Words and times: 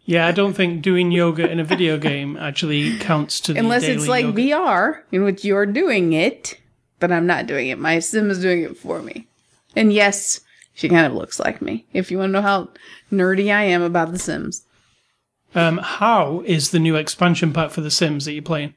Yeah, 0.07 0.29
I 0.29 0.31
don't 0.31 0.55
think 0.55 0.83
doing 0.83 1.11
yoga 1.11 1.51
in 1.51 1.59
a 1.59 1.65
video 1.65 1.99
game 1.99 2.37
actually 2.37 2.97
counts 2.99 3.41
to 3.41 3.53
the 3.53 3.59
Unless 3.59 3.83
it's 3.83 4.07
like 4.07 4.25
yoga. 4.25 4.41
VR, 4.41 5.03
in 5.11 5.25
which 5.25 5.45
you're 5.45 5.67
doing 5.67 6.13
it, 6.13 6.61
but 7.01 7.11
I'm 7.11 7.27
not 7.27 7.47
doing 7.47 7.69
it. 7.69 7.79
My 7.81 7.99
sim 7.99 8.31
is 8.31 8.41
doing 8.41 8.63
it 8.63 8.77
for 8.77 9.03
me. 9.03 9.27
And 9.75 9.93
yes, 9.93 10.41
she 10.77 10.89
kind 10.89 11.05
of 11.07 11.15
looks 11.15 11.41
like 11.41 11.61
me. 11.61 11.87
If 11.93 12.11
you 12.13 12.19
want 12.19 12.29
to 12.29 12.33
know 12.35 12.43
how 12.43 12.69
nerdy 13.11 13.53
I 13.53 13.65
am 13.65 13.83
about 13.83 14.13
The 14.13 14.19
Sims, 14.21 14.63
Um, 15.55 15.79
how 15.79 16.43
is 16.47 16.71
the 16.71 16.79
new 16.79 16.95
expansion 16.97 17.53
pack 17.53 17.71
for 17.71 17.81
The 17.81 17.91
Sims 17.91 18.25
that 18.27 18.33
you're 18.35 18.43
playing? 18.43 18.75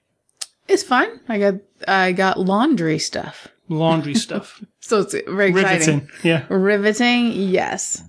it's 0.68 0.84
fine. 0.84 1.20
I 1.30 1.38
got 1.40 1.56
I 1.88 2.12
got 2.14 2.40
laundry 2.40 3.00
stuff, 3.00 3.48
Laundry 3.70 4.16
stuff, 4.26 4.64
so 4.80 5.02
it's 5.02 5.14
very 5.28 5.50
exciting. 5.52 6.00
riveting. 6.00 6.10
Yeah. 6.24 6.46
Riveting, 6.50 7.32
yes. 7.34 8.04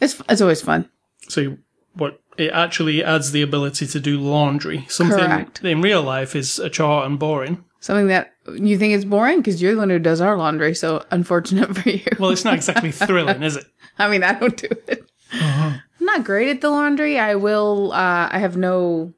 It's 0.00 0.20
it's 0.28 0.40
always 0.40 0.60
fun. 0.62 0.88
So 1.28 1.40
you- 1.40 1.58
what? 1.94 2.18
It 2.38 2.50
actually 2.50 3.04
adds 3.04 3.32
the 3.32 3.42
ability 3.42 3.86
to 3.88 4.00
do 4.00 4.18
laundry. 4.18 4.86
Something 4.88 5.18
Correct. 5.18 5.62
in 5.62 5.82
real 5.82 6.02
life 6.02 6.34
is 6.34 6.58
a 6.58 6.70
chore 6.70 7.04
and 7.04 7.18
boring. 7.18 7.62
Something 7.82 8.06
that 8.06 8.32
you 8.46 8.78
think 8.78 8.94
is 8.94 9.04
boring 9.04 9.38
because 9.38 9.60
you're 9.60 9.72
the 9.72 9.80
one 9.80 9.90
who 9.90 9.98
does 9.98 10.20
our 10.20 10.36
laundry. 10.36 10.72
So 10.72 11.04
unfortunate 11.10 11.76
for 11.76 11.88
you. 11.90 12.00
Well, 12.20 12.30
it's 12.30 12.44
not 12.44 12.54
exactly 12.54 12.92
thrilling, 12.92 13.42
is 13.42 13.56
it? 13.56 13.66
I 13.98 14.08
mean, 14.08 14.22
I 14.22 14.38
don't 14.38 14.56
do 14.56 14.68
it. 14.86 15.04
I'm 15.32 15.82
not 16.00 16.22
great 16.22 16.48
at 16.48 16.60
the 16.60 16.70
laundry. 16.70 17.18
I 17.18 17.34
will, 17.34 17.92
uh, 17.92 18.28
I 18.30 18.38
have 18.38 18.56
no 18.56 19.12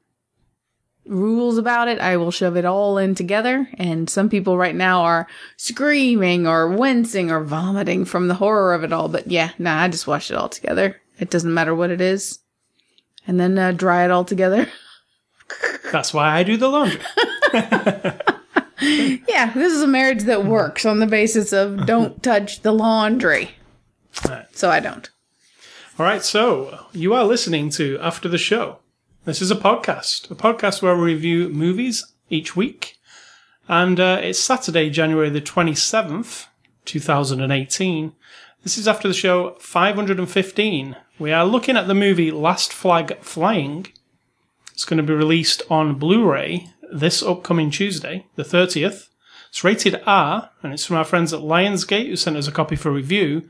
rules 1.05 1.59
about 1.59 1.89
it. 1.89 1.99
I 1.99 2.17
will 2.17 2.31
shove 2.31 2.57
it 2.57 2.65
all 2.65 2.97
in 2.97 3.13
together. 3.13 3.69
And 3.75 4.09
some 4.09 4.29
people 4.29 4.57
right 4.57 4.75
now 4.75 5.01
are 5.01 5.27
screaming 5.57 6.47
or 6.47 6.67
wincing 6.67 7.29
or 7.29 7.43
vomiting 7.43 8.03
from 8.03 8.27
the 8.29 8.33
horror 8.33 8.73
of 8.73 8.83
it 8.83 8.91
all. 8.91 9.09
But 9.09 9.27
yeah, 9.29 9.51
nah, 9.59 9.79
I 9.83 9.89
just 9.89 10.07
wash 10.07 10.31
it 10.31 10.37
all 10.37 10.49
together. 10.49 10.99
It 11.19 11.29
doesn't 11.29 11.53
matter 11.53 11.75
what 11.75 11.91
it 11.91 12.01
is. 12.01 12.39
And 13.27 13.39
then 13.39 13.59
uh, 13.59 13.73
dry 13.73 14.05
it 14.05 14.11
all 14.11 14.25
together. 14.25 14.67
That's 15.91 16.15
why 16.15 16.35
I 16.35 16.41
do 16.41 16.57
the 16.57 16.67
laundry. 16.67 17.01
yeah, 18.81 19.53
this 19.53 19.73
is 19.73 19.81
a 19.81 19.87
marriage 19.87 20.23
that 20.23 20.45
works 20.45 20.85
on 20.85 20.99
the 20.99 21.07
basis 21.07 21.53
of 21.53 21.85
don't 21.85 22.21
touch 22.23 22.61
the 22.61 22.73
laundry. 22.73 23.51
Right. 24.27 24.45
So 24.55 24.69
I 24.69 24.79
don't. 24.79 25.09
All 25.97 26.05
right, 26.05 26.21
so 26.21 26.85
you 26.91 27.13
are 27.13 27.23
listening 27.23 27.69
to 27.71 27.97
After 28.01 28.27
the 28.27 28.37
Show. 28.37 28.79
This 29.23 29.41
is 29.41 29.49
a 29.49 29.55
podcast, 29.55 30.29
a 30.29 30.35
podcast 30.35 30.81
where 30.81 30.95
we 30.95 31.13
review 31.13 31.47
movies 31.47 32.05
each 32.29 32.55
week. 32.55 32.97
And 33.69 33.97
uh, 33.97 34.19
it's 34.21 34.39
Saturday, 34.39 34.89
January 34.89 35.29
the 35.29 35.41
27th, 35.41 36.47
2018. 36.83 38.13
This 38.63 38.77
is 38.77 38.89
After 38.89 39.07
the 39.07 39.13
Show 39.13 39.55
515. 39.59 40.97
We 41.17 41.31
are 41.31 41.45
looking 41.45 41.77
at 41.77 41.87
the 41.87 41.93
movie 41.93 42.29
Last 42.29 42.73
Flag 42.73 43.17
Flying. 43.19 43.87
It's 44.73 44.83
going 44.83 44.97
to 44.97 45.03
be 45.03 45.13
released 45.13 45.63
on 45.69 45.97
Blu 45.97 46.29
ray 46.29 46.71
this 46.99 47.21
upcoming 47.21 47.69
Tuesday, 47.69 48.25
the 48.35 48.43
30th. 48.43 49.09
It's 49.49 49.63
rated 49.63 50.01
R, 50.05 50.49
and 50.63 50.73
it's 50.73 50.85
from 50.85 50.97
our 50.97 51.03
friends 51.03 51.33
at 51.33 51.41
Lionsgate 51.41 52.07
who 52.07 52.15
sent 52.15 52.37
us 52.37 52.47
a 52.47 52.51
copy 52.51 52.75
for 52.75 52.91
review. 52.91 53.47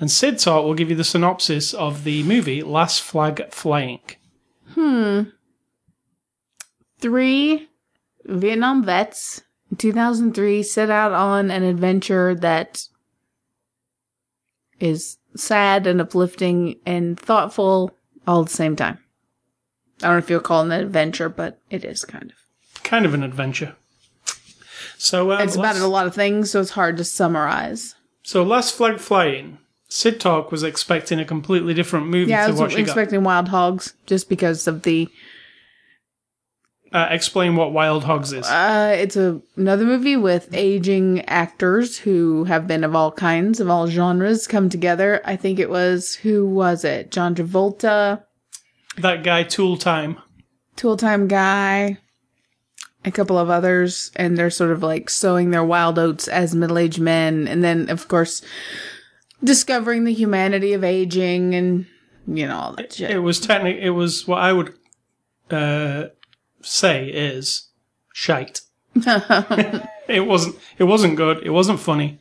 And 0.00 0.10
Sid 0.10 0.38
Talk 0.38 0.64
will 0.64 0.74
give 0.74 0.90
you 0.90 0.96
the 0.96 1.04
synopsis 1.04 1.74
of 1.74 2.04
the 2.04 2.22
movie 2.22 2.62
Last 2.62 3.02
Flag 3.02 3.50
Flying. 3.50 4.00
Hmm. 4.74 5.22
Three 7.00 7.68
Vietnam 8.24 8.84
vets 8.84 9.42
in 9.70 9.76
2003 9.76 10.62
set 10.62 10.90
out 10.90 11.12
on 11.12 11.50
an 11.50 11.62
adventure 11.62 12.34
that 12.36 12.86
is 14.78 15.18
sad 15.34 15.86
and 15.86 16.00
uplifting 16.00 16.76
and 16.86 17.18
thoughtful 17.18 17.92
all 18.26 18.42
at 18.42 18.48
the 18.48 18.54
same 18.54 18.76
time. 18.76 18.98
I 20.02 20.06
don't 20.06 20.12
know 20.12 20.18
if 20.18 20.30
you'll 20.30 20.40
call 20.40 20.62
it 20.62 20.66
an 20.66 20.72
adventure, 20.72 21.28
but 21.28 21.60
it 21.70 21.84
is 21.84 22.04
kind 22.04 22.30
of. 22.30 22.47
Kind 22.88 23.04
of 23.04 23.12
an 23.12 23.22
adventure. 23.22 23.76
So, 24.96 25.30
um, 25.32 25.42
It's 25.42 25.56
about 25.56 25.76
a 25.76 25.86
lot 25.86 26.06
of 26.06 26.14
things, 26.14 26.50
so 26.50 26.60
it's 26.62 26.70
hard 26.70 26.96
to 26.96 27.04
summarize. 27.04 27.94
so 28.22 28.42
Last 28.42 28.74
Flag 28.74 28.98
Flying. 28.98 29.58
Sid 29.90 30.20
Talk 30.20 30.50
was 30.50 30.62
expecting 30.62 31.20
a 31.20 31.24
completely 31.26 31.74
different 31.74 32.06
movie 32.06 32.30
Yeah, 32.30 32.44
I 32.44 32.50
was 32.50 32.60
what 32.60 32.72
she 32.72 32.80
expecting 32.80 33.24
Wild 33.24 33.48
Hogs 33.48 33.92
just 34.06 34.30
because 34.30 34.66
of 34.66 34.84
the. 34.84 35.08
Uh, 36.90 37.08
explain 37.10 37.56
what 37.56 37.72
Wild 37.74 38.04
Hogs 38.04 38.32
is. 38.32 38.46
Uh, 38.46 38.96
it's 38.98 39.16
a, 39.16 39.38
another 39.56 39.84
movie 39.84 40.16
with 40.16 40.48
aging 40.54 41.22
actors 41.26 41.98
who 41.98 42.44
have 42.44 42.66
been 42.66 42.84
of 42.84 42.94
all 42.94 43.12
kinds, 43.12 43.60
of 43.60 43.68
all 43.68 43.86
genres, 43.86 44.46
come 44.46 44.70
together. 44.70 45.20
I 45.26 45.36
think 45.36 45.58
it 45.58 45.68
was 45.68 46.14
who 46.14 46.46
was 46.46 46.84
it? 46.84 47.10
John 47.10 47.34
Travolta, 47.34 48.24
that 48.96 49.22
guy, 49.22 49.42
Tool 49.42 49.76
Time. 49.76 50.16
Tool 50.76 50.96
Time 50.96 51.28
Guy, 51.28 51.98
a 53.04 53.10
couple 53.10 53.38
of 53.38 53.50
others, 53.50 54.10
and 54.16 54.36
they're 54.36 54.50
sort 54.50 54.70
of 54.70 54.82
like 54.82 55.08
sowing 55.10 55.50
their 55.50 55.64
wild 55.64 55.98
oats 55.98 56.28
as 56.28 56.54
middle-aged 56.54 57.00
men, 57.00 57.46
and 57.48 57.62
then 57.62 57.88
of 57.90 58.08
course 58.08 58.42
discovering 59.42 60.04
the 60.04 60.12
humanity 60.12 60.72
of 60.72 60.82
aging 60.82 61.54
and 61.54 61.86
you 62.26 62.46
know 62.46 62.56
all 62.56 62.72
that 62.72 62.92
shit. 62.92 63.10
It 63.10 63.20
was 63.20 63.40
technically, 63.40 63.82
it 63.82 63.90
was 63.90 64.26
what 64.26 64.40
I 64.40 64.52
would 64.52 64.74
uh, 65.50 66.06
say 66.62 67.08
is 67.08 67.68
shite. 68.12 68.62
it 70.08 70.26
wasn't. 70.26 70.56
It 70.78 70.84
wasn't 70.84 71.16
good. 71.16 71.38
It 71.44 71.50
wasn't 71.50 71.80
funny. 71.80 72.20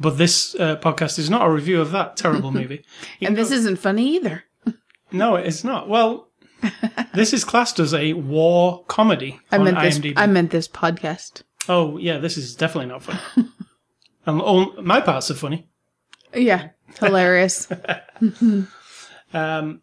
But 0.00 0.18
this 0.18 0.56
uh, 0.56 0.76
podcast 0.76 1.18
is 1.18 1.30
not 1.30 1.46
a 1.46 1.50
review 1.50 1.80
of 1.80 1.92
that 1.92 2.16
terrible 2.16 2.50
movie. 2.60 2.84
And 3.20 3.36
this 3.36 3.52
isn't 3.52 3.78
funny 3.78 4.16
either. 4.16 4.44
No, 5.12 5.36
it's 5.36 5.62
not. 5.62 5.88
Well, 5.88 6.28
this 7.14 7.32
is 7.32 7.44
classed 7.44 7.78
as 7.78 7.94
a 7.94 8.12
war 8.12 8.84
comedy 8.86 9.40
I 9.50 9.58
on 9.58 9.64
meant 9.64 9.80
this. 9.80 10.00
I 10.16 10.26
meant 10.26 10.50
this 10.50 10.68
podcast. 10.68 11.42
oh, 11.68 11.96
yeah, 11.98 12.18
this 12.18 12.36
is 12.36 12.54
definitely 12.54 12.88
not 12.90 13.02
funny. 13.02 13.20
and 14.26 14.40
all, 14.40 14.80
my 14.82 15.00
parts 15.00 15.30
are 15.30 15.34
funny. 15.34 15.68
Yeah, 16.34 16.70
hilarious. 16.98 17.68
Um, 19.34 19.80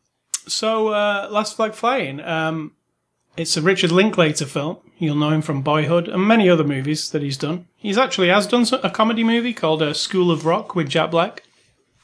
so, 0.47 0.89
uh, 0.89 1.27
Last 1.31 1.55
Flag 1.55 1.73
Flying. 1.73 2.19
Um, 2.21 2.73
it's 3.37 3.57
a 3.57 3.61
Richard 3.61 3.91
Linklater 3.91 4.45
film. 4.45 4.77
You'll 4.97 5.15
know 5.15 5.29
him 5.29 5.41
from 5.41 5.61
Boyhood 5.61 6.07
and 6.07 6.27
many 6.27 6.49
other 6.49 6.63
movies 6.63 7.09
that 7.11 7.21
he's 7.21 7.37
done. 7.37 7.67
He's 7.75 7.97
actually 7.97 8.27
has 8.29 8.47
done 8.47 8.65
a 8.83 8.89
comedy 8.89 9.23
movie 9.23 9.53
called 9.53 9.81
uh, 9.81 9.93
School 9.93 10.29
of 10.29 10.45
Rock 10.45 10.75
with 10.75 10.89
Jack 10.89 11.11
Black, 11.11 11.43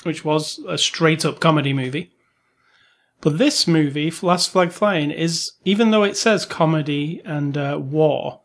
which 0.04 0.24
was 0.24 0.60
a 0.68 0.78
straight 0.78 1.26
up 1.26 1.40
comedy 1.40 1.74
movie. 1.74 2.12
But 3.26 3.40
this 3.40 3.68
movie, 3.68 4.14
Last 4.22 4.52
Flag 4.52 4.72
Flying, 4.72 5.10
is, 5.10 5.54
even 5.66 5.90
though 5.90 6.04
it 6.04 6.16
says 6.16 6.46
comedy 6.46 7.24
and 7.26 7.58
uh, 7.58 7.80
war, 7.82 8.42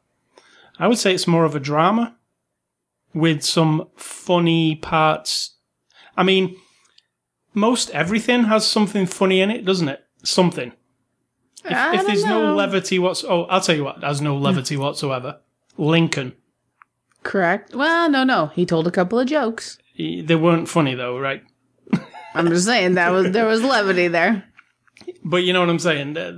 I 0.78 0.88
would 0.88 0.96
say 0.96 1.14
it's 1.14 1.26
more 1.26 1.44
of 1.44 1.54
a 1.54 1.60
drama 1.60 2.16
with 3.12 3.42
some 3.42 3.88
funny 3.96 4.76
parts. 4.76 5.56
I 6.16 6.22
mean, 6.22 6.56
most 7.52 7.90
everything 7.90 8.44
has 8.44 8.66
something 8.66 9.04
funny 9.04 9.42
in 9.42 9.50
it, 9.50 9.66
doesn't 9.66 9.90
it? 9.90 10.02
Something. 10.24 10.72
If, 11.62 12.00
if 12.00 12.06
there's 12.06 12.24
no 12.24 12.54
levity 12.54 12.98
what's 12.98 13.22
oh, 13.22 13.42
I'll 13.50 13.60
tell 13.60 13.76
you 13.76 13.84
what, 13.84 14.00
there's 14.00 14.22
no 14.22 14.38
levity 14.38 14.78
whatsoever. 14.78 15.40
Lincoln. 15.76 16.32
Correct. 17.22 17.74
Well, 17.74 18.08
no, 18.08 18.24
no. 18.24 18.46
He 18.54 18.64
told 18.64 18.86
a 18.86 18.90
couple 18.90 19.18
of 19.18 19.28
jokes. 19.28 19.76
They 19.98 20.36
weren't 20.36 20.70
funny 20.70 20.94
though, 20.94 21.18
right? 21.18 21.42
I'm 22.34 22.48
just 22.48 22.64
saying 22.64 22.94
that 22.94 23.10
was 23.10 23.32
there 23.32 23.46
was 23.46 23.62
levity 23.62 24.08
there. 24.08 24.44
But 25.30 25.44
you 25.44 25.52
know 25.52 25.60
what 25.60 25.70
I'm 25.70 25.78
saying. 25.78 26.16
Uh, 26.16 26.32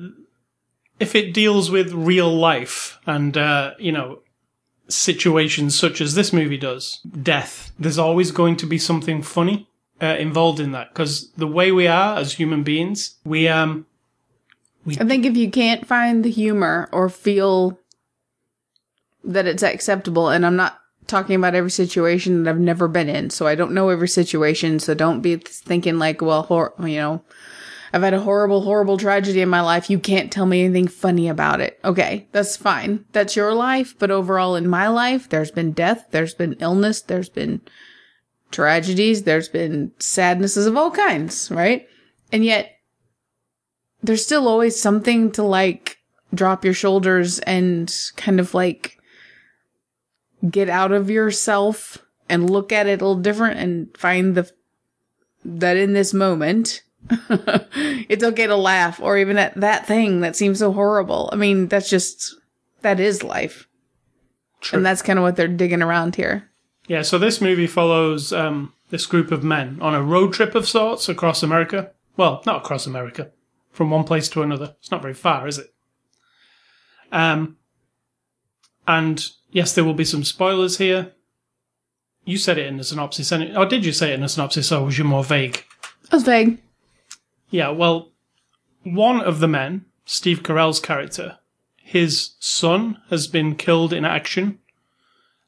If 1.00 1.14
it 1.14 1.34
deals 1.34 1.70
with 1.70 1.92
real 1.92 2.32
life 2.50 2.98
and 3.06 3.36
uh, 3.36 3.72
you 3.78 3.92
know 3.92 4.20
situations 4.88 5.78
such 5.78 6.00
as 6.00 6.14
this 6.14 6.32
movie 6.32 6.58
does, 6.58 7.00
death, 7.22 7.72
there's 7.78 7.98
always 7.98 8.30
going 8.30 8.56
to 8.56 8.66
be 8.66 8.78
something 8.78 9.22
funny. 9.22 9.66
uh, 10.02 10.16
involved 10.18 10.58
in 10.60 10.72
that 10.72 10.88
because 10.92 11.30
the 11.36 11.46
way 11.46 11.70
we 11.70 11.86
are 11.86 12.18
as 12.18 12.34
human 12.34 12.62
beings, 12.64 13.16
we 13.24 13.46
um 13.48 13.86
I 14.98 15.04
think 15.06 15.24
if 15.24 15.36
you 15.36 15.48
can't 15.50 15.86
find 15.86 16.24
the 16.24 16.30
humor 16.30 16.88
or 16.90 17.08
feel 17.08 17.78
that 19.24 19.46
it's 19.46 19.62
acceptable, 19.62 20.28
and 20.28 20.44
I'm 20.44 20.56
not 20.56 20.80
talking 21.06 21.36
about 21.36 21.54
every 21.54 21.70
situation 21.70 22.42
that 22.42 22.50
I've 22.50 22.58
never 22.58 22.88
been 22.88 23.08
in, 23.08 23.30
so 23.30 23.46
I 23.46 23.54
don't 23.54 23.74
know 23.74 23.90
every 23.90 24.08
situation, 24.08 24.80
so 24.80 24.92
don't 24.94 25.20
be 25.22 25.36
thinking 25.36 25.98
like, 26.00 26.20
well, 26.20 26.42
hor- 26.42 26.74
you 26.80 26.96
know, 26.98 27.22
I've 27.92 28.02
had 28.02 28.14
a 28.14 28.20
horrible, 28.20 28.62
horrible 28.62 28.96
tragedy 28.96 29.42
in 29.42 29.48
my 29.50 29.60
life. 29.60 29.90
You 29.90 29.98
can't 29.98 30.32
tell 30.32 30.46
me 30.46 30.64
anything 30.64 30.88
funny 30.88 31.28
about 31.28 31.60
it. 31.60 31.78
Okay, 31.84 32.26
that's 32.32 32.56
fine. 32.56 33.04
That's 33.12 33.36
your 33.36 33.52
life, 33.52 33.94
but 33.98 34.10
overall 34.10 34.56
in 34.56 34.68
my 34.68 34.88
life, 34.88 35.28
there's 35.28 35.50
been 35.50 35.72
death, 35.72 36.06
there's 36.10 36.34
been 36.34 36.54
illness, 36.54 37.02
there's 37.02 37.28
been 37.28 37.60
tragedies, 38.50 39.24
there's 39.24 39.48
been 39.48 39.92
sadnesses 39.98 40.66
of 40.66 40.76
all 40.76 40.90
kinds, 40.90 41.50
right? 41.50 41.86
And 42.32 42.44
yet 42.44 42.78
there's 44.02 44.24
still 44.24 44.48
always 44.48 44.80
something 44.80 45.30
to 45.32 45.42
like 45.42 45.98
drop 46.34 46.64
your 46.64 46.74
shoulders 46.74 47.40
and 47.40 47.94
kind 48.16 48.40
of 48.40 48.54
like 48.54 48.98
get 50.50 50.68
out 50.68 50.92
of 50.92 51.10
yourself 51.10 51.98
and 52.28 52.50
look 52.50 52.72
at 52.72 52.86
it 52.86 53.02
a 53.02 53.04
little 53.04 53.20
different 53.20 53.58
and 53.58 53.94
find 53.96 54.34
the 54.34 54.50
that 55.44 55.76
in 55.76 55.92
this 55.92 56.14
moment 56.14 56.82
it's 58.08 58.24
okay 58.24 58.46
to 58.46 58.56
laugh 58.56 59.00
or 59.00 59.18
even 59.18 59.38
at 59.38 59.54
that 59.60 59.86
thing 59.86 60.20
that 60.20 60.36
seems 60.36 60.58
so 60.58 60.72
horrible. 60.72 61.28
I 61.32 61.36
mean, 61.36 61.68
that's 61.68 61.90
just 61.90 62.36
that 62.82 63.00
is 63.00 63.22
life. 63.22 63.68
True. 64.60 64.78
And 64.78 64.86
that's 64.86 65.02
kind 65.02 65.18
of 65.18 65.24
what 65.24 65.36
they're 65.36 65.48
digging 65.48 65.82
around 65.82 66.16
here. 66.16 66.48
Yeah, 66.86 67.02
so 67.02 67.18
this 67.18 67.40
movie 67.40 67.66
follows 67.66 68.32
um, 68.32 68.72
this 68.90 69.06
group 69.06 69.32
of 69.32 69.42
men 69.42 69.78
on 69.80 69.94
a 69.94 70.02
road 70.02 70.32
trip 70.32 70.54
of 70.54 70.68
sorts 70.68 71.08
across 71.08 71.42
America. 71.42 71.90
Well, 72.16 72.42
not 72.46 72.58
across 72.58 72.86
America, 72.86 73.30
from 73.70 73.90
one 73.90 74.04
place 74.04 74.28
to 74.30 74.42
another. 74.42 74.76
It's 74.78 74.90
not 74.90 75.02
very 75.02 75.14
far, 75.14 75.48
is 75.48 75.58
it? 75.58 75.72
Um, 77.10 77.56
and 78.86 79.28
yes, 79.50 79.74
there 79.74 79.84
will 79.84 79.94
be 79.94 80.04
some 80.04 80.24
spoilers 80.24 80.78
here. 80.78 81.12
You 82.24 82.38
said 82.38 82.58
it 82.58 82.66
in 82.66 82.76
the 82.76 82.84
synopsis, 82.84 83.32
and 83.32 83.56
or 83.56 83.66
did 83.66 83.84
you 83.84 83.92
say 83.92 84.10
it 84.10 84.14
in 84.14 84.20
the 84.20 84.28
synopsis, 84.28 84.70
or 84.70 84.84
was 84.84 84.98
you 84.98 85.04
more 85.04 85.24
vague? 85.24 85.64
I 86.10 86.16
was 86.16 86.24
vague. 86.24 86.58
Yeah, 87.52 87.68
well, 87.68 88.10
one 88.82 89.20
of 89.20 89.38
the 89.38 89.46
men, 89.46 89.84
Steve 90.04 90.42
Carell's 90.42 90.80
character, 90.80 91.38
his 91.76 92.30
son 92.40 92.98
has 93.10 93.26
been 93.28 93.54
killed 93.54 93.92
in 93.92 94.04
action, 94.04 94.58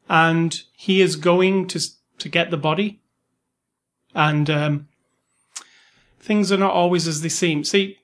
and 0.08 0.62
he 0.74 1.00
is 1.00 1.16
going 1.16 1.66
to 1.68 1.80
to 2.18 2.28
get 2.28 2.50
the 2.50 2.56
body, 2.56 3.00
and 4.14 4.48
um, 4.48 4.88
things 6.20 6.52
are 6.52 6.58
not 6.58 6.72
always 6.72 7.08
as 7.08 7.22
they 7.22 7.28
seem. 7.28 7.64
See, 7.64 7.98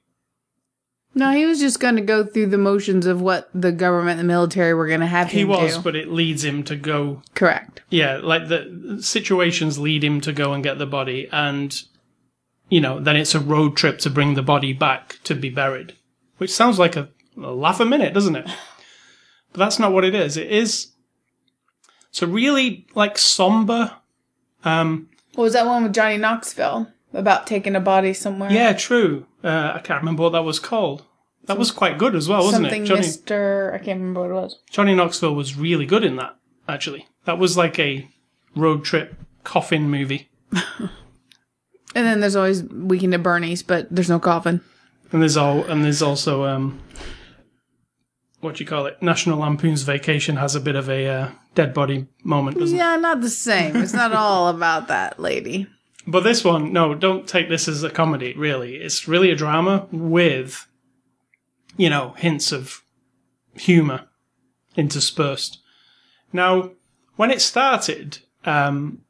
No, 1.14 1.31
he 1.32 1.44
was 1.44 1.61
just 1.61 1.79
going 1.79 1.96
to 1.96 2.03
go 2.03 2.25
through 2.25 2.46
the 2.46 2.58
motions 2.58 3.05
of 3.06 3.20
what 3.20 3.50
the 3.55 3.70
government 3.70 4.19
and 4.19 4.29
the 4.29 4.32
military 4.32 4.75
were 4.75 4.88
going 4.88 5.00
to 5.00 5.06
have 5.06 5.29
him. 5.29 5.37
he 5.37 5.43
him 5.43 5.49
was, 5.49 5.76
do. 5.76 5.82
but 5.82 5.94
it 5.94 6.08
leads 6.08 6.43
him 6.43 6.62
to 6.64 6.76
go. 6.76 7.23
Correct. 7.35 7.82
Yeah, 7.91 8.19
like 8.23 8.49
the 8.49 8.99
situations 9.03 9.79
lead 9.79 10.03
him 10.03 10.20
to 10.23 10.32
go 10.32 10.55
and 10.55 10.64
get 10.64 10.79
the 10.79 10.87
body, 10.87 11.29
and 11.31 11.81
you 12.70 12.81
know, 12.81 12.99
then 13.00 13.17
it's 13.17 13.34
a 13.34 13.40
road 13.40 13.76
trip 13.76 13.99
to 13.99 14.11
bring 14.11 14.34
the 14.34 14.43
body 14.43 14.72
back 14.72 15.19
to 15.25 15.34
be 15.34 15.50
buried, 15.50 15.94
which 16.38 16.50
sounds 16.50 16.78
like 16.78 16.96
a, 16.96 17.08
a 17.37 17.50
laugh 17.52 17.81
a 17.81 17.84
minute, 17.84 18.14
doesn't 18.14 18.37
it? 18.37 18.46
But 19.52 19.58
that's 19.58 19.78
not 19.78 19.93
what 19.93 20.05
it 20.05 20.14
is. 20.14 20.37
It 20.37 20.50
is. 20.50 20.93
It's 22.11 22.22
a 22.22 22.26
really 22.26 22.87
like 22.94 23.19
somber. 23.19 23.96
Um, 24.64 25.08
What 25.34 25.44
was 25.44 25.52
that 25.55 25.67
one 25.67 25.82
with 25.82 25.93
Johnny 25.94 26.17
Knoxville 26.17 26.88
about 27.12 27.46
taking 27.46 27.75
a 27.76 27.81
body 27.81 28.12
somewhere? 28.14 28.50
yeah, 28.52 28.72
true. 28.72 29.26
Uh, 29.43 29.72
I 29.75 29.81
can't 29.81 30.00
remember 30.00 30.22
what 30.22 30.31
that 30.32 30.44
was 30.44 30.58
called. 30.58 31.05
That 31.46 31.58
was 31.58 31.72
quite 31.72 31.99
good 31.99 32.14
as 32.14 32.28
well, 32.28 32.44
wasn't 32.44 32.64
something 32.67 32.84
it? 32.84 32.87
Johnny 32.87 33.00
Mister. 33.00 33.72
I 33.75 33.78
can't 33.78 33.99
remember 33.99 34.20
what 34.20 34.31
it 34.31 34.34
was. 34.34 34.58
Johnny 34.70 34.94
Knoxville 34.94 35.34
was 35.34 35.56
really 35.56 35.87
good 35.87 36.05
in 36.05 36.17
that. 36.17 36.37
Actually, 36.69 37.08
that 37.25 37.38
was 37.38 37.56
like 37.56 37.78
a 37.78 38.08
road 38.55 38.84
trip 38.84 39.17
coffin 39.43 39.90
movie. 39.90 40.28
And 41.95 42.07
then 42.07 42.21
there's 42.21 42.37
always 42.37 42.63
Weekend 42.63 43.15
at 43.15 43.23
Bernie's, 43.23 43.63
but 43.63 43.89
there's 43.91 44.09
no 44.09 44.21
coffin. 44.21 44.61
And 45.13 45.21
there's 45.21 45.37
all 45.37 45.65
and 45.65 45.85
there's 45.85 46.03
also 46.03 46.45
um, 46.45 46.81
what 48.41 48.57
do 48.57 48.65
you 48.65 48.69
call 48.69 48.87
it? 48.87 49.03
National 49.03 49.39
Lampoon's 49.39 49.83
Vacation 49.83 50.37
has 50.37 50.55
a 50.55 50.61
bit 50.61 50.77
of 50.77 50.89
a 50.89 51.07
uh, 51.07 51.31
dead 51.55 51.75
body 51.75 52.07
moment, 52.23 52.59
doesn't 52.59 52.77
it? 52.77 52.79
Yeah, 52.79 52.97
not 52.97 53.21
the 53.21 53.31
same. 53.31 53.77
It's 53.77 53.93
not 53.93 54.13
all 54.13 54.49
about 54.49 54.89
that 54.89 55.19
lady. 55.19 55.67
But 56.07 56.25
this 56.25 56.45
one, 56.45 56.73
no, 56.73 56.95
don't 56.95 57.29
take 57.29 57.49
this 57.49 57.69
as 57.69 57.83
a 57.83 57.91
comedy. 57.91 58.35
Really, 58.35 58.77
it's 58.77 59.07
really 59.07 59.31
a 59.31 59.37
drama 59.37 59.87
with, 59.93 60.67
you 61.77 61.91
know, 61.91 62.15
hints 62.17 62.53
of 62.53 62.83
humor 63.55 64.07
interspersed. 64.77 65.59
Now, 66.33 66.71
when 67.17 67.31
it 67.31 67.43
started, 67.43 68.19
um, 68.45 69.03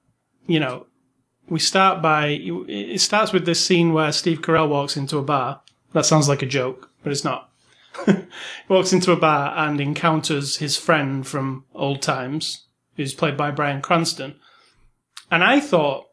you 0.47 0.59
know, 0.59 0.87
we 1.51 1.59
start 1.59 2.01
by 2.01 2.29
it 2.69 3.01
starts 3.01 3.33
with 3.33 3.45
this 3.45 3.65
scene 3.65 3.93
where 3.93 4.13
Steve 4.13 4.41
Carell 4.41 4.69
walks 4.69 4.97
into 4.97 5.19
a 5.19 5.23
bar. 5.23 5.61
That 5.93 6.07
sounds 6.07 6.29
like 6.29 6.43
a 6.43 6.47
joke, 6.47 6.91
but 7.03 7.13
it's 7.13 7.25
not. 7.25 7.51
he 8.07 8.15
walks 8.69 8.93
into 8.93 9.13
a 9.13 9.17
bar 9.17 9.53
and 9.57 9.81
encounters 9.81 10.57
his 10.59 10.77
friend 10.77 11.27
from 11.27 11.65
old 11.75 12.01
times, 12.01 12.67
who's 12.97 13.15
played 13.15 13.37
by 13.37 13.51
Bryan 13.51 13.83
Cranston. 13.83 14.37
And 15.31 15.43
I 15.45 15.61
thought 15.61 16.07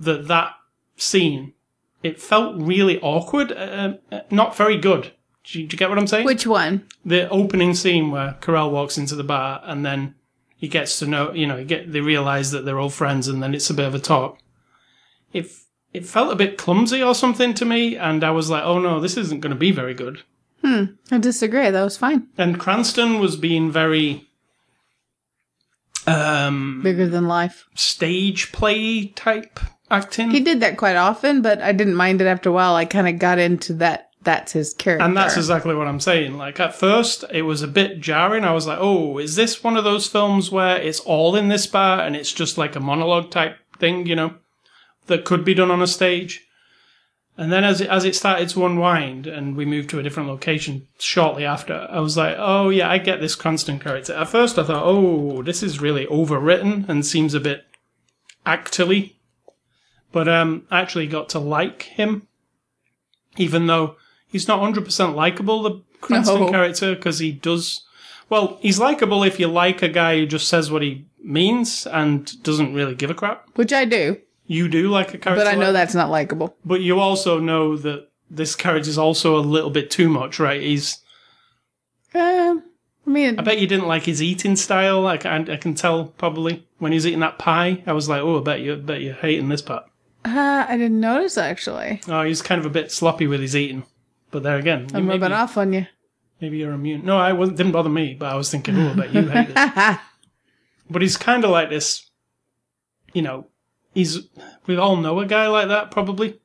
that 0.00 0.26
that 0.28 0.52
scene 0.96 1.54
it 2.02 2.20
felt 2.20 2.60
really 2.60 3.00
awkward, 3.00 3.52
uh, 3.52 3.94
uh, 4.12 4.20
not 4.30 4.56
very 4.56 4.78
good. 4.78 5.12
Do 5.44 5.60
you, 5.60 5.66
do 5.66 5.74
you 5.74 5.78
get 5.78 5.88
what 5.88 5.98
I'm 5.98 6.06
saying? 6.06 6.26
Which 6.26 6.46
one? 6.46 6.86
the 7.04 7.28
opening 7.30 7.74
scene 7.74 8.10
where 8.10 8.36
Carell 8.40 8.70
walks 8.70 8.98
into 8.98 9.14
the 9.14 9.24
bar 9.24 9.62
and 9.64 9.84
then 9.84 10.14
he 10.56 10.68
gets 10.68 10.98
to 10.98 11.06
know, 11.06 11.32
you 11.32 11.46
know, 11.46 11.56
he 11.56 11.64
get 11.64 11.90
they 11.90 12.00
realize 12.00 12.50
that 12.50 12.64
they're 12.64 12.78
old 12.78 12.92
friends 12.92 13.28
and 13.28 13.42
then 13.42 13.54
it's 13.54 13.70
a 13.70 13.74
bit 13.74 13.86
of 13.86 13.94
a 13.94 13.98
talk. 13.98 14.38
It 15.32 15.50
it 15.92 16.06
felt 16.06 16.32
a 16.32 16.36
bit 16.36 16.58
clumsy 16.58 17.02
or 17.02 17.14
something 17.14 17.54
to 17.54 17.64
me, 17.64 17.96
and 17.96 18.22
I 18.22 18.30
was 18.30 18.50
like, 18.50 18.62
oh 18.64 18.78
no, 18.78 19.00
this 19.00 19.16
isn't 19.16 19.40
going 19.40 19.54
to 19.54 19.58
be 19.58 19.70
very 19.72 19.94
good. 19.94 20.22
I 20.64 21.18
disagree. 21.18 21.70
That 21.70 21.82
was 21.82 21.96
fine. 21.96 22.28
And 22.36 22.60
Cranston 22.60 23.20
was 23.20 23.36
being 23.36 23.70
very 23.70 24.28
um 26.06 26.80
Bigger 26.82 27.08
than 27.08 27.26
life. 27.26 27.66
stage 27.74 28.52
play 28.52 29.06
type 29.06 29.60
acting. 29.90 30.30
He 30.30 30.40
did 30.40 30.60
that 30.60 30.76
quite 30.76 30.96
often, 30.96 31.42
but 31.42 31.60
I 31.62 31.72
didn't 31.72 31.94
mind 31.94 32.20
it 32.20 32.26
after 32.26 32.50
a 32.50 32.52
while. 32.52 32.74
I 32.74 32.84
kind 32.84 33.08
of 33.08 33.18
got 33.18 33.38
into 33.38 33.74
that. 33.74 34.10
That's 34.22 34.52
his 34.52 34.74
character. 34.74 35.04
And 35.04 35.16
that's 35.16 35.36
exactly 35.36 35.74
what 35.74 35.86
I'm 35.86 36.00
saying. 36.00 36.36
Like 36.36 36.58
at 36.60 36.74
first, 36.74 37.24
it 37.30 37.42
was 37.42 37.62
a 37.62 37.68
bit 37.68 38.00
jarring. 38.00 38.44
I 38.44 38.52
was 38.52 38.66
like, 38.66 38.78
"Oh, 38.80 39.18
is 39.18 39.36
this 39.36 39.62
one 39.64 39.76
of 39.76 39.84
those 39.84 40.08
films 40.08 40.50
where 40.50 40.76
it's 40.76 41.00
all 41.00 41.36
in 41.36 41.48
this 41.48 41.66
bar 41.66 42.00
and 42.00 42.16
it's 42.16 42.32
just 42.32 42.58
like 42.58 42.74
a 42.76 42.80
monologue 42.80 43.30
type 43.30 43.56
thing, 43.78 44.06
you 44.06 44.16
know, 44.16 44.34
that 45.08 45.24
could 45.24 45.44
be 45.44 45.54
done 45.54 45.70
on 45.70 45.82
a 45.82 45.86
stage?" 45.86 46.44
And 47.36 47.52
then 47.52 47.62
as 47.62 47.80
it, 47.80 47.88
as 47.88 48.04
it 48.04 48.16
started 48.16 48.48
to 48.48 48.66
unwind 48.66 49.28
and 49.28 49.54
we 49.56 49.64
moved 49.64 49.90
to 49.90 49.98
a 50.00 50.02
different 50.02 50.28
location 50.28 50.88
shortly 50.98 51.44
after, 51.44 51.86
I 51.90 52.00
was 52.00 52.16
like, 52.16 52.34
"Oh 52.38 52.68
yeah, 52.68 52.90
I 52.90 52.98
get 52.98 53.20
this 53.20 53.34
Cranston 53.36 53.78
character." 53.78 54.12
At 54.14 54.28
first, 54.28 54.58
I 54.58 54.64
thought, 54.64 54.82
"Oh, 54.84 55.42
this 55.42 55.62
is 55.62 55.80
really 55.80 56.06
overwritten 56.06 56.88
and 56.88 57.06
seems 57.06 57.34
a 57.34 57.40
bit 57.40 57.64
actorly," 58.44 59.14
but 60.12 60.28
um, 60.28 60.66
I 60.70 60.80
actually 60.80 61.06
got 61.06 61.28
to 61.30 61.38
like 61.38 61.82
him, 61.82 62.26
even 63.36 63.66
though 63.68 63.96
he's 64.26 64.48
not 64.48 64.60
100% 64.60 65.14
likable, 65.14 65.62
the 65.62 65.82
Cranston 66.00 66.40
No. 66.40 66.50
character, 66.50 66.94
because 66.94 67.18
he 67.20 67.32
does. 67.32 67.84
Well, 68.30 68.58
he's 68.60 68.78
likable 68.78 69.22
if 69.22 69.38
you 69.40 69.46
like 69.48 69.80
a 69.82 69.88
guy 69.88 70.18
who 70.18 70.26
just 70.26 70.48
says 70.48 70.70
what 70.70 70.82
he 70.82 71.06
means 71.22 71.86
and 71.86 72.42
doesn't 72.42 72.74
really 72.74 72.94
give 72.94 73.10
a 73.10 73.14
crap. 73.14 73.46
Which 73.54 73.72
I 73.72 73.84
do, 73.84 74.18
You 74.48 74.66
do 74.68 74.88
like 74.90 75.14
a 75.14 75.18
character, 75.18 75.44
but 75.44 75.46
I 75.46 75.54
know 75.54 75.66
like- 75.66 75.74
that's 75.74 75.94
not 75.94 76.10
likable. 76.10 76.56
But 76.64 76.80
you 76.80 76.98
also 76.98 77.38
know 77.38 77.76
that 77.76 78.08
this 78.30 78.56
character 78.56 78.88
is 78.90 78.98
also 78.98 79.36
a 79.36 79.40
little 79.40 79.70
bit 79.70 79.90
too 79.90 80.08
much, 80.08 80.40
right? 80.40 80.60
He's. 80.60 80.98
Um, 82.14 82.62
I 83.06 83.10
mean, 83.10 83.38
I 83.38 83.42
bet 83.42 83.58
you 83.60 83.66
didn't 83.66 83.86
like 83.86 84.04
his 84.04 84.22
eating 84.22 84.56
style. 84.56 85.00
Like 85.02 85.24
I, 85.26 85.36
I 85.36 85.56
can 85.56 85.74
tell 85.74 86.06
probably 86.06 86.66
when 86.78 86.92
he's 86.92 87.06
eating 87.06 87.20
that 87.20 87.38
pie. 87.38 87.82
I 87.86 87.92
was 87.92 88.08
like, 88.08 88.22
oh, 88.22 88.40
I 88.40 88.42
bet 88.42 88.60
you, 88.60 88.72
I 88.72 88.76
bet 88.76 89.00
you're 89.02 89.14
hating 89.14 89.48
this 89.48 89.62
part. 89.62 89.84
uh, 90.24 90.66
I 90.68 90.76
didn't 90.76 91.00
notice 91.00 91.38
actually. 91.38 92.00
Oh, 92.08 92.22
he's 92.22 92.42
kind 92.42 92.58
of 92.58 92.66
a 92.66 92.70
bit 92.70 92.90
sloppy 92.90 93.26
with 93.26 93.40
his 93.40 93.54
eating. 93.54 93.84
But 94.30 94.42
there 94.42 94.56
again, 94.56 94.88
I'm 94.94 95.06
maybe, 95.06 95.20
rubbing 95.20 95.34
off 95.34 95.56
on 95.56 95.72
you. 95.72 95.86
maybe 96.40 96.58
you're 96.58 96.72
immune. 96.72 97.04
No, 97.04 97.18
I 97.18 97.32
wasn't. 97.32 97.58
Didn't 97.58 97.72
bother 97.72 97.88
me, 97.90 98.14
but 98.18 98.30
I 98.32 98.34
was 98.34 98.50
thinking, 98.50 98.76
oh, 98.78 98.90
I 98.90 98.94
bet 98.94 99.14
you 99.14 99.28
hate 99.28 99.48
it. 99.54 99.98
But 100.90 101.02
he's 101.02 101.18
kind 101.18 101.44
of 101.44 101.50
like 101.50 101.68
this. 101.68 102.08
You 103.12 103.20
know, 103.22 103.46
he's. 103.94 104.18
We 104.66 104.76
all 104.76 104.96
know 104.96 105.18
a 105.20 105.26
guy 105.26 105.46
like 105.48 105.68
that, 105.68 105.90
probably. 105.90 106.38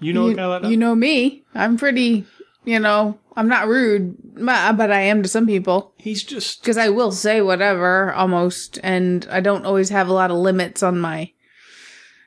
You 0.00 0.12
know 0.12 0.28
a 0.28 0.34
guy 0.34 0.46
like 0.46 0.62
that. 0.62 0.70
you 0.70 0.76
know 0.76 0.94
me. 0.94 1.44
I'm 1.54 1.76
pretty. 1.76 2.26
You 2.64 2.80
know, 2.80 3.18
I'm 3.36 3.48
not 3.48 3.68
rude, 3.68 4.16
but 4.34 4.72
but 4.72 4.90
I 4.90 5.02
am 5.02 5.22
to 5.22 5.28
some 5.28 5.46
people 5.46 5.94
he's 5.98 6.24
just. 6.24 6.60
because 6.60 6.76
I 6.76 6.88
will 6.88 7.12
say 7.12 7.40
whatever 7.40 8.12
almost, 8.12 8.78
and 8.82 9.26
I 9.30 9.40
don't 9.40 9.64
always 9.64 9.90
have 9.90 10.08
a 10.08 10.12
lot 10.12 10.30
of 10.32 10.36
limits 10.36 10.82
on 10.82 10.98
my 10.98 11.30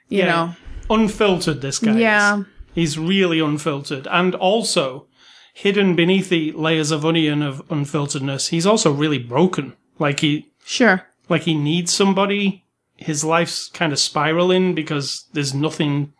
You 0.07 0.19
Yeah. 0.19 0.25
know. 0.25 0.55
unfiltered. 0.89 1.61
This 1.61 1.79
guy. 1.79 1.91
is. 1.91 1.97
Yeah. 1.97 2.43
He's 2.73 2.97
really 2.97 3.39
unfiltered, 3.41 4.07
and 4.09 4.33
also 4.35 5.07
hidden 5.53 5.93
beneath 5.95 6.29
the 6.29 6.53
layers 6.53 6.89
of 6.91 7.05
onion 7.05 7.41
of 7.41 7.67
unfilteredness, 7.67 8.47
he's 8.49 8.65
also 8.65 8.91
really 8.93 9.17
broken. 9.19 9.73
Like 9.97 10.21
he, 10.21 10.51
Sure. 10.63 11.05
like 11.27 11.41
he 11.41 11.53
needs 11.55 11.91
somebody. 11.91 12.63
His 12.99 13.23
life's 13.23 13.69
kind 13.69 13.93
of 13.93 13.99
spiraling 13.99 14.75
because 14.75 15.25
there's 15.33 15.53
nothing. 15.53 16.13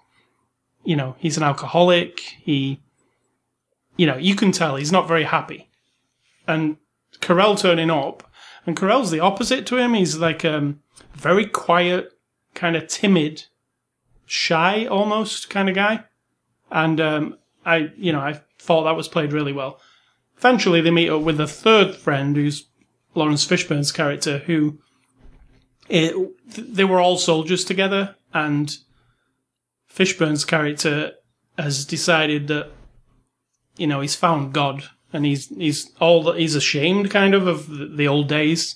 You 0.84 0.96
know, 0.96 1.16
he's 1.20 1.38
an 1.38 1.44
alcoholic. 1.44 2.20
He, 2.42 2.82
you 3.98 4.08
know, 4.08 4.18
you 4.18 4.36
can 4.36 4.52
tell 4.52 4.76
he's 4.76 4.92
not 4.92 5.08
very 5.08 5.26
happy. 5.26 5.70
And 6.48 6.78
Carell 7.20 7.60
turning 7.60 7.92
up, 7.92 8.24
and 8.66 8.78
Carell's 8.78 9.12
the 9.12 9.20
opposite 9.20 9.66
to 9.68 9.78
him. 9.78 9.94
He's 9.94 10.18
like 10.18 10.46
um, 10.46 10.80
very 11.14 11.46
quiet, 11.46 12.14
kind 12.56 12.76
of 12.76 12.88
timid, 12.88 13.44
shy 14.26 14.86
almost 14.86 15.50
kind 15.50 15.70
of 15.70 15.76
guy. 15.76 16.06
And 16.72 17.02
um, 17.02 17.38
I, 17.66 17.92
you 17.98 18.12
know, 18.12 18.22
I 18.22 18.42
thought 18.58 18.84
that 18.84 18.96
was 18.96 19.08
played 19.08 19.34
really 19.34 19.54
well. 19.54 19.80
Eventually, 20.38 20.82
they 20.82 20.92
meet 20.92 21.10
up 21.10 21.22
with 21.22 21.40
a 21.40 21.48
third 21.48 21.96
friend, 21.96 22.36
who's 22.36 22.68
Laurence 23.16 23.46
Fishburne's 23.46 23.92
character, 23.92 24.40
who 24.40 24.80
it, 25.90 26.16
they 26.56 26.86
were 26.86 27.00
all 27.00 27.18
soldiers 27.18 27.66
together, 27.66 28.16
and 28.34 28.78
Fishburne's 29.92 30.46
character 30.46 31.14
has 31.58 31.84
decided 31.86 32.48
that 32.48 32.72
you 33.78 33.88
know 33.88 34.02
he's 34.02 34.16
found 34.16 34.54
God, 34.54 34.84
and 35.12 35.26
he's 35.26 35.48
he's 35.50 35.92
all 36.00 36.32
he's 36.34 36.56
ashamed 36.56 37.12
kind 37.12 37.34
of 37.34 37.48
of 37.48 37.68
the, 37.68 37.86
the 37.88 38.08
old 38.08 38.28
days. 38.28 38.76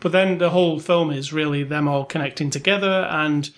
But 0.00 0.12
then 0.12 0.38
the 0.38 0.50
whole 0.50 0.80
film 0.80 1.10
is 1.10 1.32
really 1.32 1.62
them 1.62 1.88
all 1.88 2.04
connecting 2.04 2.50
together, 2.50 3.06
and 3.10 3.50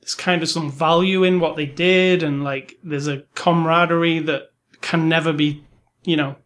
there's 0.00 0.14
kind 0.14 0.42
of 0.42 0.48
some 0.48 0.70
value 0.70 1.22
in 1.22 1.40
what 1.40 1.56
they 1.56 1.66
did, 1.66 2.22
and 2.22 2.42
like 2.42 2.76
there's 2.82 3.08
a 3.08 3.24
camaraderie 3.34 4.20
that 4.20 4.50
can 4.80 5.08
never 5.08 5.32
be, 5.32 5.64
you 6.04 6.16
know. 6.16 6.36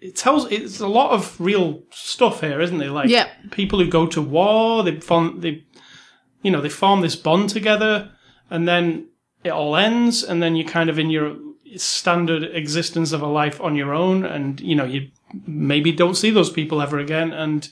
It 0.00 0.14
tells 0.14 0.50
it's 0.52 0.80
a 0.80 0.86
lot 0.86 1.12
of 1.12 1.40
real 1.40 1.82
stuff 1.90 2.40
here, 2.42 2.60
isn't 2.60 2.80
it? 2.80 2.90
Like 2.90 3.08
people 3.50 3.78
who 3.78 3.88
go 3.88 4.06
to 4.06 4.20
war, 4.20 4.82
they 4.82 5.00
form 5.00 5.40
they, 5.40 5.64
you 6.42 6.50
know, 6.50 6.60
they 6.60 6.68
form 6.68 7.00
this 7.00 7.16
bond 7.16 7.48
together, 7.48 8.10
and 8.50 8.68
then 8.68 9.08
it 9.42 9.50
all 9.50 9.74
ends, 9.76 10.22
and 10.22 10.42
then 10.42 10.54
you're 10.54 10.68
kind 10.68 10.90
of 10.90 10.98
in 10.98 11.10
your 11.10 11.36
standard 11.76 12.42
existence 12.42 13.12
of 13.12 13.22
a 13.22 13.26
life 13.26 13.60
on 13.60 13.74
your 13.74 13.94
own, 13.94 14.24
and 14.24 14.60
you 14.60 14.74
know 14.74 14.84
you 14.84 15.10
maybe 15.46 15.92
don't 15.92 16.16
see 16.16 16.30
those 16.30 16.50
people 16.50 16.82
ever 16.82 16.98
again, 16.98 17.32
and 17.32 17.70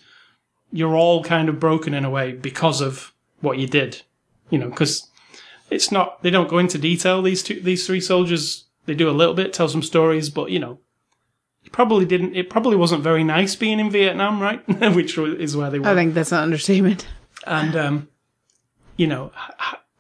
you're 0.73 0.97
all 0.97 1.23
kind 1.23 1.49
of 1.49 1.61
broken 1.61 1.95
in 1.95 2.05
a 2.05 2.11
way 2.11 2.33
because 2.33 2.81
of 2.81 3.13
what 3.43 3.59
you 3.59 3.67
did, 3.67 4.03
you 4.51 4.59
know, 4.59 4.71
because 4.71 5.11
it's 5.71 5.93
not 5.93 6.23
they 6.23 6.31
don't 6.31 6.49
go 6.49 6.59
into 6.59 6.79
detail. 6.79 7.21
These 7.21 7.43
two, 7.43 7.61
these 7.61 7.87
three 7.87 8.01
soldiers, 8.01 8.65
they 8.87 8.95
do 8.95 9.11
a 9.11 9.13
little 9.13 9.35
bit, 9.35 9.53
tell 9.53 9.69
some 9.69 9.83
stories, 9.83 10.31
but 10.31 10.51
you 10.51 10.59
know. 10.59 10.79
Probably 11.73 12.05
didn't. 12.05 12.35
It 12.37 12.51
probably 12.51 12.77
wasn't 12.77 13.03
very 13.03 13.25
nice 13.25 13.57
being 13.57 13.81
in 13.81 13.91
Vietnam, 13.91 14.41
right? 14.41 14.63
Which 14.95 15.19
is 15.19 15.57
where 15.57 15.71
they 15.71 15.79
were 15.79 15.89
I 15.89 15.95
think 15.95 16.15
that's 16.15 16.33
an 16.33 16.39
understatement. 16.39 17.07
and 17.47 17.75
um, 17.77 18.09
you 18.97 19.07
know 19.07 19.33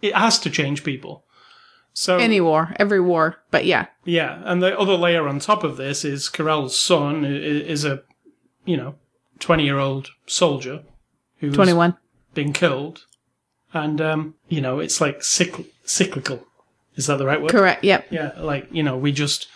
it 0.03 0.15
has 0.15 0.39
to 0.41 0.51
change 0.51 0.85
people. 0.85 1.25
So 1.97 2.19
Any 2.19 2.41
war, 2.41 2.75
every 2.77 3.01
war, 3.01 3.37
but 3.53 3.65
yeah. 3.67 3.87
yeah, 4.05 4.43
and 4.45 4.61
the 4.61 4.77
other 4.79 4.95
layer 4.95 5.29
on 5.29 5.39
top 5.39 5.63
of 5.63 5.77
this 5.77 6.05
is 6.05 6.29
Carell's 6.29 6.77
son 6.77 7.25
is 7.25 7.85
a 7.85 8.03
you 8.65 8.77
know 8.77 8.97
twenty 9.39 9.65
year 9.65 9.79
old 9.79 10.09
soldier 10.27 10.83
who's 11.39 11.55
21. 11.55 11.97
been 12.35 12.53
killed, 12.53 13.07
and 13.73 14.01
um, 14.01 14.35
you 14.49 14.61
know 14.61 14.81
it's 14.81 15.01
like 15.01 15.21
cycl- 15.21 15.67
cyclical. 15.85 16.45
Is 16.97 17.07
that 17.07 17.19
the 17.19 17.27
right 17.27 17.41
word? 17.41 17.51
Correct. 17.51 17.85
Yep. 17.85 18.07
Yeah, 18.11 18.33
like 18.39 18.69
you 18.73 18.83
know, 18.83 18.97
we 18.97 19.13
just, 19.13 19.47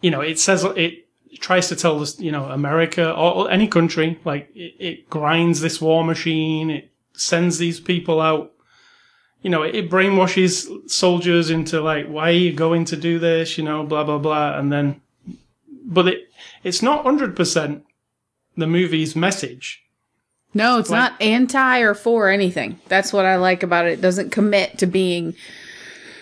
you 0.00 0.10
know, 0.10 0.20
it 0.22 0.38
says 0.38 0.64
it 0.64 1.01
tries 1.40 1.68
to 1.68 1.76
tell 1.76 2.00
us, 2.00 2.18
you 2.20 2.30
know, 2.32 2.44
America 2.46 3.10
or, 3.12 3.34
or 3.34 3.50
any 3.50 3.66
country, 3.68 4.18
like 4.24 4.50
it, 4.54 4.74
it 4.78 5.10
grinds 5.10 5.60
this 5.60 5.80
war 5.80 6.04
machine. 6.04 6.70
It 6.70 6.90
sends 7.14 7.58
these 7.58 7.80
people 7.80 8.20
out. 8.20 8.52
You 9.42 9.50
know, 9.50 9.62
it, 9.62 9.90
brainwashes 9.90 10.88
soldiers 10.88 11.50
into 11.50 11.80
like, 11.80 12.06
why 12.06 12.28
are 12.28 12.32
you 12.32 12.52
going 12.52 12.84
to 12.86 12.96
do 12.96 13.18
this? 13.18 13.58
You 13.58 13.64
know, 13.64 13.82
blah 13.84 14.04
blah 14.04 14.18
blah, 14.18 14.58
and 14.58 14.72
then, 14.72 15.00
but 15.84 16.06
it 16.08 16.28
it's 16.62 16.82
not 16.82 17.02
hundred 17.04 17.34
percent 17.34 17.84
the 18.56 18.66
movie's 18.66 19.16
message. 19.16 19.82
No, 20.54 20.78
it's 20.78 20.90
Like- 20.90 21.12
not 21.12 21.22
anti 21.22 21.80
or 21.80 21.94
for 21.94 22.28
anything. 22.28 22.78
That's 22.88 23.10
what 23.12 23.24
I 23.24 23.36
like 23.36 23.62
about 23.62 23.86
it. 23.86 23.94
It 23.94 24.00
doesn't 24.02 24.30
commit 24.32 24.78
to 24.78 24.86
being 24.86 25.34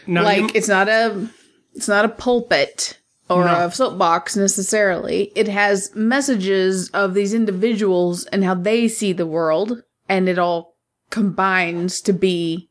Now, 0.07 0.23
like 0.23 0.38
you- 0.43 0.50
it's 0.55 0.69
not 0.69 0.88
a 0.88 1.29
it's 1.75 1.88
not 1.88 2.05
a 2.05 2.09
pulpit 2.09 2.97
or 3.30 3.44
No. 3.44 3.66
a 3.66 3.70
soapbox 3.72 4.37
necessarily. 4.37 5.30
It 5.37 5.49
has 5.49 5.94
messages 5.94 6.90
of 6.90 7.14
these 7.14 7.32
individuals 7.32 8.25
and 8.26 8.44
how 8.44 8.54
they 8.54 8.88
see 8.88 9.12
the 9.12 9.26
world, 9.26 9.82
and 10.08 10.28
it 10.28 10.38
all 10.38 10.76
combines 11.10 12.00
to 12.02 12.12
be, 12.12 12.68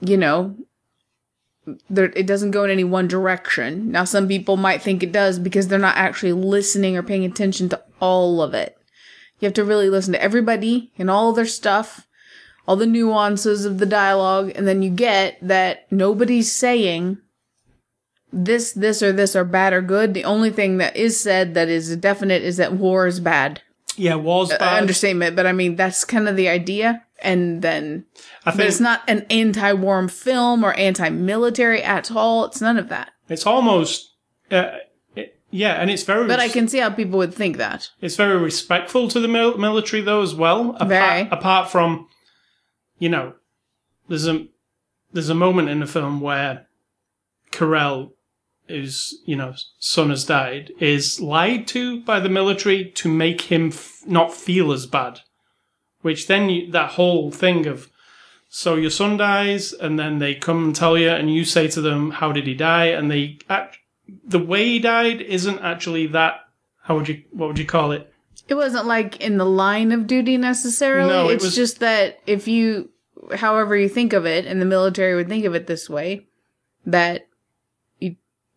you 0.00 0.16
know, 0.16 0.56
there 1.90 2.06
it 2.16 2.26
doesn't 2.26 2.52
go 2.52 2.64
in 2.64 2.70
any 2.70 2.84
one 2.84 3.08
direction. 3.08 3.90
Now 3.92 4.04
some 4.04 4.26
people 4.26 4.56
might 4.56 4.82
think 4.82 5.02
it 5.02 5.12
does 5.12 5.38
because 5.38 5.68
they're 5.68 5.78
not 5.78 5.96
actually 5.96 6.32
listening 6.32 6.96
or 6.96 7.02
paying 7.02 7.24
attention 7.24 7.68
to 7.68 7.82
all 8.00 8.40
of 8.42 8.54
it. 8.54 8.74
You 9.38 9.46
have 9.46 9.54
to 9.54 9.64
really 9.64 9.90
listen 9.90 10.12
to 10.14 10.22
everybody 10.22 10.92
and 10.98 11.10
all 11.10 11.32
their 11.32 11.46
stuff, 11.46 12.06
all 12.66 12.76
the 12.76 12.86
nuances 12.86 13.64
of 13.64 13.78
the 13.78 13.86
dialogue, 13.86 14.50
and 14.54 14.66
then 14.66 14.82
you 14.82 14.90
get 14.90 15.36
that 15.42 15.90
nobody's 15.92 16.50
saying 16.50 17.18
this, 18.32 18.72
this, 18.72 19.02
or 19.02 19.12
this 19.12 19.34
are 19.36 19.44
bad 19.44 19.72
or 19.72 19.80
good. 19.82 20.14
The 20.14 20.24
only 20.24 20.50
thing 20.50 20.78
that 20.78 20.96
is 20.96 21.18
said 21.18 21.54
that 21.54 21.68
is 21.68 21.94
definite 21.96 22.42
is 22.42 22.56
that 22.58 22.72
war 22.74 23.06
is 23.06 23.20
bad. 23.20 23.62
yeah, 23.96 24.14
war's 24.14 24.50
Uh, 24.52 24.58
bad. 24.58 24.78
understatement, 24.80 25.34
but 25.36 25.46
I 25.46 25.52
mean 25.52 25.76
that's 25.76 26.04
kind 26.04 26.28
of 26.28 26.36
the 26.36 26.48
idea. 26.48 27.02
And 27.20 27.62
then, 27.62 28.04
I 28.46 28.52
but 28.54 28.66
it's 28.66 28.78
not 28.78 29.02
an 29.08 29.26
anti-war 29.28 30.06
film 30.08 30.62
or 30.64 30.72
anti-military 30.74 31.82
at 31.82 32.12
all. 32.12 32.44
It's 32.44 32.60
none 32.60 32.78
of 32.78 32.88
that. 32.90 33.10
it's 33.28 33.44
almost, 33.44 34.14
uh, 34.52 34.76
it, 35.16 35.36
yeah, 35.50 35.72
and 35.80 35.90
it's 35.90 36.04
very. 36.04 36.28
But 36.28 36.38
I 36.38 36.48
can 36.48 36.68
see 36.68 36.78
how 36.78 36.90
people 36.90 37.18
would 37.18 37.34
think 37.34 37.56
that. 37.56 37.90
It's 38.00 38.14
very 38.14 38.38
respectful 38.38 39.08
to 39.08 39.18
the 39.18 39.26
mil- 39.26 39.58
military, 39.58 40.00
though, 40.00 40.22
as 40.22 40.32
well. 40.36 40.76
Apart, 40.76 40.88
Very. 40.88 41.28
apart 41.32 41.70
from, 41.72 42.06
you 43.00 43.08
know, 43.08 43.32
there's 44.08 44.28
a 44.28 44.46
there's 45.12 45.28
a 45.28 45.34
moment 45.34 45.70
in 45.70 45.80
the 45.80 45.86
film 45.88 46.20
where 46.20 46.68
Carell, 47.50 48.12
whose 48.68 49.18
you 49.24 49.36
know 49.36 49.54
son 49.78 50.10
has 50.10 50.24
died, 50.24 50.72
is 50.78 51.20
lied 51.20 51.66
to 51.68 52.00
by 52.02 52.20
the 52.20 52.28
military 52.28 52.84
to 52.92 53.08
make 53.08 53.42
him 53.42 53.68
f- 53.68 54.02
not 54.06 54.32
feel 54.32 54.72
as 54.72 54.86
bad. 54.86 55.20
Which 56.02 56.26
then 56.26 56.48
you, 56.48 56.70
that 56.72 56.90
whole 56.90 57.30
thing 57.30 57.66
of 57.66 57.90
so 58.48 58.76
your 58.76 58.90
son 58.90 59.16
dies, 59.18 59.72
and 59.74 59.98
then 59.98 60.18
they 60.18 60.34
come 60.34 60.64
and 60.66 60.76
tell 60.76 60.96
you, 60.96 61.10
and 61.10 61.32
you 61.32 61.44
say 61.44 61.68
to 61.68 61.80
them, 61.80 62.12
"How 62.12 62.32
did 62.32 62.46
he 62.46 62.54
die?" 62.54 62.86
And 62.86 63.10
they 63.10 63.38
act, 63.48 63.78
the 64.24 64.38
way 64.38 64.64
he 64.64 64.78
died 64.78 65.20
isn't 65.20 65.58
actually 65.58 66.06
that. 66.08 66.40
How 66.84 66.96
would 66.96 67.08
you 67.08 67.22
what 67.32 67.48
would 67.48 67.58
you 67.58 67.66
call 67.66 67.92
it? 67.92 68.10
It 68.48 68.54
wasn't 68.54 68.86
like 68.86 69.20
in 69.20 69.36
the 69.36 69.44
line 69.44 69.92
of 69.92 70.06
duty 70.06 70.38
necessarily. 70.38 71.10
No, 71.10 71.28
it 71.28 71.34
it's 71.34 71.44
was- 71.44 71.54
just 71.54 71.80
that 71.80 72.20
if 72.26 72.48
you, 72.48 72.88
however 73.34 73.76
you 73.76 73.88
think 73.90 74.14
of 74.14 74.24
it, 74.24 74.46
and 74.46 74.60
the 74.62 74.64
military 74.66 75.14
would 75.14 75.28
think 75.28 75.44
of 75.44 75.54
it 75.54 75.66
this 75.66 75.90
way, 75.90 76.26
that 76.86 77.27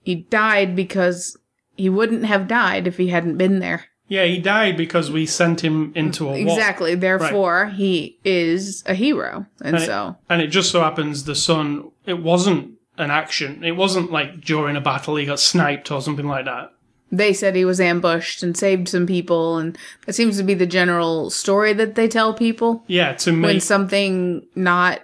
he 0.02 0.16
died 0.16 0.76
because 0.76 1.38
he 1.76 1.90
wouldn't 1.90 2.26
have 2.26 2.48
died 2.48 2.88
if 2.88 2.98
he 2.98 3.08
hadn't 3.08 3.38
been 3.38 3.60
there. 3.60 3.86
Yeah, 4.08 4.26
he 4.26 4.40
died 4.40 4.76
because 4.76 5.10
we 5.10 5.26
sent 5.26 5.62
him 5.62 5.94
into 5.96 6.26
a 6.26 6.32
war. 6.32 6.38
Exactly. 6.38 6.96
Therefore, 6.96 7.68
he 7.68 8.20
is 8.26 8.84
a 8.86 8.94
hero, 8.94 9.46
and, 9.62 9.76
And 9.76 9.84
it- 9.84 9.86
so 9.86 10.18
And 10.30 10.42
it 10.42 10.48
just 10.48 10.70
so 10.72 10.82
happens 10.82 11.24
the 11.24 11.36
son, 11.36 11.92
it 12.06 12.20
wasn't 12.22 12.74
an 12.98 13.10
action. 13.10 13.64
It 13.64 13.78
wasn't 13.78 14.12
like 14.12 14.42
during 14.42 14.76
a 14.76 14.82
battle 14.82 15.16
he 15.16 15.26
got 15.26 15.40
sniped 15.40 15.90
or 15.92 16.02
something 16.02 16.28
like 16.28 16.44
that. 16.46 16.74
they 17.14 17.34
said 17.34 17.56
he 17.56 17.66
was 17.66 17.80
ambushed 17.82 18.42
and 18.44 18.56
saved 18.56 18.88
some 18.90 19.06
people, 19.08 19.58
and 19.58 19.78
that 20.06 20.14
seems 20.14 20.38
to 20.38 20.44
be 20.44 20.54
the 20.54 20.66
general 20.66 21.30
story 21.30 21.74
that 21.74 21.96
they 21.96 22.08
tell 22.08 22.34
people 22.34 22.84
Yeah, 22.88 23.14
to 23.14 23.42
when 23.42 23.60
something 23.62 24.46
not 24.56 25.02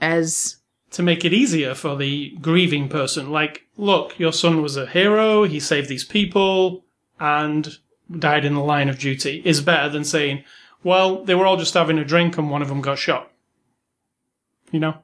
as 0.00 0.56
to 0.92 1.02
make 1.02 1.24
it 1.24 1.32
easier 1.32 1.74
for 1.74 1.96
the 1.96 2.30
grieving 2.40 2.88
person. 2.88 3.30
Like, 3.30 3.63
look, 3.76 4.18
your 4.18 4.32
son 4.32 4.62
was 4.62 4.76
a 4.76 4.86
hero, 4.86 5.44
he 5.44 5.60
saved 5.60 5.88
these 5.88 6.04
people 6.04 6.84
and 7.18 7.78
died 8.18 8.44
in 8.44 8.54
the 8.54 8.62
line 8.62 8.88
of 8.88 8.98
duty 8.98 9.42
is 9.44 9.60
better 9.60 9.88
than 9.88 10.04
saying, 10.04 10.44
well, 10.82 11.24
they 11.24 11.34
were 11.34 11.46
all 11.46 11.56
just 11.56 11.74
having 11.74 11.98
a 11.98 12.04
drink 12.04 12.36
and 12.36 12.50
one 12.50 12.62
of 12.62 12.68
them 12.68 12.80
got 12.80 12.98
shot. 12.98 13.30
You 14.70 14.80
know? 14.80 14.94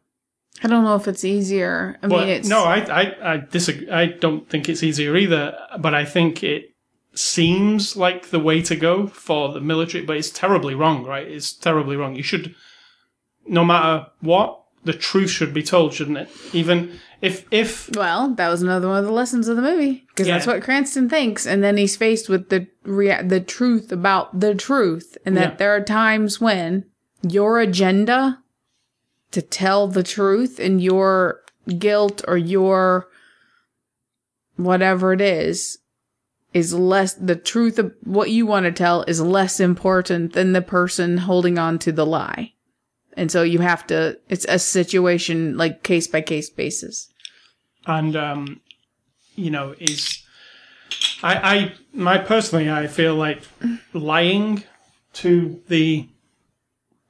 I 0.62 0.68
don't 0.68 0.84
know 0.84 0.96
if 0.96 1.08
it's 1.08 1.24
easier. 1.24 1.98
I 2.02 2.06
Well, 2.08 2.20
mean, 2.20 2.28
it's 2.28 2.48
no, 2.48 2.64
I, 2.64 2.78
I, 2.78 3.34
I 3.34 3.36
disagree. 3.38 3.88
I 3.90 4.06
don't 4.06 4.48
think 4.48 4.68
it's 4.68 4.82
easier 4.82 5.16
either, 5.16 5.56
but 5.78 5.94
I 5.94 6.04
think 6.04 6.42
it 6.42 6.74
seems 7.14 7.96
like 7.96 8.28
the 8.28 8.38
way 8.38 8.60
to 8.62 8.76
go 8.76 9.06
for 9.06 9.52
the 9.52 9.60
military, 9.60 10.04
but 10.04 10.16
it's 10.16 10.30
terribly 10.30 10.74
wrong, 10.74 11.04
right? 11.04 11.26
It's 11.26 11.52
terribly 11.52 11.96
wrong. 11.96 12.14
You 12.14 12.22
should, 12.22 12.54
no 13.46 13.64
matter 13.64 14.06
what, 14.20 14.59
the 14.84 14.92
truth 14.92 15.30
should 15.30 15.52
be 15.52 15.62
told, 15.62 15.92
shouldn't 15.94 16.18
it? 16.18 16.30
Even 16.52 16.98
if 17.20 17.46
if 17.50 17.90
Well, 17.94 18.30
that 18.34 18.48
was 18.48 18.62
another 18.62 18.88
one 18.88 18.98
of 18.98 19.04
the 19.04 19.12
lessons 19.12 19.46
of 19.48 19.56
the 19.56 19.62
movie 19.62 20.04
because 20.08 20.26
that's 20.26 20.46
what 20.46 20.62
Cranston 20.62 21.08
thinks, 21.08 21.46
and 21.46 21.62
then 21.62 21.76
he's 21.76 21.96
faced 21.96 22.28
with 22.28 22.48
the 22.48 22.66
rea- 22.84 23.22
the 23.22 23.40
truth 23.40 23.92
about 23.92 24.40
the 24.40 24.54
truth, 24.54 25.18
and 25.26 25.36
that 25.36 25.50
Yeah. 25.52 25.56
there 25.56 25.76
are 25.76 25.82
times 25.84 26.40
when 26.40 26.84
your 27.22 27.60
agenda 27.60 28.38
to 29.32 29.42
tell 29.42 29.86
the 29.86 30.02
truth 30.02 30.58
and 30.58 30.82
your 30.82 31.40
guilt 31.78 32.24
or 32.26 32.36
your 32.38 33.06
whatever 34.56 35.12
it 35.12 35.20
is 35.20 35.78
is 36.52 36.74
less 36.74 37.14
the 37.14 37.36
truth 37.36 37.78
of 37.78 37.92
what 38.02 38.30
you 38.30 38.44
want 38.44 38.64
to 38.64 38.72
tell 38.72 39.02
is 39.06 39.20
less 39.20 39.60
important 39.60 40.32
than 40.32 40.52
the 40.52 40.62
person 40.62 41.18
holding 41.18 41.58
on 41.58 41.78
to 41.78 41.92
the 41.92 42.04
lie. 42.04 42.52
And 43.16 43.30
so 43.30 43.42
you 43.42 43.58
have 43.60 43.86
to 43.88 44.18
it's 44.28 44.46
a 44.48 44.58
situation 44.58 45.56
like 45.56 45.82
case 45.82 46.06
by 46.06 46.20
case 46.20 46.50
basis. 46.50 47.08
and 47.86 48.14
um, 48.16 48.60
you 49.34 49.50
know 49.50 49.74
is 49.78 50.22
I 51.22 51.34
I 51.54 51.72
my 51.92 52.18
personally 52.18 52.70
I 52.70 52.86
feel 52.86 53.14
like 53.14 53.42
lying 53.92 54.64
to 55.14 55.60
the 55.68 56.08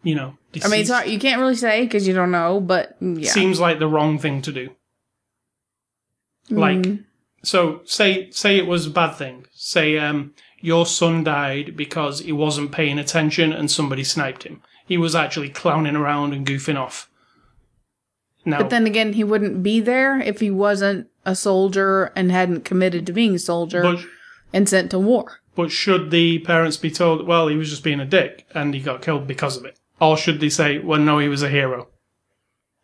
you 0.03 0.15
know 0.15 0.37
I 0.65 0.69
mean, 0.69 0.81
it's 0.81 0.91
hard. 0.91 1.07
You 1.09 1.19
can't 1.21 1.41
really 1.41 1.55
say 1.55 1.85
because 1.85 2.09
you 2.09 2.15
don't 2.15 2.33
know, 2.33 2.61
but 2.61 2.97
yeah. 3.01 3.31
seems 3.31 3.61
like 3.61 3.79
the 3.79 3.87
wrong 3.87 4.19
thing 4.19 4.43
to 4.43 4.53
do. 4.53 4.71
Like 6.49 6.79
Mm. 6.79 7.05
so 7.45 7.83
say 7.85 8.31
say 8.31 8.57
it 8.59 8.67
was 8.67 8.87
a 8.87 8.91
bad 8.91 9.13
thing. 9.15 9.47
Say 9.53 9.99
um 9.99 10.35
your 10.61 10.87
son 10.87 11.23
died 11.25 11.77
because 11.77 12.21
he 12.21 12.33
wasn't 12.33 12.73
paying 12.73 12.99
attention 12.99 13.53
and 13.53 13.71
somebody 13.71 14.03
sniped 14.05 14.43
him. 14.43 14.63
He 14.91 14.99
was 14.99 15.15
actually 15.15 15.51
clowning 15.51 15.95
around 15.95 16.35
and 16.35 16.45
goofing 16.45 16.77
off. 16.77 17.09
Now 18.45 18.59
But 18.59 18.71
then 18.71 18.89
again, 18.89 19.13
he 19.13 19.23
wouldn't 19.23 19.63
be 19.63 19.79
there 19.79 20.21
if 20.21 20.41
he 20.41 20.51
wasn't 20.51 21.07
a 21.25 21.37
soldier 21.37 22.11
and 22.17 22.33
hadn't 22.33 22.65
committed 22.65 23.07
to 23.07 23.13
being 23.13 23.37
a 23.37 23.39
soldier 23.39 23.83
but 23.83 24.05
and 24.53 24.69
sent 24.69 24.91
to 24.91 24.99
war. 24.99 25.43
But 25.55 25.71
should 25.71 26.11
the 26.11 26.41
parents 26.41 26.77
be 26.77 26.91
told, 26.91 27.25
well, 27.25 27.47
he 27.47 27.55
was 27.55 27.71
just 27.71 27.85
being 27.85 28.01
a 28.01 28.05
dick 28.05 28.49
and 28.53 28.75
he 28.75 28.81
got 28.81 29.01
killed 29.01 29.29
because 29.29 29.57
of 29.57 29.65
it? 29.65 29.79
Or 30.01 30.17
should 30.17 30.41
they 30.41 30.49
say, 30.49 30.79
well, 30.79 30.99
no, 30.99 31.21
he 31.21 31.29
was 31.29 31.45
a 31.45 31.49
hero? 31.49 31.87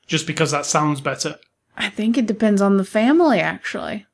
Just 0.07 0.29
because 0.29 0.53
that 0.53 0.65
sounds 0.65 1.01
better. 1.01 1.41
I 1.77 1.91
think 1.91 2.17
it 2.17 2.27
depends 2.27 2.63
on 2.63 2.77
the 2.77 2.85
family, 2.85 3.41
actually. 3.41 4.07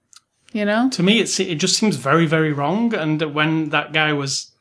You 0.54 0.64
know? 0.64 0.88
To 0.92 1.02
me, 1.02 1.20
it, 1.20 1.38
it 1.38 1.56
just 1.56 1.76
seems 1.76 1.96
very, 1.96 2.25
very 2.25 2.54
wrong. 2.54 2.94
And 2.94 3.20
when 3.34 3.68
that 3.68 3.92
guy 3.92 4.14
was, 4.14 4.51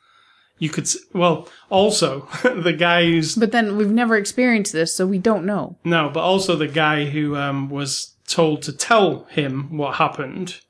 you 0.61 0.69
could, 0.69 0.87
well, 1.11 1.49
also, 1.71 2.27
the 2.43 2.71
guy 2.71 3.03
who's, 3.05 3.33
But 3.35 3.51
then 3.51 3.77
we've 3.77 3.89
never 3.89 4.15
experienced 4.15 4.71
this, 4.73 4.93
so 4.93 5.07
we 5.07 5.17
don't 5.17 5.43
know. 5.43 5.75
no, 5.83 6.11
but 6.13 6.19
also 6.19 6.55
the 6.55 6.67
guy 6.67 7.05
who 7.05 7.35
um, 7.35 7.67
was 7.67 8.15
told 8.27 8.61
to 8.61 8.71
tell 8.71 9.23
him 9.25 9.75
what 9.75 9.95
happened 9.95 10.61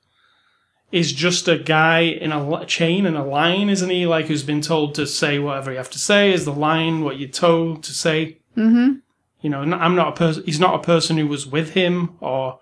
is 0.94 1.12
just 1.12 1.50
a 1.50 1.58
guy 1.58 2.00
in 2.00 2.32
a 2.32 2.66
chain 2.66 3.06
and 3.06 3.18
a 3.18 3.24
line, 3.24 3.70
isn't 3.70 3.90
he? 3.90 4.08
Like, 4.08 4.28
who's 4.28 4.44
been 4.44 4.62
told 4.62 4.96
to 4.96 5.06
say 5.06 5.40
whatever 5.40 5.72
you 5.72 5.78
have 5.78 5.90
to 5.90 6.00
say, 6.00 6.32
is 6.32 6.46
the 6.46 6.54
line 6.54 7.02
what 7.02 7.20
you're 7.20 7.28
told 7.28 7.84
to 7.84 7.92
say? 7.92 8.40
Mm-hmm. 8.56 9.00
You 9.42 9.50
know, 9.50 9.62
i'm 9.62 9.96
not 9.96 10.10
a 10.10 10.16
person. 10.16 10.44
He's 10.46 10.60
not 10.60 10.76
a 10.76 10.84
person 10.84 11.18
who 11.18 11.28
was 11.28 11.46
with 11.46 11.74
him 11.74 12.16
or 12.22 12.60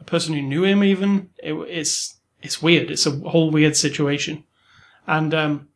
a 0.00 0.04
person 0.04 0.34
who 0.34 0.42
knew 0.42 0.64
him. 0.64 0.82
Even 0.82 1.30
it, 1.38 1.52
it's 1.52 2.18
it's 2.42 2.60
weird. 2.60 2.90
It's 2.90 3.06
a 3.06 3.12
whole 3.12 3.50
weird 3.50 3.76
situation, 3.76 4.44
and 5.06 5.34
um, 5.34 5.68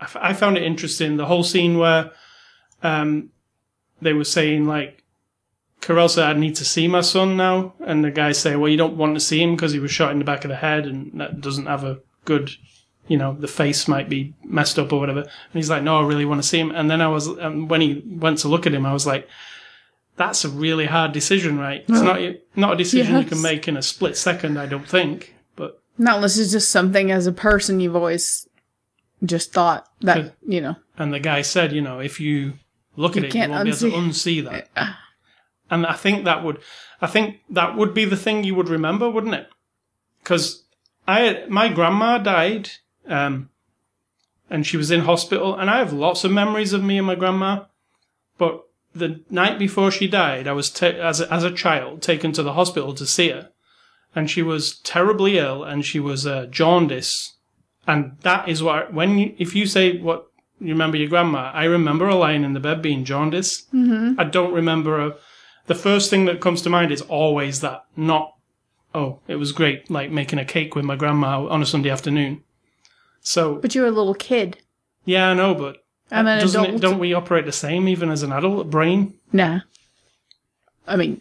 I, 0.00 0.04
f- 0.04 0.16
I 0.20 0.32
found 0.32 0.56
it 0.56 0.62
interesting 0.62 1.16
the 1.16 1.26
whole 1.26 1.44
scene 1.44 1.78
where 1.78 2.12
um, 2.82 3.30
they 4.00 4.12
were 4.12 4.24
saying 4.24 4.66
like, 4.66 5.02
Carell 5.80 6.10
said, 6.10 6.24
"I 6.24 6.38
need 6.38 6.56
to 6.56 6.64
see 6.64 6.88
my 6.88 7.00
son 7.00 7.36
now," 7.36 7.74
and 7.80 8.04
the 8.04 8.10
guy 8.10 8.32
say, 8.32 8.56
"Well, 8.56 8.68
you 8.68 8.76
don't 8.76 8.96
want 8.96 9.14
to 9.14 9.20
see 9.20 9.40
him 9.42 9.54
because 9.54 9.72
he 9.72 9.78
was 9.78 9.90
shot 9.90 10.10
in 10.12 10.18
the 10.18 10.24
back 10.24 10.44
of 10.44 10.48
the 10.48 10.56
head 10.56 10.86
and 10.86 11.20
that 11.20 11.40
doesn't 11.40 11.66
have 11.66 11.84
a 11.84 12.00
good." 12.24 12.50
You 13.06 13.16
know, 13.16 13.32
the 13.32 13.48
face 13.48 13.88
might 13.88 14.10
be 14.10 14.34
messed 14.44 14.78
up 14.78 14.92
or 14.92 15.00
whatever. 15.00 15.20
And 15.20 15.30
he's 15.54 15.70
like, 15.70 15.82
"No, 15.82 16.00
I 16.00 16.06
really 16.06 16.24
want 16.24 16.42
to 16.42 16.48
see 16.48 16.58
him." 16.58 16.72
And 16.72 16.90
then 16.90 17.00
I 17.00 17.08
was, 17.08 17.28
um, 17.38 17.68
when 17.68 17.80
he 17.80 18.02
went 18.06 18.38
to 18.38 18.48
look 18.48 18.66
at 18.66 18.74
him, 18.74 18.84
I 18.84 18.92
was 18.92 19.06
like, 19.06 19.28
that's 20.16 20.44
a 20.44 20.48
really 20.48 20.86
hard 20.86 21.12
decision, 21.12 21.58
right? 21.58 21.84
It's 21.88 22.00
not 22.00 22.20
not 22.56 22.72
a 22.74 22.76
decision 22.76 23.16
you 23.16 23.24
can 23.24 23.40
make 23.40 23.68
in 23.68 23.76
a 23.76 23.82
split 23.82 24.16
second, 24.16 24.58
I 24.58 24.66
don't 24.66 24.86
think. 24.86 25.34
But 25.56 25.80
Not 25.96 26.16
unless 26.16 26.36
it's 26.36 26.50
just 26.52 26.70
something 26.70 27.10
as 27.10 27.26
a 27.26 27.32
person 27.32 27.80
you've 27.80 27.96
always 27.96 28.47
just 29.24 29.52
thought 29.52 29.88
that, 30.00 30.34
you 30.46 30.60
know. 30.60 30.76
and 30.96 31.12
the 31.12 31.20
guy 31.20 31.42
said, 31.42 31.72
you 31.72 31.80
know, 31.80 31.98
if 32.00 32.20
you 32.20 32.54
look 32.96 33.16
at 33.16 33.24
it, 33.24 33.34
you 33.34 33.48
won't 33.48 33.64
be 33.64 33.70
able 33.70 33.78
to 33.78 33.90
unsee 33.90 34.44
that. 34.44 34.68
And 35.70 35.84
I 35.86 35.94
think 35.94 36.24
that 36.24 36.42
would, 36.42 36.60
I 37.00 37.06
think 37.06 37.40
that 37.50 37.76
would 37.76 37.92
be 37.94 38.04
the 38.04 38.16
thing 38.16 38.44
you 38.44 38.54
would 38.54 38.68
remember, 38.68 39.08
wouldn't 39.10 39.34
it? 39.34 39.48
Because 40.22 40.64
I, 41.06 41.44
my 41.48 41.68
grandma 41.68 42.18
died, 42.18 42.70
um, 43.06 43.50
and 44.50 44.66
she 44.66 44.76
was 44.76 44.90
in 44.90 45.00
hospital, 45.00 45.54
and 45.54 45.68
I 45.68 45.78
have 45.78 45.92
lots 45.92 46.24
of 46.24 46.32
memories 46.32 46.72
of 46.72 46.82
me 46.82 46.98
and 46.98 47.06
my 47.06 47.14
grandma. 47.14 47.64
But 48.38 48.64
the 48.94 49.20
night 49.30 49.58
before 49.58 49.90
she 49.90 50.08
died, 50.08 50.46
I 50.48 50.52
was 50.52 50.70
ta- 50.70 50.86
as 50.86 51.20
a, 51.20 51.32
as 51.32 51.44
a 51.44 51.52
child 51.52 52.02
taken 52.02 52.32
to 52.32 52.42
the 52.42 52.54
hospital 52.54 52.94
to 52.94 53.06
see 53.06 53.30
her, 53.30 53.50
and 54.14 54.30
she 54.30 54.42
was 54.42 54.78
terribly 54.80 55.38
ill, 55.38 55.64
and 55.64 55.84
she 55.84 56.00
was 56.00 56.26
uh, 56.26 56.46
jaundice, 56.46 57.34
and 57.88 58.16
that 58.20 58.48
is 58.48 58.62
what 58.62 58.92
when 58.92 59.18
you, 59.18 59.34
if 59.38 59.56
you 59.56 59.66
say 59.66 59.98
what 59.98 60.30
you 60.60 60.68
remember 60.68 60.96
your 60.96 61.08
grandma, 61.08 61.50
I 61.52 61.64
remember 61.64 62.06
her 62.06 62.14
lying 62.14 62.44
in 62.44 62.52
the 62.52 62.60
bed 62.60 62.82
being 62.82 63.04
jaundice. 63.04 63.62
Mm-hmm. 63.74 64.20
I 64.20 64.24
don't 64.24 64.52
remember 64.52 65.00
a. 65.00 65.16
The 65.66 65.74
first 65.74 66.08
thing 66.08 66.24
that 66.26 66.40
comes 66.40 66.62
to 66.62 66.70
mind 66.70 66.92
is 66.92 67.02
always 67.02 67.60
that, 67.60 67.84
not 67.96 68.34
oh, 68.94 69.20
it 69.28 69.36
was 69.36 69.52
great, 69.52 69.90
like 69.90 70.10
making 70.10 70.38
a 70.38 70.44
cake 70.44 70.74
with 70.74 70.84
my 70.84 70.96
grandma 70.96 71.46
on 71.48 71.62
a 71.62 71.66
Sunday 71.66 71.90
afternoon. 71.90 72.42
So 73.20 73.56
But 73.56 73.74
you're 73.74 73.86
a 73.86 73.90
little 73.90 74.14
kid. 74.14 74.58
yeah, 75.04 75.30
I 75.30 75.34
know, 75.34 75.54
but 75.54 75.78
I'm 76.10 76.26
an 76.26 76.40
doesn't 76.40 76.64
it, 76.64 76.80
don't 76.80 76.98
we 76.98 77.12
operate 77.12 77.44
the 77.44 77.52
same 77.52 77.88
even 77.88 78.10
as 78.10 78.22
an 78.22 78.32
adult 78.32 78.70
brain? 78.70 79.14
Nah. 79.32 79.60
I 80.86 80.96
mean, 80.96 81.20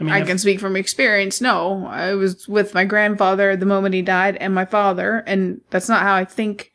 I 0.00 0.04
mean, 0.04 0.12
I 0.12 0.20
if- 0.20 0.26
can 0.26 0.38
speak 0.38 0.60
from 0.60 0.76
experience. 0.76 1.40
No, 1.40 1.86
I 1.86 2.14
was 2.14 2.46
with 2.48 2.74
my 2.74 2.84
grandfather 2.84 3.56
the 3.56 3.66
moment 3.66 3.94
he 3.94 4.02
died 4.02 4.36
and 4.36 4.54
my 4.54 4.64
father, 4.64 5.22
and 5.26 5.60
that's 5.70 5.88
not 5.88 6.02
how 6.02 6.14
I 6.14 6.24
think. 6.24 6.72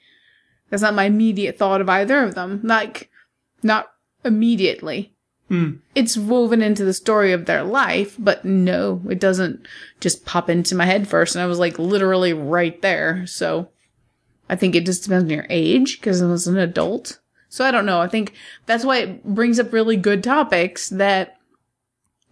That's 0.70 0.82
not 0.82 0.94
my 0.96 1.04
immediate 1.04 1.58
thought 1.58 1.82
of 1.82 1.90
either 1.90 2.24
of 2.24 2.34
them. 2.34 2.62
Like, 2.64 3.10
not 3.62 3.92
immediately. 4.24 5.14
Hmm. 5.50 5.72
It's 5.96 6.16
woven 6.16 6.62
into 6.62 6.86
the 6.86 6.94
story 6.94 7.34
of 7.34 7.46
their 7.46 7.64
life, 7.64 8.16
but 8.18 8.46
no, 8.46 9.02
it 9.10 9.20
doesn't 9.20 9.68
just 10.00 10.26
pop 10.26 10.50
into 10.50 10.76
my 10.76 10.86
head 10.86 11.10
first. 11.10 11.36
And 11.36 11.44
I 11.44 11.46
was 11.48 11.60
like 11.60 11.78
literally 11.78 12.32
right 12.32 12.82
there. 12.82 13.28
So 13.28 13.68
I 14.50 14.56
think 14.56 14.74
it 14.76 14.86
just 14.86 15.04
depends 15.04 15.26
on 15.26 15.30
your 15.30 15.48
age 15.50 16.00
because 16.00 16.22
I 16.22 16.28
was 16.28 16.48
an 16.48 16.58
adult. 16.58 17.20
So 17.50 17.66
I 17.66 17.72
don't 17.72 17.86
know. 17.86 18.00
I 18.00 18.08
think 18.08 18.34
that's 18.66 18.86
why 18.86 19.00
it 19.00 19.26
brings 19.26 19.60
up 19.60 19.74
really 19.74 19.98
good 19.98 20.24
topics 20.24 20.88
that 20.88 21.36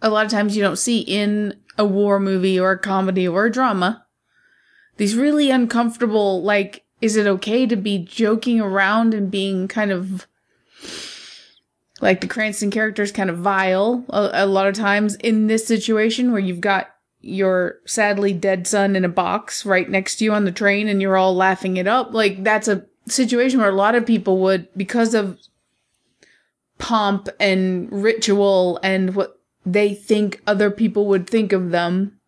a 0.02 0.10
lot 0.10 0.24
of 0.24 0.30
times 0.32 0.56
you 0.56 0.62
don't 0.62 0.76
see 0.76 1.00
in 1.00 1.54
a 1.78 1.84
war 1.84 2.20
movie 2.20 2.58
or 2.58 2.72
a 2.72 2.78
comedy 2.78 3.26
or 3.26 3.46
a 3.46 3.52
drama. 3.52 4.04
These 4.96 5.16
really 5.16 5.50
uncomfortable, 5.50 6.42
like, 6.42 6.84
is 7.00 7.16
it 7.16 7.26
okay 7.26 7.66
to 7.66 7.76
be 7.76 7.98
joking 7.98 8.60
around 8.60 9.14
and 9.14 9.30
being 9.30 9.66
kind 9.68 9.90
of 9.90 10.26
like 12.02 12.20
the 12.20 12.26
Cranston 12.26 12.70
characters 12.70 13.12
kind 13.12 13.30
of 13.30 13.38
vile 13.38 14.04
a, 14.10 14.30
a 14.32 14.46
lot 14.46 14.66
of 14.66 14.74
times 14.74 15.14
in 15.16 15.46
this 15.46 15.66
situation 15.66 16.32
where 16.32 16.40
you've 16.40 16.60
got 16.60 16.88
your 17.20 17.76
sadly 17.86 18.32
dead 18.32 18.66
son 18.66 18.96
in 18.96 19.04
a 19.04 19.08
box 19.08 19.66
right 19.66 19.88
next 19.88 20.16
to 20.16 20.24
you 20.24 20.32
on 20.32 20.44
the 20.44 20.52
train 20.52 20.88
and 20.88 21.02
you're 21.02 21.16
all 21.16 21.34
laughing 21.34 21.76
it 21.76 21.86
up. 21.86 22.12
Like, 22.12 22.44
that's 22.44 22.68
a 22.68 22.86
situation 23.06 23.60
where 23.60 23.70
a 23.70 23.74
lot 23.74 23.94
of 23.94 24.06
people 24.06 24.38
would, 24.40 24.68
because 24.76 25.14
of 25.14 25.38
pomp 26.78 27.28
and 27.38 27.90
ritual 27.90 28.78
and 28.82 29.14
what 29.14 29.39
they 29.64 29.94
think 29.94 30.40
other 30.46 30.70
people 30.70 31.06
would 31.06 31.28
think 31.28 31.52
of 31.52 31.70
them 31.70 32.20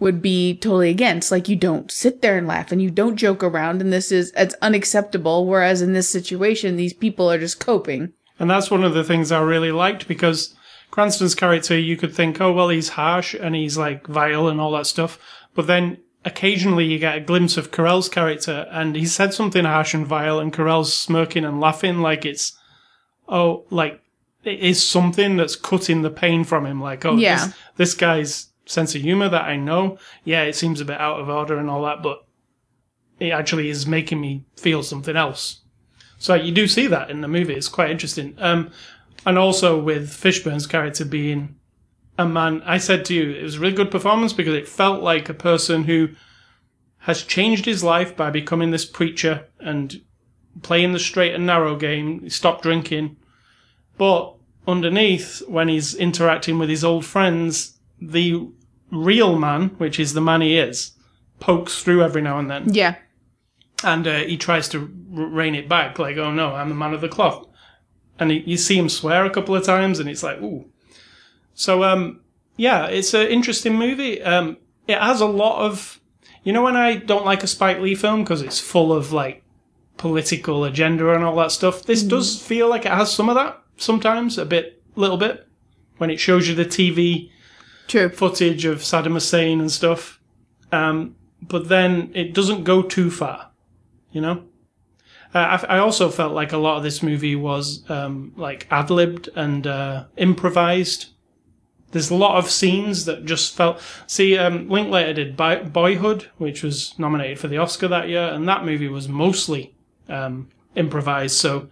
would 0.00 0.20
be 0.20 0.54
totally 0.54 0.90
against. 0.90 1.30
Like 1.30 1.48
you 1.48 1.56
don't 1.56 1.90
sit 1.90 2.20
there 2.20 2.36
and 2.36 2.46
laugh 2.46 2.72
and 2.72 2.82
you 2.82 2.90
don't 2.90 3.16
joke 3.16 3.42
around 3.42 3.80
and 3.80 3.92
this 3.92 4.12
is 4.12 4.32
it's 4.36 4.54
unacceptable. 4.60 5.46
Whereas 5.46 5.82
in 5.82 5.92
this 5.92 6.08
situation, 6.08 6.76
these 6.76 6.92
people 6.92 7.30
are 7.30 7.38
just 7.38 7.60
coping. 7.60 8.12
And 8.38 8.50
that's 8.50 8.70
one 8.70 8.84
of 8.84 8.94
the 8.94 9.04
things 9.04 9.30
I 9.30 9.40
really 9.40 9.72
liked 9.72 10.08
because 10.08 10.54
Cranston's 10.90 11.34
character, 11.34 11.78
you 11.78 11.96
could 11.96 12.14
think, 12.14 12.40
oh, 12.40 12.52
well, 12.52 12.68
he's 12.68 12.90
harsh 12.90 13.34
and 13.34 13.54
he's 13.54 13.78
like 13.78 14.06
vile 14.06 14.48
and 14.48 14.60
all 14.60 14.72
that 14.72 14.86
stuff. 14.86 15.18
But 15.54 15.66
then 15.66 15.98
occasionally 16.24 16.84
you 16.86 16.98
get 16.98 17.16
a 17.16 17.20
glimpse 17.20 17.56
of 17.56 17.70
Carell's 17.70 18.08
character 18.08 18.66
and 18.70 18.96
he 18.96 19.06
said 19.06 19.32
something 19.32 19.64
harsh 19.64 19.94
and 19.94 20.06
vile 20.06 20.38
and 20.38 20.52
Carell's 20.52 20.92
smirking 20.92 21.44
and 21.44 21.60
laughing 21.60 22.00
like 22.00 22.24
it's, 22.24 22.58
oh, 23.28 23.64
like 23.70 24.00
is 24.44 24.86
something 24.86 25.36
that's 25.36 25.56
cutting 25.56 26.02
the 26.02 26.10
pain 26.10 26.44
from 26.44 26.66
him. 26.66 26.80
Like, 26.80 27.04
oh, 27.04 27.16
Yeah. 27.16 27.46
this, 27.46 27.54
this 27.76 27.94
guy's 27.94 28.48
sense 28.66 28.94
of 28.94 29.02
humor 29.02 29.28
that 29.28 29.44
I 29.44 29.56
know, 29.56 29.98
yeah, 30.24 30.42
it 30.42 30.54
seems 30.54 30.80
a 30.80 30.84
bit 30.84 31.00
out 31.00 31.20
of 31.20 31.28
order 31.28 31.58
and 31.58 31.68
all 31.68 31.82
that, 31.84 32.02
but 32.02 32.24
it 33.20 33.30
actually 33.30 33.68
is 33.68 33.86
making 33.86 34.20
me 34.20 34.44
feel 34.56 34.82
something 34.82 35.16
else. 35.16 35.60
So 36.18 36.34
you 36.34 36.52
do 36.52 36.66
see 36.66 36.86
that 36.86 37.10
in 37.10 37.20
the 37.20 37.28
movie. 37.28 37.54
It's 37.54 37.68
quite 37.68 37.90
interesting. 37.90 38.34
Um, 38.38 38.70
and 39.26 39.38
also 39.38 39.78
with 39.78 40.10
Fishburne's 40.10 40.66
character 40.66 41.04
being 41.04 41.56
a 42.18 42.26
man. 42.26 42.62
I 42.64 42.78
said 42.78 43.04
to 43.06 43.14
you, 43.14 43.30
it 43.30 43.42
was 43.42 43.56
a 43.56 43.60
really 43.60 43.74
good 43.74 43.90
performance 43.90 44.32
because 44.32 44.54
it 44.54 44.68
felt 44.68 45.02
like 45.02 45.28
a 45.28 45.34
person 45.34 45.84
who 45.84 46.10
has 46.98 47.22
changed 47.22 47.64
his 47.64 47.82
life 47.84 48.16
by 48.16 48.30
becoming 48.30 48.70
this 48.70 48.84
preacher 48.84 49.46
and 49.60 50.00
playing 50.62 50.92
the 50.92 50.98
straight 50.98 51.34
and 51.34 51.44
narrow 51.46 51.76
game. 51.76 52.28
Stopped 52.30 52.62
drinking, 52.62 53.16
but 53.98 54.34
underneath, 54.66 55.42
when 55.48 55.68
he's 55.68 55.94
interacting 55.94 56.58
with 56.58 56.68
his 56.68 56.84
old 56.84 57.04
friends, 57.04 57.78
the 58.00 58.48
real 58.90 59.38
man, 59.38 59.68
which 59.78 59.98
is 60.00 60.12
the 60.14 60.20
man 60.20 60.40
he 60.40 60.56
is, 60.58 60.92
pokes 61.40 61.82
through 61.82 62.02
every 62.02 62.22
now 62.22 62.38
and 62.38 62.50
then 62.50 62.72
Yeah. 62.72 62.94
and 63.82 64.06
uh, 64.06 64.18
he 64.20 64.36
tries 64.36 64.68
to 64.70 64.78
r- 65.16 65.24
rein 65.26 65.54
it 65.54 65.68
back, 65.68 65.98
like, 65.98 66.16
"Oh 66.16 66.32
no, 66.32 66.54
I'm 66.54 66.68
the 66.68 66.74
man 66.74 66.94
of 66.94 67.00
the 67.00 67.08
cloth," 67.08 67.46
and 68.18 68.30
he, 68.30 68.38
you 68.46 68.56
see 68.56 68.78
him 68.78 68.88
swear 68.88 69.24
a 69.24 69.30
couple 69.30 69.54
of 69.54 69.64
times, 69.64 69.98
and 70.00 70.08
it's 70.08 70.22
like, 70.22 70.40
"Ooh." 70.40 70.64
So, 71.54 71.84
um, 71.84 72.20
yeah, 72.56 72.86
it's 72.86 73.14
an 73.14 73.26
interesting 73.28 73.74
movie. 73.76 74.22
Um, 74.22 74.56
it 74.88 74.98
has 74.98 75.20
a 75.20 75.26
lot 75.26 75.60
of, 75.64 76.00
you 76.44 76.52
know, 76.52 76.62
when 76.62 76.76
I 76.76 76.96
don't 76.96 77.24
like 77.24 77.42
a 77.42 77.46
Spike 77.46 77.80
Lee 77.80 77.94
film 77.94 78.22
because 78.22 78.42
it's 78.42 78.60
full 78.60 78.92
of 78.92 79.12
like 79.12 79.42
political 79.96 80.64
agenda 80.64 81.14
and 81.14 81.22
all 81.24 81.36
that 81.36 81.52
stuff. 81.52 81.82
This 81.84 82.02
does 82.02 82.40
feel 82.40 82.68
like 82.68 82.84
it 82.86 82.92
has 82.92 83.12
some 83.12 83.28
of 83.28 83.34
that 83.36 83.60
sometimes, 83.76 84.38
a 84.38 84.44
bit, 84.44 84.82
little 84.96 85.16
bit, 85.16 85.46
when 85.98 86.10
it 86.10 86.18
shows 86.18 86.48
you 86.48 86.54
the 86.54 86.64
TV 86.64 87.30
True. 87.86 88.08
footage 88.08 88.64
of 88.64 88.78
Saddam 88.78 89.12
Hussein 89.12 89.60
and 89.60 89.70
stuff. 89.70 90.20
Um, 90.72 91.16
but 91.40 91.68
then 91.68 92.10
it 92.14 92.32
doesn't 92.32 92.64
go 92.64 92.82
too 92.82 93.10
far, 93.10 93.50
you 94.10 94.20
know? 94.20 94.44
Uh, 95.34 95.58
I, 95.68 95.76
I 95.76 95.78
also 95.78 96.10
felt 96.10 96.32
like 96.32 96.52
a 96.52 96.56
lot 96.58 96.76
of 96.76 96.82
this 96.82 97.02
movie 97.02 97.34
was 97.34 97.88
um, 97.90 98.32
like 98.36 98.68
ad 98.70 98.90
libbed 98.90 99.28
and 99.34 99.66
uh, 99.66 100.04
improvised. 100.16 101.06
There's 101.90 102.10
a 102.10 102.14
lot 102.14 102.38
of 102.38 102.50
scenes 102.50 103.04
that 103.04 103.24
just 103.24 103.56
felt. 103.56 103.80
See, 104.06 104.38
um, 104.38 104.68
Linklater 104.68 105.12
did 105.12 105.36
Boy- 105.36 105.64
Boyhood, 105.64 106.28
which 106.38 106.62
was 106.62 106.96
nominated 106.98 107.38
for 107.38 107.48
the 107.48 107.58
Oscar 107.58 107.88
that 107.88 108.08
year, 108.08 108.28
and 108.28 108.48
that 108.48 108.64
movie 108.64 108.88
was 108.88 109.08
mostly 109.08 109.74
um, 110.08 110.48
improvised. 110.76 111.36
So 111.36 111.68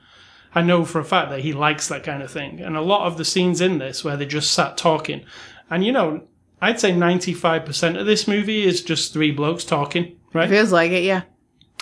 I 0.54 0.62
know 0.62 0.84
for 0.84 0.98
a 1.00 1.04
fact 1.04 1.30
that 1.30 1.40
he 1.40 1.52
likes 1.52 1.88
that 1.88 2.04
kind 2.04 2.22
of 2.22 2.30
thing. 2.30 2.60
And 2.60 2.76
a 2.76 2.82
lot 2.82 3.06
of 3.06 3.16
the 3.16 3.24
scenes 3.24 3.60
in 3.60 3.78
this 3.78 4.04
where 4.04 4.16
they 4.16 4.26
just 4.26 4.52
sat 4.52 4.76
talking, 4.76 5.24
and 5.70 5.84
you 5.84 5.92
know, 5.92 6.22
I'd 6.60 6.78
say 6.78 6.92
95% 6.92 7.98
of 7.98 8.06
this 8.06 8.28
movie 8.28 8.64
is 8.64 8.82
just 8.82 9.12
three 9.12 9.32
blokes 9.32 9.64
talking, 9.64 10.16
right? 10.32 10.48
Feels 10.48 10.70
like 10.70 10.92
it, 10.92 11.02
yeah. 11.02 11.22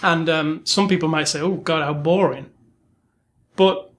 And 0.03 0.29
um, 0.31 0.61
some 0.65 0.89
people 0.89 1.09
might 1.09 1.29
say, 1.29 1.41
"Oh 1.41 1.57
God, 1.57 1.83
how 1.83 1.93
boring," 1.93 2.51
but 3.57 3.93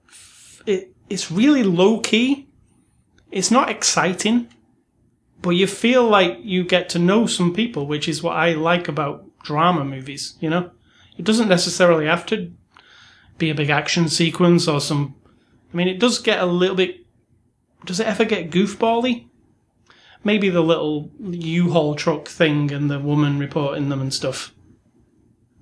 it 0.66 0.92
it's 1.08 1.30
really 1.30 1.62
low 1.62 2.00
key. 2.00 2.48
It's 3.30 3.50
not 3.50 3.70
exciting, 3.70 4.48
but 5.40 5.50
you 5.50 5.66
feel 5.66 6.04
like 6.04 6.38
you 6.40 6.64
get 6.64 6.88
to 6.90 6.98
know 6.98 7.26
some 7.26 7.54
people, 7.54 7.86
which 7.86 8.08
is 8.08 8.22
what 8.22 8.36
I 8.36 8.54
like 8.54 8.88
about 8.88 9.24
drama 9.44 9.84
movies. 9.84 10.36
You 10.40 10.50
know, 10.50 10.70
it 11.16 11.24
doesn't 11.24 11.48
necessarily 11.48 12.06
have 12.06 12.26
to 12.26 12.52
be 13.42 13.50
a 13.50 13.54
big 13.54 13.70
action 13.70 14.08
sequence 14.08 14.66
or 14.68 14.80
some. 14.80 15.14
I 15.72 15.76
mean, 15.76 15.88
it 15.88 15.98
does 15.98 16.18
get 16.18 16.40
a 16.40 16.46
little 16.46 16.76
bit. 16.76 17.04
Does 17.84 17.98
it 18.00 18.06
ever 18.06 18.24
get 18.24 18.50
goofbally? 18.50 19.26
Maybe 20.24 20.48
the 20.50 20.60
little 20.62 21.10
U-Haul 21.20 21.96
truck 21.96 22.28
thing 22.28 22.70
and 22.72 22.88
the 22.90 23.00
woman 23.00 23.38
reporting 23.40 23.88
them 23.88 24.00
and 24.00 24.14
stuff. 24.14 24.54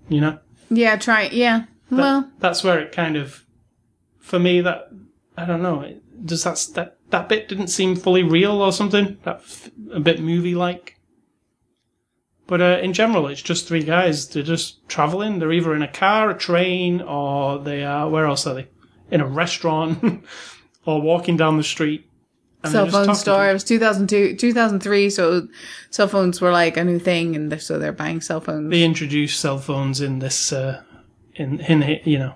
You 0.08 0.20
know. 0.20 0.38
Yeah, 0.68 0.96
try 0.96 1.22
It. 1.22 1.32
yeah. 1.32 1.64
well, 1.90 2.30
that's 2.38 2.62
where 2.62 2.78
it 2.78 2.92
kind 2.92 3.16
of 3.16 3.44
for 4.18 4.38
me 4.38 4.60
that 4.60 4.90
I 5.36 5.44
don't 5.46 5.62
know 5.62 5.80
it- 5.80 6.02
does 6.26 6.44
that 6.44 6.64
that 6.74 6.98
that 7.08 7.28
bit 7.30 7.48
didn't 7.48 7.68
seem 7.68 7.96
fully 7.96 8.22
real 8.22 8.60
or 8.60 8.70
something 8.72 9.16
that 9.24 9.36
f- 9.36 9.70
a 9.92 9.98
bit 10.00 10.20
movie 10.20 10.54
like 10.54 10.99
but 12.50 12.60
uh, 12.60 12.80
in 12.82 12.92
general 12.92 13.28
it's 13.28 13.40
just 13.40 13.68
three 13.68 13.84
guys. 13.84 14.28
They're 14.28 14.42
just 14.42 14.86
traveling. 14.88 15.38
They're 15.38 15.52
either 15.52 15.72
in 15.72 15.82
a 15.82 15.88
car 15.88 16.30
a 16.30 16.36
train 16.36 17.00
or 17.00 17.60
they 17.60 17.84
are 17.84 18.10
where 18.10 18.26
else 18.26 18.44
are 18.44 18.54
they? 18.54 18.68
In 19.12 19.20
a 19.20 19.26
restaurant 19.26 20.24
or 20.84 21.00
walking 21.00 21.36
down 21.36 21.56
the 21.56 21.62
street. 21.62 22.10
And 22.64 22.72
cell 22.72 22.88
phone 22.88 23.14
store. 23.14 23.48
It 23.48 23.52
was 23.52 23.62
2002, 23.62 24.34
2003, 24.34 25.10
so 25.10 25.46
cell 25.90 26.08
phones 26.08 26.40
were 26.40 26.50
like 26.50 26.76
a 26.76 26.84
new 26.84 26.98
thing, 26.98 27.34
and 27.36 27.50
they're, 27.52 27.60
so 27.60 27.78
they're 27.78 27.92
buying 27.92 28.20
cell 28.20 28.40
phones. 28.40 28.68
they 28.68 28.82
introduce 28.82 29.34
cell 29.36 29.56
phones 29.56 30.00
in 30.00 30.18
this 30.18 30.52
uh, 30.52 30.82
in 31.36 31.60
in 31.60 32.00
you 32.04 32.18
know 32.18 32.34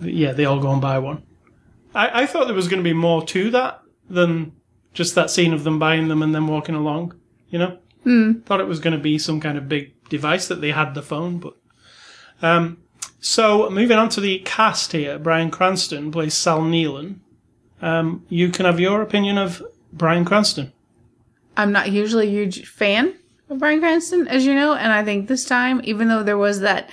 yeah 0.00 0.32
they 0.32 0.44
all 0.44 0.60
go 0.60 0.70
and 0.70 0.82
buy 0.82 0.98
one. 0.98 1.22
I, 1.94 2.22
I 2.22 2.26
thought 2.26 2.44
there 2.44 2.54
was 2.54 2.68
going 2.68 2.82
to 2.82 2.88
be 2.88 2.92
more 2.92 3.24
to 3.24 3.50
that 3.52 3.82
than 4.10 4.52
just 4.92 5.14
that 5.14 5.30
scene 5.30 5.54
of 5.54 5.64
them 5.64 5.78
buying 5.78 6.08
them 6.08 6.22
and 6.22 6.34
then 6.34 6.46
walking 6.46 6.74
along 6.74 7.14
you 7.48 7.58
know 7.58 7.78
thought 8.44 8.60
it 8.60 8.66
was 8.66 8.80
going 8.80 8.96
to 8.96 9.02
be 9.02 9.18
some 9.18 9.40
kind 9.40 9.58
of 9.58 9.68
big 9.68 9.92
device 10.08 10.48
that 10.48 10.60
they 10.60 10.70
had 10.70 10.94
the 10.94 11.02
phone 11.02 11.38
but 11.38 11.56
um 12.42 12.78
so 13.20 13.68
moving 13.70 13.98
on 13.98 14.08
to 14.08 14.20
the 14.20 14.38
cast 14.40 14.92
here 14.92 15.18
bryan 15.18 15.50
cranston 15.50 16.10
plays 16.10 16.34
sal 16.34 16.60
nealon 16.60 17.16
um 17.82 18.24
you 18.28 18.48
can 18.48 18.66
have 18.66 18.80
your 18.80 19.02
opinion 19.02 19.38
of 19.38 19.62
bryan 19.92 20.24
cranston. 20.24 20.72
I'm 21.56 21.72
not 21.72 21.92
usually 21.92 22.28
a 22.28 22.30
huge 22.30 22.66
fan 22.66 23.14
of 23.48 23.58
Bryan 23.58 23.80
Cranston, 23.80 24.28
as 24.28 24.46
you 24.46 24.54
know, 24.54 24.74
and 24.74 24.92
I 24.92 25.04
think 25.04 25.28
this 25.28 25.44
time, 25.44 25.80
even 25.84 26.08
though 26.08 26.22
there 26.22 26.38
was 26.38 26.60
that, 26.60 26.90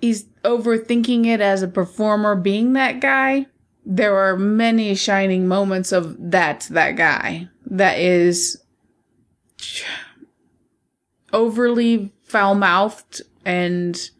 he's 0.00 0.24
overthinking 0.44 1.26
it 1.26 1.40
as 1.40 1.62
a 1.62 1.68
performer 1.68 2.36
being 2.36 2.74
that 2.74 3.00
guy. 3.00 3.46
There 3.84 4.16
are 4.16 4.36
many 4.36 4.94
shining 4.94 5.48
moments 5.48 5.92
of 5.92 6.30
that 6.30 6.68
that 6.70 6.92
guy. 6.92 7.48
That 7.66 7.98
is 7.98 8.62
overly 11.32 12.12
foul 12.22 12.54
mouthed 12.54 13.22
and 13.44 14.10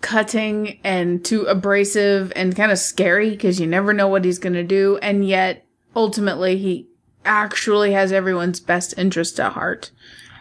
cutting 0.00 0.78
and 0.84 1.24
too 1.24 1.42
abrasive 1.44 2.32
and 2.36 2.54
kind 2.54 2.70
of 2.70 2.78
scary 2.78 3.30
because 3.30 3.60
you 3.60 3.66
never 3.66 3.92
know 3.92 4.08
what 4.08 4.24
he's 4.24 4.38
going 4.38 4.52
to 4.52 4.62
do. 4.62 4.98
And 5.02 5.26
yet, 5.26 5.66
ultimately, 5.94 6.58
he 6.58 6.88
actually 7.24 7.92
has 7.92 8.12
everyone's 8.12 8.60
best 8.60 8.94
interest 8.96 9.40
at 9.40 9.52
heart. 9.52 9.90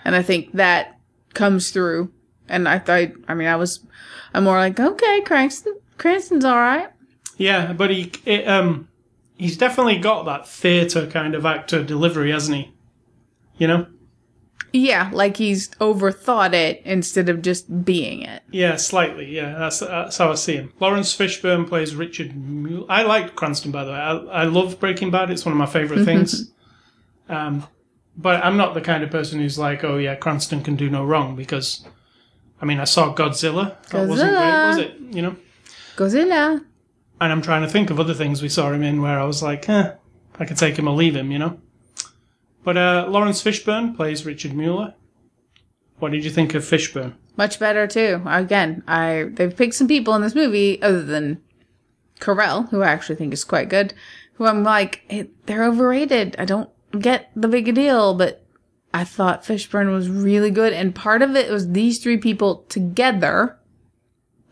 And 0.03 0.15
I 0.15 0.21
think 0.21 0.51
that 0.53 0.99
comes 1.33 1.71
through. 1.71 2.11
And 2.47 2.67
I 2.67 2.77
thought, 2.77 3.09
I 3.27 3.33
mean, 3.33 3.47
I 3.47 3.55
was, 3.55 3.85
I'm 4.33 4.43
more 4.43 4.57
like, 4.57 4.79
okay, 4.79 5.21
Cranston, 5.21 5.79
Cranston's 5.97 6.45
all 6.45 6.57
right. 6.57 6.89
Yeah, 7.37 7.73
but 7.73 7.89
he 7.89 8.11
it, 8.25 8.47
um 8.47 8.87
he's 9.37 9.57
definitely 9.57 9.97
got 9.97 10.23
that 10.23 10.47
theatre 10.47 11.07
kind 11.07 11.35
of 11.35 11.45
actor 11.45 11.83
delivery, 11.83 12.31
hasn't 12.31 12.57
he? 12.57 12.73
You 13.57 13.67
know? 13.67 13.87
Yeah, 14.73 15.09
like 15.13 15.37
he's 15.37 15.69
overthought 15.75 16.53
it 16.53 16.81
instead 16.83 17.29
of 17.29 17.41
just 17.41 17.85
being 17.85 18.23
it. 18.23 18.43
Yeah, 18.51 18.75
slightly. 18.75 19.33
Yeah, 19.33 19.57
that's 19.57 19.79
that's 19.79 20.17
how 20.17 20.31
I 20.31 20.35
see 20.35 20.55
him. 20.55 20.73
Laurence 20.81 21.15
Fishburne 21.15 21.65
plays 21.67 21.95
Richard. 21.95 22.35
Mule. 22.35 22.85
I 22.89 23.03
like 23.03 23.35
Cranston, 23.35 23.71
by 23.71 23.85
the 23.85 23.91
way. 23.91 23.97
I, 23.97 24.11
I 24.13 24.43
love 24.43 24.79
Breaking 24.79 25.11
Bad. 25.11 25.31
It's 25.31 25.45
one 25.45 25.53
of 25.53 25.57
my 25.57 25.65
favorite 25.65 26.03
things. 26.03 26.51
Um, 27.29 27.65
but 28.17 28.43
I'm 28.43 28.57
not 28.57 28.73
the 28.73 28.81
kind 28.81 29.03
of 29.03 29.09
person 29.11 29.39
who's 29.39 29.57
like, 29.57 29.83
oh 29.83 29.97
yeah, 29.97 30.15
Cranston 30.15 30.61
can 30.61 30.75
do 30.75 30.89
no 30.89 31.03
wrong 31.03 31.35
because, 31.35 31.85
I 32.61 32.65
mean, 32.65 32.79
I 32.79 32.83
saw 32.83 33.15
Godzilla. 33.15 33.81
That 33.89 34.07
wasn't 34.07 34.31
great, 34.31 34.41
Godzilla. 34.41 34.67
was 34.67 34.77
it? 34.77 34.99
You 35.15 35.21
know. 35.21 35.35
Godzilla. 35.95 36.65
And 37.21 37.31
I'm 37.31 37.41
trying 37.41 37.61
to 37.61 37.69
think 37.69 37.89
of 37.89 37.99
other 37.99 38.13
things 38.13 38.41
we 38.41 38.49
saw 38.49 38.71
him 38.71 38.83
in 38.83 39.01
where 39.01 39.19
I 39.19 39.23
was 39.23 39.41
like, 39.41 39.69
eh, 39.69 39.93
I 40.37 40.45
could 40.45 40.57
take 40.57 40.77
him 40.77 40.87
or 40.87 40.95
leave 40.95 41.15
him, 41.15 41.31
you 41.31 41.39
know. 41.39 41.59
But 42.65 42.77
uh, 42.77 43.05
Laurence 43.07 43.43
Fishburne 43.43 43.95
plays 43.95 44.25
Richard 44.25 44.53
Mueller. 44.53 44.95
What 45.99 46.11
did 46.11 46.25
you 46.25 46.31
think 46.31 46.55
of 46.55 46.63
Fishburne? 46.63 47.13
Much 47.37 47.59
better 47.59 47.85
too. 47.85 48.21
Again, 48.25 48.83
I 48.87 49.29
they've 49.31 49.55
picked 49.55 49.75
some 49.75 49.87
people 49.87 50.15
in 50.15 50.23
this 50.23 50.35
movie 50.35 50.81
other 50.81 51.03
than 51.03 51.41
Carell, 52.19 52.67
who 52.69 52.81
I 52.81 52.87
actually 52.87 53.17
think 53.17 53.33
is 53.33 53.43
quite 53.43 53.69
good. 53.69 53.93
Who 54.33 54.47
I'm 54.47 54.63
like, 54.63 55.03
eh, 55.09 55.25
they're 55.45 55.63
overrated. 55.63 56.35
I 56.39 56.45
don't 56.45 56.69
get 56.99 57.29
the 57.35 57.47
big 57.47 57.73
deal, 57.75 58.15
but 58.15 58.43
I 58.93 59.03
thought 59.03 59.43
Fishburne 59.43 59.91
was 59.93 60.09
really 60.09 60.51
good, 60.51 60.73
and 60.73 60.95
part 60.95 61.21
of 61.21 61.35
it 61.35 61.51
was 61.51 61.71
these 61.71 61.99
three 61.99 62.17
people 62.17 62.65
together 62.67 63.59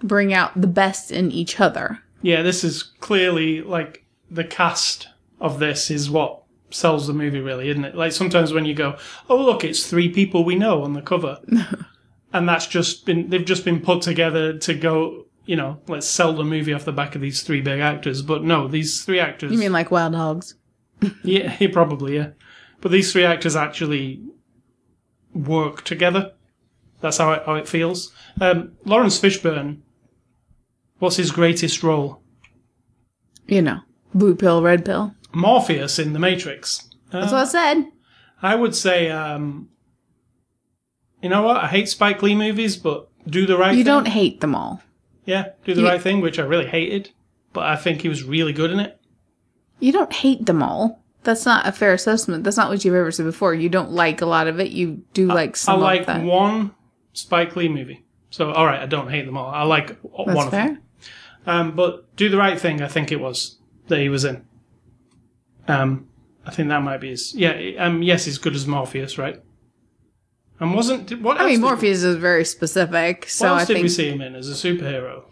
bring 0.04 0.34
out 0.34 0.60
the 0.60 0.68
best 0.68 1.12
in 1.12 1.32
each 1.32 1.60
other. 1.60 2.00
Yeah, 2.22 2.44
this 2.44 2.64
is 2.64 2.84
clearly 2.84 3.62
like 3.62 4.06
the 4.30 4.44
cast 4.44 5.08
of 5.42 5.60
this 5.60 5.90
is 5.90 6.10
what 6.12 6.43
sells 6.74 7.08
the 7.08 7.14
movie, 7.14 7.40
really, 7.40 7.70
isn't 7.70 7.86
it? 7.86 7.96
Like 7.96 8.12
sometimes 8.12 8.54
when 8.54 8.66
you 8.66 8.74
go, 8.74 8.98
oh 9.30 9.44
look, 9.44 9.64
it's 9.64 9.88
three 9.88 10.10
people 10.10 10.44
we 10.44 10.56
know 10.56 10.84
on 10.84 10.94
the 10.94 11.02
cover, 11.02 11.40
and 12.34 12.48
that's 12.48 12.68
just 12.68 13.06
been 13.06 13.30
they've 13.30 13.46
just 13.46 13.66
been 13.66 13.82
put 13.82 14.02
together 14.02 14.58
to 14.60 14.74
go, 14.74 15.26
you 15.46 15.56
know, 15.56 15.80
let's 15.88 16.08
sell 16.08 16.34
the 16.34 16.44
movie 16.44 16.74
off 16.74 16.86
the 16.86 16.92
back 16.92 17.16
of 17.16 17.22
these 17.22 17.44
three 17.44 17.62
big 17.62 17.80
actors. 17.80 18.22
But 18.22 18.44
no, 18.44 18.68
these 18.68 19.04
three 19.04 19.20
actors. 19.20 19.52
You 19.52 19.58
mean 19.58 19.72
like 19.72 19.92
Wild 19.92 20.16
Hogs? 20.16 20.56
Yeah, 21.24 21.50
he 21.50 21.68
probably 21.68 22.16
yeah. 22.16 22.30
But 22.80 22.92
these 22.92 23.12
three 23.12 23.26
actors 23.26 23.58
actually 23.58 24.24
work 25.34 25.84
together. 25.84 26.32
That's 27.02 27.18
how 27.18 27.34
it, 27.34 27.44
how 27.46 27.56
it 27.56 27.68
feels. 27.68 28.14
Um, 28.40 28.74
Laurence 28.86 29.20
Fishburne. 29.20 29.82
What's 31.00 31.18
his 31.18 31.32
greatest 31.32 31.84
role? 31.84 32.22
You 33.48 33.62
know, 33.62 33.82
Blue 34.14 34.36
pill, 34.36 34.62
red 34.62 34.86
pill. 34.86 35.14
Morpheus 35.34 36.00
in 36.00 36.14
The 36.14 36.20
Matrix. 36.20 36.90
That's 37.12 37.32
what 37.32 37.42
I 37.42 37.46
said. 37.46 37.86
I 38.42 38.56
would 38.56 38.76
say, 38.76 39.10
um, 39.10 39.70
you 41.22 41.30
know 41.30 41.42
what? 41.44 41.58
I 41.58 41.68
hate 41.68 41.90
Spike 41.90 42.22
Lee 42.22 42.36
movies, 42.36 42.76
but 42.78 43.08
do 43.28 43.46
the 43.46 43.58
right 43.58 43.72
You 43.72 43.78
thing. 43.84 43.86
don't 43.86 44.08
hate 44.08 44.42
them 44.42 44.56
all. 44.56 44.82
Yeah, 45.26 45.50
do 45.66 45.74
the 45.74 45.82
You- 45.82 45.88
right 45.88 46.02
thing, 46.02 46.22
which 46.22 46.40
I 46.40 46.44
really 46.44 46.66
hated, 46.68 47.12
but 47.54 47.66
I 47.66 47.76
think 47.76 48.02
he 48.02 48.10
was 48.10 48.24
really 48.24 48.52
good 48.54 48.72
in 48.72 48.80
it. 48.80 49.00
You 49.80 49.92
don't 49.92 50.12
hate 50.12 50.46
them 50.46 50.62
all. 50.62 51.02
That's 51.24 51.46
not 51.46 51.66
a 51.66 51.72
fair 51.72 51.94
assessment. 51.94 52.44
That's 52.44 52.58
not 52.58 52.70
what 52.70 52.84
you've 52.84 52.96
ever 52.96 53.12
said 53.12 53.26
before. 53.26 53.54
You 53.54 53.70
don't 53.70 53.92
like 53.92 54.20
a 54.22 54.26
lot 54.26 54.48
of 54.48 54.60
it. 54.60 54.72
You 54.72 55.04
do 55.14 55.28
like 55.28 55.56
some. 55.56 55.80
I 55.80 55.82
like 55.84 56.00
of 56.02 56.08
that. 56.08 56.24
one 56.24 56.72
Spike 57.14 57.56
Lee 57.56 57.70
movie. 57.70 58.04
So, 58.30 58.52
all 58.52 58.66
right, 58.66 58.82
I 58.82 58.86
don't 58.88 59.10
hate 59.10 59.26
them 59.26 59.38
all. 59.38 59.48
I 59.48 59.64
like 59.64 59.98
one 60.02 60.34
That's 60.34 60.46
of 60.46 60.52
fair. 60.52 60.66
them. 60.66 60.80
Um, 61.46 61.72
but 61.76 62.14
do 62.18 62.28
the 62.30 62.38
right 62.38 62.60
thing. 62.60 62.82
I 62.82 62.88
think 62.90 63.12
it 63.12 63.22
was 63.22 63.58
that 63.88 64.00
he 64.00 64.10
was 64.10 64.26
in. 64.26 64.44
Um, 65.68 66.08
I 66.46 66.52
think 66.52 66.70
that 66.70 66.82
might 66.82 67.00
be 67.02 67.10
his. 67.10 67.34
Yeah. 67.34 67.54
Um. 67.80 68.04
Yes, 68.04 68.26
he's 68.26 68.38
good 68.38 68.56
as 68.56 68.68
Morpheus, 68.68 69.18
right? 69.18 69.42
And 70.60 70.74
wasn't 70.76 71.20
what? 71.22 71.40
I 71.40 71.48
mean, 71.48 71.62
Morpheus 71.62 72.04
is 72.04 72.16
very 72.18 72.46
specific, 72.46 73.22
What 73.22 73.30
so 73.30 73.48
else 73.48 73.64
I 73.64 73.66
did 73.66 73.74
think 73.74 73.84
we 73.84 73.90
see 73.90 74.10
him 74.10 74.22
in 74.22 74.36
as 74.36 74.48
a 74.50 74.54
superhero? 74.54 75.24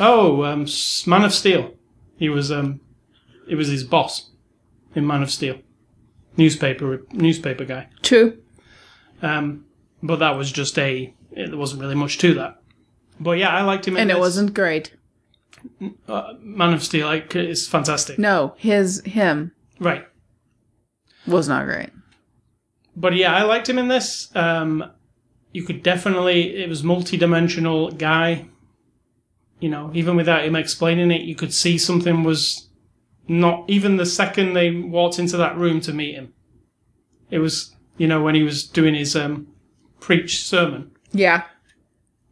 Oh, 0.00 0.44
um, 0.44 0.66
Man 1.06 1.24
of 1.24 1.32
Steel. 1.34 1.74
He 2.16 2.28
was 2.28 2.50
um, 2.50 2.80
it 3.48 3.54
was 3.56 3.68
his 3.68 3.84
boss 3.84 4.30
in 4.94 5.06
Man 5.06 5.22
of 5.22 5.30
Steel, 5.30 5.58
newspaper 6.36 7.02
newspaper 7.12 7.64
guy. 7.64 7.88
true. 8.02 8.38
Um, 9.20 9.66
but 10.02 10.16
that 10.20 10.36
was 10.36 10.50
just 10.50 10.78
a. 10.78 11.14
It, 11.32 11.48
there 11.50 11.56
wasn't 11.58 11.80
really 11.82 11.94
much 11.94 12.18
to 12.18 12.34
that. 12.34 12.60
But 13.20 13.38
yeah, 13.38 13.50
I 13.50 13.62
liked 13.62 13.86
him. 13.86 13.96
In 13.96 14.02
And 14.02 14.10
it 14.10 14.14
this. 14.14 14.20
wasn't 14.20 14.54
great. 14.54 14.94
uh, 16.08 16.32
Man 16.40 16.72
of 16.72 16.82
Steel. 16.82 17.06
Like 17.06 17.34
it's 17.36 17.66
fantastic. 17.68 18.18
No, 18.18 18.54
his 18.58 19.00
him 19.04 19.52
Right. 19.78 20.06
was 21.26 21.48
not 21.48 21.64
great. 21.66 21.90
But 22.96 23.14
yeah, 23.14 23.34
I 23.34 23.42
liked 23.42 23.68
him 23.68 23.78
in 23.78 23.88
this. 23.88 24.34
Um, 24.36 24.84
you 25.52 25.62
could 25.64 25.82
definitely. 25.82 26.62
It 26.62 26.68
was 26.68 26.82
multi-dimensional 26.82 27.92
guy. 27.92 28.46
You 29.60 29.70
know, 29.70 29.90
even 29.94 30.16
without 30.16 30.44
him 30.44 30.56
explaining 30.56 31.10
it, 31.10 31.22
you 31.22 31.34
could 31.34 31.52
see 31.52 31.78
something 31.78 32.24
was 32.24 32.68
not. 33.28 33.64
Even 33.68 33.96
the 33.96 34.06
second 34.06 34.54
they 34.54 34.70
walked 34.70 35.18
into 35.18 35.36
that 35.36 35.56
room 35.56 35.80
to 35.82 35.92
meet 35.92 36.14
him, 36.14 36.32
it 37.30 37.38
was. 37.38 37.74
You 37.98 38.08
know, 38.08 38.22
when 38.22 38.34
he 38.34 38.42
was 38.42 38.66
doing 38.66 38.94
his 38.94 39.14
um, 39.14 39.48
preach 40.00 40.42
sermon. 40.42 40.90
Yeah. 41.12 41.44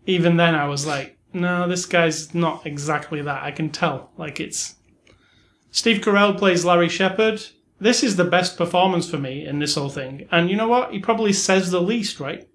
Even 0.07 0.37
then, 0.37 0.55
I 0.55 0.67
was 0.67 0.87
like, 0.87 1.19
no, 1.35 1.69
this 1.69 1.85
guy's 1.87 2.35
not 2.35 2.67
exactly 2.67 3.21
that. 3.23 3.43
I 3.43 3.51
can 3.51 3.71
tell. 3.71 4.11
Like 4.17 4.41
it's. 4.41 4.77
Steve 5.71 6.01
Carell 6.03 6.37
plays 6.37 6.65
Larry 6.65 6.89
Shepherd. 6.89 7.43
This 7.81 8.03
is 8.03 8.17
the 8.17 8.25
best 8.25 8.57
performance 8.59 9.09
for 9.09 9.19
me 9.19 9.47
in 9.47 9.59
this 9.59 9.75
whole 9.75 9.89
thing. 9.89 10.29
And 10.31 10.51
you 10.51 10.57
know 10.57 10.69
what? 10.69 10.93
He 10.93 10.99
probably 10.99 11.33
says 11.33 11.71
the 11.71 11.81
least, 11.81 12.21
right? 12.21 12.47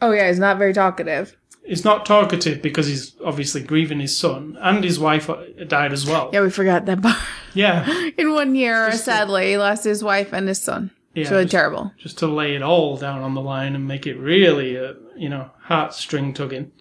Oh 0.00 0.12
yeah, 0.12 0.28
he's 0.28 0.38
not 0.38 0.58
very 0.58 0.72
talkative. 0.72 1.36
He's 1.64 1.84
not 1.84 2.06
talkative 2.06 2.62
because 2.62 2.86
he's 2.86 3.14
obviously 3.24 3.62
grieving 3.62 4.00
his 4.00 4.16
son, 4.16 4.56
and 4.60 4.82
his 4.82 4.98
wife 4.98 5.28
uh, 5.28 5.42
died 5.66 5.92
as 5.92 6.06
well. 6.06 6.30
Yeah, 6.32 6.40
we 6.42 6.50
forgot 6.50 6.86
that 6.86 7.02
part. 7.02 7.18
Yeah, 7.54 8.08
In 8.18 8.32
one 8.32 8.54
year, 8.54 8.88
a- 8.88 8.92
sadly, 8.96 9.50
he 9.50 9.58
lost 9.58 9.84
his 9.84 10.02
wife 10.02 10.32
and 10.32 10.48
his 10.48 10.60
son. 10.60 10.90
yeah. 11.14 11.22
it's 11.22 11.30
really 11.30 11.44
just, 11.44 11.52
terrible. 11.52 11.92
just 11.98 12.18
to 12.18 12.26
lay 12.26 12.54
it 12.54 12.62
all 12.62 12.96
down 12.96 13.20
on 13.22 13.34
the 13.34 13.40
line 13.42 13.74
and 13.74 13.86
make 13.86 14.06
it 14.06 14.16
really, 14.16 14.78
uh, 14.78 14.94
you 15.16 15.28
know, 15.28 15.50
heartstring 15.68 16.34
tugging. 16.34 16.72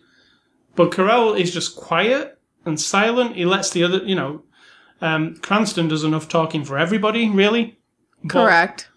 But 0.75 0.91
Carell 0.91 1.37
is 1.39 1.53
just 1.53 1.75
quiet 1.75 2.39
and 2.65 2.79
silent. 2.79 3.35
He 3.35 3.45
lets 3.45 3.71
the 3.71 3.83
other, 3.83 3.97
you 4.05 4.15
know, 4.15 4.43
um, 5.01 5.35
Cranston 5.38 5.88
does 5.88 6.03
enough 6.03 6.27
talking 6.27 6.63
for 6.63 6.77
everybody, 6.77 7.29
really. 7.29 7.79
Correct. 8.27 8.89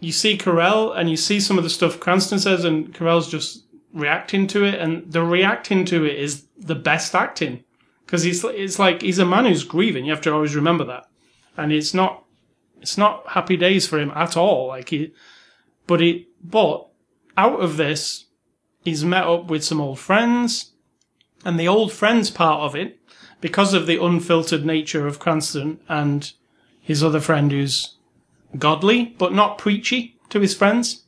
You 0.00 0.12
see 0.12 0.36
Carell 0.36 0.96
and 0.96 1.10
you 1.10 1.16
see 1.16 1.38
some 1.38 1.58
of 1.58 1.64
the 1.64 1.70
stuff 1.70 2.00
Cranston 2.00 2.38
says, 2.38 2.64
and 2.64 2.92
Carell's 2.92 3.30
just 3.30 3.64
reacting 3.92 4.46
to 4.48 4.64
it, 4.64 4.80
and 4.80 5.10
the 5.12 5.22
reacting 5.22 5.84
to 5.86 6.04
it 6.04 6.18
is 6.18 6.46
the 6.58 6.74
best 6.74 7.14
acting 7.14 7.64
because 8.04 8.22
he's 8.22 8.44
it's 8.44 8.78
like 8.78 9.02
he's 9.02 9.18
a 9.18 9.26
man 9.26 9.44
who's 9.44 9.64
grieving. 9.64 10.04
You 10.04 10.12
have 10.12 10.20
to 10.22 10.32
always 10.32 10.56
remember 10.56 10.84
that, 10.84 11.04
and 11.56 11.72
it's 11.72 11.94
not 11.94 12.24
it's 12.80 12.98
not 12.98 13.28
happy 13.28 13.56
days 13.56 13.86
for 13.86 13.98
him 13.98 14.12
at 14.14 14.36
all. 14.36 14.68
Like 14.68 14.88
he, 14.88 15.12
but 15.86 16.00
he 16.00 16.28
but 16.42 16.88
out 17.36 17.60
of 17.60 17.76
this, 17.76 18.26
he's 18.84 19.04
met 19.04 19.24
up 19.24 19.46
with 19.46 19.64
some 19.64 19.80
old 19.80 19.98
friends, 19.98 20.72
and 21.44 21.58
the 21.58 21.68
old 21.68 21.92
friends 21.92 22.30
part 22.30 22.60
of 22.60 22.74
it, 22.74 22.98
because 23.42 23.74
of 23.74 23.86
the 23.86 24.02
unfiltered 24.02 24.64
nature 24.64 25.06
of 25.06 25.18
Cranston 25.18 25.78
and 25.88 26.32
his 26.80 27.02
other 27.04 27.20
friend 27.20 27.52
who's 27.52 27.96
godly 28.58 29.14
but 29.18 29.32
not 29.34 29.58
preachy 29.58 30.16
to 30.30 30.40
his 30.40 30.54
friends. 30.54 31.04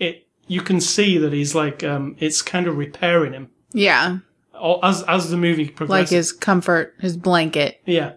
It 0.00 0.26
you 0.48 0.60
can 0.60 0.80
see 0.80 1.16
that 1.18 1.32
he's 1.32 1.54
like 1.54 1.84
um, 1.84 2.16
it's 2.18 2.42
kind 2.42 2.66
of 2.66 2.76
repairing 2.76 3.32
him 3.32 3.50
Yeah, 3.72 4.18
All- 4.58 4.80
as 4.82 5.02
as 5.04 5.30
the 5.30 5.36
movie 5.36 5.68
progresses, 5.68 6.10
like 6.12 6.16
his 6.16 6.32
comfort, 6.32 6.94
his 7.00 7.16
blanket. 7.16 7.80
yeah, 7.86 8.14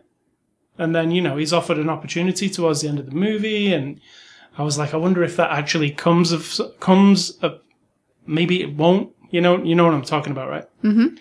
and 0.78 0.96
then 0.96 1.12
you 1.12 1.22
know 1.22 1.38
he's 1.38 1.54
offered 1.54 1.78
an 1.78 1.90
opportunity 1.90 2.50
towards 2.50 2.82
the 2.82 2.88
end 2.90 3.00
of 3.00 3.06
the 3.06 3.16
movie, 3.16 3.72
and 3.74 4.02
I 4.58 4.64
was 4.64 4.78
like, 4.78 4.94
I 4.94 4.98
wonder 4.98 5.24
if 5.24 5.36
that 5.38 5.52
actually 5.52 5.92
comes 5.92 6.32
of 6.32 6.60
comes 6.80 7.32
of 7.44 7.60
maybe 8.26 8.62
it 8.62 8.76
won't. 8.76 9.14
You 9.30 9.42
know, 9.42 9.62
you 9.64 9.76
know 9.76 9.84
what 9.86 9.94
I'm 9.94 10.04
talking 10.04 10.32
about, 10.32 10.50
right? 10.50 10.66
Mm-hmm. 10.84 11.16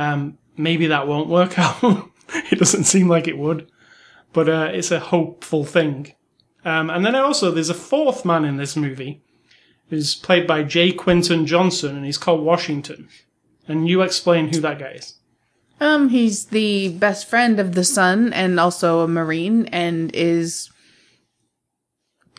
Um, 0.00 0.38
maybe 0.56 0.86
that 0.86 1.06
won't 1.06 1.28
work 1.28 1.58
out. 1.58 2.10
it 2.50 2.58
doesn't 2.58 2.84
seem 2.84 3.08
like 3.08 3.28
it 3.28 3.38
would, 3.38 3.70
but 4.32 4.48
uh, 4.48 4.70
it's 4.72 4.90
a 4.90 5.00
hopeful 5.00 5.64
thing. 5.64 6.12
Um, 6.64 6.90
and 6.90 7.04
then 7.04 7.14
also, 7.14 7.50
there's 7.50 7.70
a 7.70 7.74
fourth 7.74 8.24
man 8.24 8.44
in 8.44 8.56
this 8.56 8.76
movie 8.76 9.22
who's 9.88 10.14
played 10.16 10.46
by 10.46 10.64
J. 10.64 10.92
Quinton 10.92 11.46
Johnson, 11.46 11.96
and 11.96 12.04
he's 12.04 12.18
called 12.18 12.44
Washington. 12.44 13.08
And 13.68 13.88
you 13.88 14.02
explain 14.02 14.52
who 14.52 14.60
that 14.60 14.78
guy 14.78 14.92
is. 14.92 15.14
Um, 15.80 16.08
he's 16.08 16.46
the 16.46 16.88
best 16.88 17.28
friend 17.28 17.60
of 17.60 17.74
the 17.74 17.84
son 17.84 18.32
and 18.32 18.58
also 18.58 19.00
a 19.00 19.08
marine, 19.08 19.66
and 19.66 20.14
is 20.14 20.70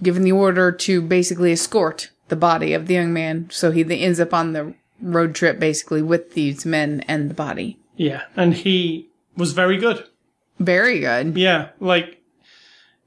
given 0.03 0.23
the 0.23 0.31
order 0.31 0.71
to 0.71 1.01
basically 1.01 1.51
escort 1.51 2.11
the 2.27 2.35
body 2.35 2.73
of 2.73 2.87
the 2.87 2.95
young 2.95 3.13
man. 3.13 3.49
So 3.51 3.71
he 3.71 3.85
ends 4.03 4.19
up 4.19 4.33
on 4.33 4.53
the 4.53 4.73
road 5.01 5.35
trip 5.35 5.59
basically 5.59 6.01
with 6.01 6.33
these 6.33 6.65
men 6.65 7.03
and 7.07 7.29
the 7.29 7.35
body. 7.35 7.79
Yeah, 7.97 8.23
and 8.35 8.53
he 8.53 9.09
was 9.35 9.51
very 9.53 9.77
good. 9.77 10.05
Very 10.59 10.99
good. 10.99 11.35
Yeah, 11.37 11.69
like, 11.79 12.21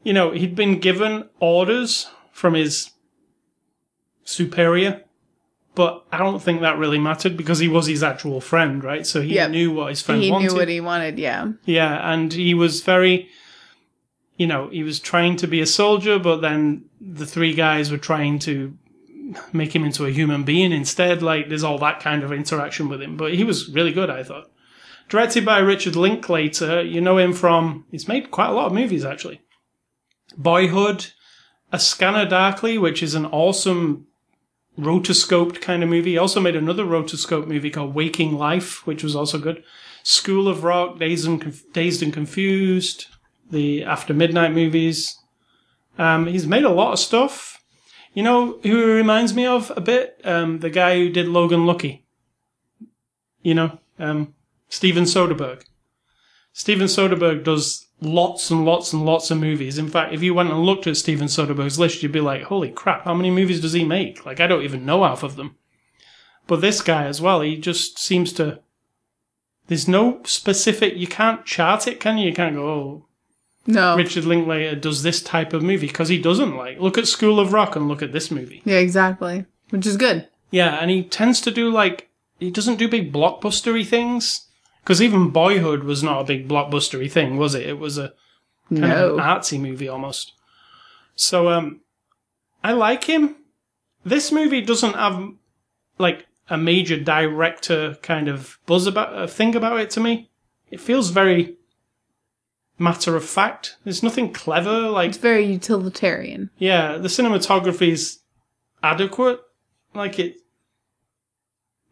you 0.05 0.13
know, 0.13 0.33
he'd 0.33 0.55
been 0.55 0.79
given 0.81 1.29
orders 1.41 2.11
from 2.33 2.55
his 2.55 2.91
superior, 4.25 5.03
but 5.75 6.05
I 6.13 6.19
don't 6.19 6.41
think 6.43 6.61
that 6.61 6.79
really 6.79 6.99
mattered 6.99 7.37
because 7.37 7.59
he 7.59 7.69
was 7.69 7.87
his 7.87 8.03
actual 8.03 8.41
friend, 8.41 8.83
right? 8.85 9.07
So 9.07 9.21
he 9.23 9.35
Yep. 9.35 9.51
knew 9.51 9.73
what 9.73 9.91
his 9.91 10.03
friend 10.03 10.23
He 10.23 10.31
wanted. 10.31 10.43
He 10.45 10.49
knew 10.49 10.59
what 10.59 10.69
he 10.69 10.81
wanted. 10.81 11.19
Yeah. 11.19 11.53
yeah, 11.65 12.13
and 12.13 12.33
he 12.33 12.55
was 12.55 12.83
very, 12.83 13.29
you 14.37 14.47
know, 14.47 14.69
he 14.69 14.83
was 14.83 15.01
trying 15.01 15.37
to 15.37 15.47
be 15.47 15.61
a 15.61 15.67
soldier, 15.67 16.19
but 16.19 16.41
then 16.41 16.85
the 17.01 17.27
three 17.27 17.55
guys 17.55 17.91
were 17.91 17.99
trying 17.99 18.39
to 18.41 18.77
make 19.53 19.75
him 19.75 19.85
into 19.85 20.07
a 20.07 20.11
human 20.11 20.43
being 20.43 20.73
instead. 20.73 21.23
Like, 21.23 21.49
there's 21.49 21.65
all 21.65 21.79
that 21.79 22.01
kind 22.01 22.23
of 22.23 22.33
interaction 22.33 22.89
with 22.89 23.01
him, 23.01 23.17
but 23.17 23.35
he 23.35 23.45
was 23.45 23.69
really 23.69 23.93
good, 23.93 24.11
I 24.11 24.23
thought. 24.25 24.50
Directed 25.11 25.45
by 25.45 25.59
Richard 25.59 25.97
Linklater, 25.97 26.83
you 26.83 27.01
know 27.01 27.19
him 27.19 27.33
from, 27.33 27.85
he's 27.91 28.07
made 28.07 28.31
quite 28.31 28.49
a 28.49 28.53
lot 28.53 28.67
of 28.67 28.73
movies 28.73 29.05
actually. 29.05 29.41
Boyhood, 30.39 31.09
A 31.73 31.81
Scanner 31.81 32.25
Darkly, 32.25 32.79
which 32.79 33.03
is 33.03 33.17
an 33.17 33.27
awesome 33.27 34.07
rotoscoped 34.79 35.61
kind 35.61 35.83
of 35.83 35.89
movie. 35.89 36.13
He 36.13 36.19
also 36.19 36.41
made 36.41 36.55
another 36.55 36.85
rotoscope 36.85 37.49
movie 37.49 37.71
called 37.71 37.93
Waking 37.93 38.39
Life, 38.39 38.87
which 38.87 39.03
was 39.03 39.17
also 39.17 39.39
good. 39.39 39.65
School 40.05 40.47
of 40.47 40.63
Rock, 40.63 41.01
Dazed 41.01 41.27
and, 41.27 41.41
Conf- 41.41 41.73
Dazed 41.73 42.05
and 42.05 42.13
Confused, 42.13 43.07
the 43.51 43.83
After 43.83 44.15
Midnight 44.15 44.53
movies. 44.53 45.19
Um, 45.99 46.29
he's 46.29 46.47
made 46.47 46.65
a 46.65 46.71
lot 46.71 46.93
of 46.93 47.01
stuff. 47.01 47.61
You 48.15 48.23
know 48.23 48.61
who 48.63 48.69
he 48.69 48.85
reminds 48.85 49.35
me 49.35 49.45
of 49.45 49.73
a 49.77 49.81
bit? 49.81 50.21
Um, 50.23 50.61
the 50.61 50.71
guy 50.71 50.99
who 50.99 51.11
did 51.11 51.27
Logan 51.27 51.67
Lucky. 51.67 52.07
You 53.43 53.55
know, 53.55 53.79
um, 53.99 54.35
Steven 54.71 55.05
Soderbergh. 55.05 55.65
Steven 56.53 56.87
Soderbergh 56.87 57.45
does 57.45 57.87
lots 58.01 58.51
and 58.51 58.65
lots 58.65 58.93
and 58.93 59.05
lots 59.05 59.31
of 59.31 59.39
movies. 59.39 59.77
In 59.79 59.89
fact, 59.89 60.15
if 60.15 60.23
you 60.23 60.33
went 60.33 60.51
and 60.51 60.63
looked 60.65 60.87
at 60.87 60.97
Steven 60.97 61.27
Soderbergh's 61.27 61.79
list, 61.79 62.03
you'd 62.03 62.13
be 62.13 62.21
like, 62.21 62.45
holy 62.45 62.71
crap, 62.71 63.05
how 63.05 63.13
many 63.13 63.31
movies 63.31 63.61
does 63.61 63.73
he 63.73 63.85
make? 63.85 64.25
Like, 64.25 64.41
I 64.41 64.47
don't 64.47 64.63
even 64.63 64.87
know 64.87 65.05
half 65.05 65.23
of 65.23 65.37
them. 65.37 65.57
But 66.47 66.61
this 66.61 66.81
guy 66.81 67.05
as 67.05 67.21
well, 67.21 67.43
he 67.43 67.57
just 67.57 67.99
seems 67.99 68.33
to. 68.35 68.61
There's 69.67 69.87
no 69.87 70.21
specific. 70.25 70.97
You 70.97 71.07
can't 71.07 71.45
chart 71.45 71.87
it, 71.87 72.01
can 72.01 72.19
you? 72.19 72.29
You 72.29 72.35
can't 72.35 72.57
go, 72.57 72.69
oh, 72.69 73.07
No. 73.67 73.97
Richard 73.97 74.25
Linklater 74.25 74.75
does 74.75 75.03
this 75.03 75.23
type 75.23 75.53
of 75.53 75.63
movie 75.63 75.87
because 75.87 76.09
he 76.09 76.21
doesn't 76.21 76.57
like. 76.57 76.81
Look 76.81 76.99
at 76.99 77.07
School 77.07 77.39
of 77.39 77.53
Rock 77.53 77.77
and 77.77 77.87
look 77.87 78.03
at 78.03 78.13
this 78.13 78.31
movie. 78.31 78.63
Yeah, 78.65 78.79
exactly. 78.79 79.45
Which 79.71 79.87
is 79.87 79.97
good. 79.97 80.29
Yeah, 80.51 80.79
and 80.81 80.91
he 80.91 81.05
tends 81.05 81.41
to 81.43 81.53
do 81.53 81.71
like 81.71 82.09
he 82.41 82.51
doesn't 82.51 82.77
do 82.77 82.89
big 82.89 83.13
blockbustery 83.13 83.87
things 83.87 84.49
because 84.83 85.01
even 85.03 85.31
Boyhood 85.31 85.85
was 85.85 86.03
not 86.03 86.21
a 86.21 86.25
big 86.25 86.49
blockbustery 86.49 87.11
thing, 87.11 87.37
was 87.37 87.55
it? 87.55 87.67
It 87.67 87.79
was 87.79 87.99
a 87.99 88.13
kind 88.69 88.81
No. 88.83 89.11
of 89.15 89.19
an 89.19 89.25
artsy 89.25 89.61
movie 89.61 89.89
almost. 89.89 90.33
So 91.17 91.49
um, 91.51 91.81
I 92.65 92.73
like 92.73 93.05
him. 93.05 93.37
This 94.05 94.33
movie 94.33 94.61
doesn't 94.63 94.95
have 94.95 95.29
like 95.99 96.27
a 96.49 96.57
major 96.57 96.99
director 96.99 97.97
kind 98.03 98.29
of 98.29 98.59
buzz 98.67 98.87
about 98.87 99.15
uh, 99.15 99.27
thing 99.27 99.55
about 99.55 99.81
it 99.81 99.91
to 99.91 100.01
me. 100.01 100.31
It 100.71 100.81
feels 100.81 101.11
very 101.11 101.57
matter 102.79 103.17
of 103.17 103.25
fact. 103.25 103.77
There's 103.85 104.03
nothing 104.03 104.33
clever. 104.33 104.89
Like 104.89 105.11
It's 105.11 105.19
very 105.19 105.45
utilitarian. 105.45 106.51
yeah, 106.59 106.97
the 106.97 107.09
cinematography 107.09 107.89
is 107.91 108.21
adequate. 108.83 109.41
Like 109.95 110.19
it. 110.19 110.37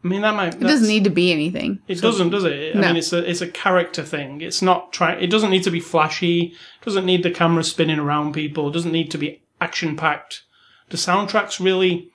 I 0.05 0.09
mean, 0.09 0.21
that 0.23 0.35
might. 0.35 0.55
It 0.55 0.61
doesn't 0.61 0.87
need 0.87 1.05
to 1.05 1.11
be 1.11 1.33
anything. 1.33 1.81
It 1.89 2.01
doesn't, 2.01 2.31
does 2.31 2.45
it? 2.45 2.77
I 2.77 2.79
No. 2.79 2.87
mean, 2.89 2.97
it's 2.97 3.13
a 3.13 3.29
it's 3.29 3.41
a 3.41 3.49
character 3.49 4.05
thing. 4.05 4.41
It's 4.41 4.63
not 4.63 4.93
try. 4.93 5.15
It 5.15 5.27
doesn't 5.29 5.51
need 5.51 5.65
to 5.65 5.71
be 5.73 5.81
flashy. 5.81 6.55
It 6.81 6.85
doesn't 6.85 7.05
need 7.05 7.25
the 7.25 7.33
camera 7.33 7.65
spinning 7.65 7.99
around 7.99 8.33
people. 8.33 8.69
It 8.69 8.73
doesn't 8.73 8.93
need 8.93 9.11
to 9.11 9.19
be 9.19 9.43
action 9.61 9.97
packed. 9.97 10.43
The 10.91 10.97
soundtrack's 10.97 11.61
really, 11.61 12.11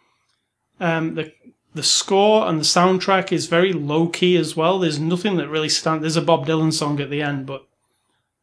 um, 0.79 1.15
the 1.15 1.33
the 1.75 1.83
score 1.83 2.47
and 2.47 2.57
the 2.59 2.63
soundtrack 2.63 3.31
is 3.33 3.47
very 3.47 3.73
low 3.73 4.07
key 4.07 4.37
as 4.37 4.55
well. 4.55 4.79
There's 4.79 4.99
nothing 4.99 5.35
that 5.37 5.49
really 5.49 5.69
stands. 5.69 6.01
There's 6.03 6.15
a 6.15 6.21
Bob 6.21 6.45
Dylan 6.47 6.71
song 6.71 7.01
at 7.01 7.09
the 7.09 7.21
end, 7.21 7.45
but 7.45 7.65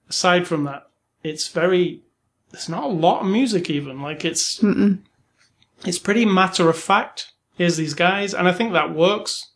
aside 0.08 0.46
from 0.46 0.64
that, 0.64 0.88
it's 1.22 1.48
very. 1.48 2.02
There's 2.50 2.68
not 2.68 2.84
a 2.84 2.88
lot 2.88 3.20
of 3.22 3.26
music 3.28 3.70
even. 3.70 4.02
Like 4.02 4.24
it's 4.24 4.58
Mm-mm. 4.60 4.98
it's 5.86 5.98
pretty 5.98 6.26
matter 6.26 6.68
of 6.68 6.76
fact. 6.76 7.29
Here's 7.60 7.76
these 7.76 7.92
guys, 7.92 8.32
and 8.32 8.48
I 8.48 8.52
think 8.52 8.72
that 8.72 8.94
works. 8.94 9.50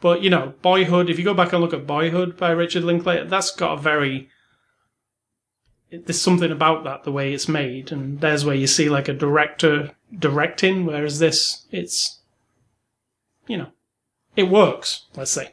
But 0.00 0.22
you 0.22 0.30
know, 0.30 0.54
Boyhood. 0.62 1.10
If 1.10 1.18
you 1.18 1.26
go 1.26 1.34
back 1.34 1.52
and 1.52 1.60
look 1.60 1.74
at 1.74 1.86
Boyhood 1.86 2.38
by 2.38 2.52
Richard 2.52 2.84
Linklater, 2.84 3.26
that's 3.26 3.54
got 3.54 3.78
a 3.78 3.82
very 3.82 4.30
there's 5.90 6.18
something 6.18 6.50
about 6.50 6.84
that 6.84 7.04
the 7.04 7.12
way 7.12 7.34
it's 7.34 7.46
made, 7.46 7.92
and 7.92 8.18
there's 8.22 8.46
where 8.46 8.54
you 8.54 8.66
see 8.66 8.88
like 8.88 9.08
a 9.08 9.12
director 9.12 9.90
directing. 10.18 10.86
Whereas 10.86 11.18
this, 11.18 11.66
it's 11.70 12.20
you 13.46 13.58
know, 13.58 13.72
it 14.34 14.44
works. 14.44 15.04
Let's 15.14 15.30
say. 15.30 15.52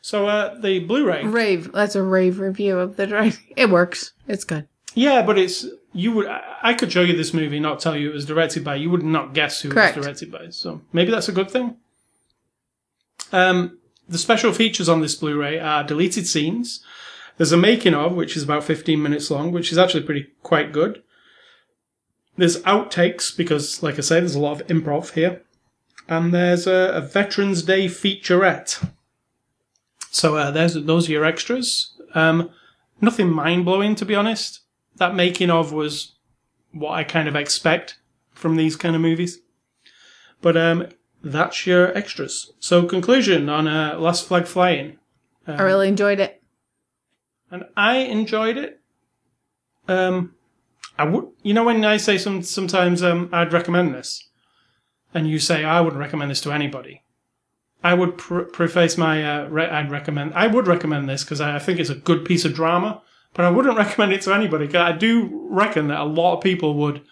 So 0.00 0.26
uh, 0.26 0.58
the 0.60 0.80
Blu-ray, 0.80 1.24
Rave. 1.26 1.70
That's 1.70 1.94
a 1.94 2.02
rave 2.02 2.40
review 2.40 2.80
of 2.80 2.96
the 2.96 3.06
drive. 3.14 3.38
It 3.54 3.70
works. 3.70 4.14
It's 4.26 4.42
good. 4.42 4.66
Yeah, 4.94 5.22
but 5.22 5.38
it's 5.38 5.66
you 5.92 6.12
would 6.12 6.28
I 6.62 6.74
could 6.74 6.92
show 6.92 7.02
you 7.02 7.16
this 7.16 7.34
movie, 7.34 7.60
not 7.60 7.80
tell 7.80 7.96
you 7.96 8.10
it 8.10 8.14
was 8.14 8.26
directed 8.26 8.64
by. 8.64 8.76
You 8.76 8.90
would 8.90 9.02
not 9.02 9.34
guess 9.34 9.60
who 9.60 9.70
Correct. 9.70 9.96
it 9.96 10.00
was 10.00 10.06
directed 10.06 10.32
by. 10.32 10.50
So 10.50 10.80
maybe 10.92 11.10
that's 11.10 11.28
a 11.28 11.32
good 11.32 11.50
thing. 11.50 11.76
Um, 13.32 13.78
the 14.08 14.18
special 14.18 14.52
features 14.52 14.88
on 14.88 15.00
this 15.00 15.14
Blu-ray 15.14 15.58
are 15.58 15.84
deleted 15.84 16.26
scenes. 16.26 16.84
There's 17.36 17.52
a 17.52 17.56
making 17.56 17.94
of, 17.94 18.14
which 18.14 18.36
is 18.36 18.42
about 18.42 18.64
15 18.64 19.02
minutes 19.02 19.30
long, 19.30 19.52
which 19.52 19.72
is 19.72 19.78
actually 19.78 20.02
pretty 20.02 20.28
quite 20.42 20.72
good. 20.72 21.02
There's 22.36 22.62
outtakes 22.62 23.34
because, 23.34 23.82
like 23.82 23.98
I 23.98 24.02
say, 24.02 24.20
there's 24.20 24.34
a 24.34 24.40
lot 24.40 24.60
of 24.60 24.66
improv 24.66 25.12
here, 25.12 25.42
and 26.08 26.32
there's 26.32 26.66
a, 26.66 26.92
a 26.94 27.00
Veterans 27.00 27.62
Day 27.62 27.86
featurette. 27.86 28.86
So 30.10 30.36
uh, 30.36 30.50
there's 30.50 30.74
those 30.74 31.08
are 31.08 31.12
your 31.12 31.24
extras. 31.24 31.92
Um, 32.14 32.50
nothing 33.00 33.30
mind 33.30 33.64
blowing, 33.64 33.94
to 33.96 34.04
be 34.04 34.14
honest. 34.14 34.61
That 34.96 35.14
making 35.14 35.50
of 35.50 35.72
was 35.72 36.12
what 36.72 36.92
I 36.92 37.04
kind 37.04 37.28
of 37.28 37.36
expect 37.36 37.98
from 38.32 38.56
these 38.56 38.76
kind 38.76 38.94
of 38.94 39.02
movies. 39.02 39.40
But 40.40 40.56
um, 40.56 40.88
that's 41.22 41.66
your 41.66 41.96
extras. 41.96 42.52
So 42.58 42.84
conclusion 42.86 43.48
on 43.48 43.68
uh, 43.68 43.96
Last 43.98 44.26
Flag 44.26 44.46
Flying. 44.46 44.98
I 45.46 45.62
really 45.62 45.88
enjoyed 45.88 46.20
it. 46.20 46.42
and 47.50 47.64
I 47.76 47.96
enjoyed 47.98 48.56
it. 48.56 48.80
Um, 49.88 50.34
I 50.98 51.04
would, 51.04 51.26
you 51.42 51.52
know, 51.54 51.64
when 51.64 51.84
I 51.84 51.96
say 51.96 52.16
some 52.18 52.42
sometimes 52.42 53.02
um, 53.02 53.28
I'd 53.32 53.52
recommend 53.52 53.94
this, 53.94 54.28
and 55.14 55.28
you 55.28 55.38
say 55.38 55.64
I 55.64 55.80
wouldn't 55.80 56.00
recommend 56.00 56.30
this 56.30 56.40
to 56.42 56.52
anybody. 56.52 57.02
I 57.82 57.94
would 57.94 58.18
pr- 58.18 58.42
preface 58.42 58.96
my 58.96 59.24
uh, 59.24 59.48
re- 59.48 59.68
I'd 59.68 59.90
recommend 59.90 60.34
I 60.34 60.46
would 60.46 60.68
recommend 60.68 61.08
this 61.08 61.24
because 61.24 61.40
I, 61.40 61.56
I 61.56 61.58
think 61.58 61.80
it's 61.80 61.90
a 61.90 61.96
good 61.96 62.24
piece 62.24 62.44
of 62.44 62.54
drama, 62.54 63.02
but 63.34 63.44
I 63.44 63.50
wouldn't 63.50 63.76
recommend 63.84 64.12
it 64.12 64.22
to 64.22 64.34
anybody. 64.34 64.66
'cause 64.66 64.76
I 64.76 64.92
do 64.92 65.46
reckon 65.50 65.88
that 65.88 66.00
a 66.00 66.04
lot 66.04 66.36
of 66.36 66.42
people 66.42 66.74
would 66.74 67.02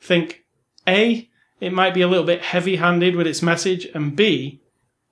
think 0.00 0.44
a 0.86 1.28
it 1.60 1.72
might 1.72 1.94
be 1.94 2.02
a 2.02 2.08
little 2.08 2.24
bit 2.26 2.42
heavy-handed 2.42 3.14
with 3.14 3.26
its 3.26 3.40
message, 3.40 3.86
and 3.94 4.16
b 4.16 4.60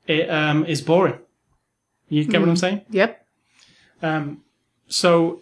it 0.07 0.29
um, 0.29 0.65
is 0.67 0.81
boring. 0.83 1.19
You 2.09 2.25
get 2.25 2.41
what 2.41 2.49
I'm 2.49 2.57
saying? 2.57 2.81
Yep. 2.91 3.25
Um, 4.03 4.43
so 4.89 5.41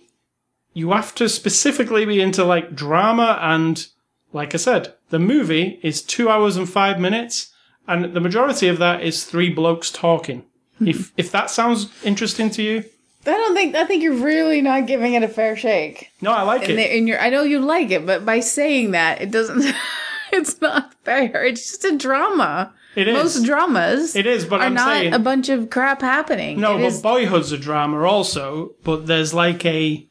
you 0.75 0.91
have 0.91 1.15
to 1.15 1.29
specifically 1.29 2.05
be 2.05 2.21
into 2.21 2.45
like 2.45 2.75
drama 2.75 3.39
and, 3.41 3.87
like 4.35 4.55
I 4.55 4.59
said, 4.59 4.95
the 5.09 5.19
movie 5.19 5.81
is 5.83 6.03
two 6.03 6.29
hours 6.29 6.57
and 6.59 6.69
five 6.69 7.01
minutes, 7.01 7.55
and 7.87 8.13
the 8.13 8.21
majority 8.21 8.69
of 8.69 8.77
that 8.79 9.01
is 9.03 9.25
three 9.25 9.49
blokes 9.49 9.91
talking. 9.91 10.45
if 10.81 11.13
if 11.17 11.33
that 11.33 11.49
sounds 11.51 11.89
interesting 12.05 12.51
to 12.51 12.63
you, 12.63 12.85
I 13.29 13.33
don't 13.37 13.55
think. 13.55 13.75
I 13.75 13.85
think 13.85 14.03
you're 14.03 14.15
really 14.25 14.61
not 14.63 14.87
giving 14.87 15.15
it 15.15 15.23
a 15.23 15.29
fair 15.29 15.57
shake. 15.57 16.11
no, 16.21 16.33
I 16.33 16.43
like 16.43 16.69
it. 16.69 16.77
the, 16.77 16.83
and. 16.83 17.11
I 17.15 17.31
know 17.31 17.43
you 17.43 17.61
like 17.61 17.91
it, 17.91 18.05
but 18.07 18.25
by 18.25 18.41
saying 18.41 18.93
that, 18.93 19.21
it 19.21 19.31
doesn't. 19.31 19.65
it's 20.33 20.61
not 20.61 20.95
fair. 21.05 21.45
It's 21.45 21.69
just 21.69 21.85
a 21.85 21.97
drama. 21.97 22.73
It 22.97 23.07
is. 23.07 23.15
Most 23.15 23.45
dramas. 23.45 24.17
It 24.17 24.27
is, 24.27 24.45
but 24.45 24.61
are 24.61 24.65
I'm 24.65 24.75
not 24.75 24.89
saying 24.89 25.13
a 25.13 25.19
bunch 25.19 25.49
of 25.51 25.71
crap 25.71 26.01
happening. 26.01 26.59
no. 26.61 26.77
It 26.79 26.81
But 26.83 26.87
is- 26.87 27.03
Boyhood's 27.03 27.53
a 27.53 27.59
drama 27.59 28.03
also, 28.03 28.73
but 28.83 29.07
there's 29.07 29.33
like 29.35 29.65
a 29.67 30.07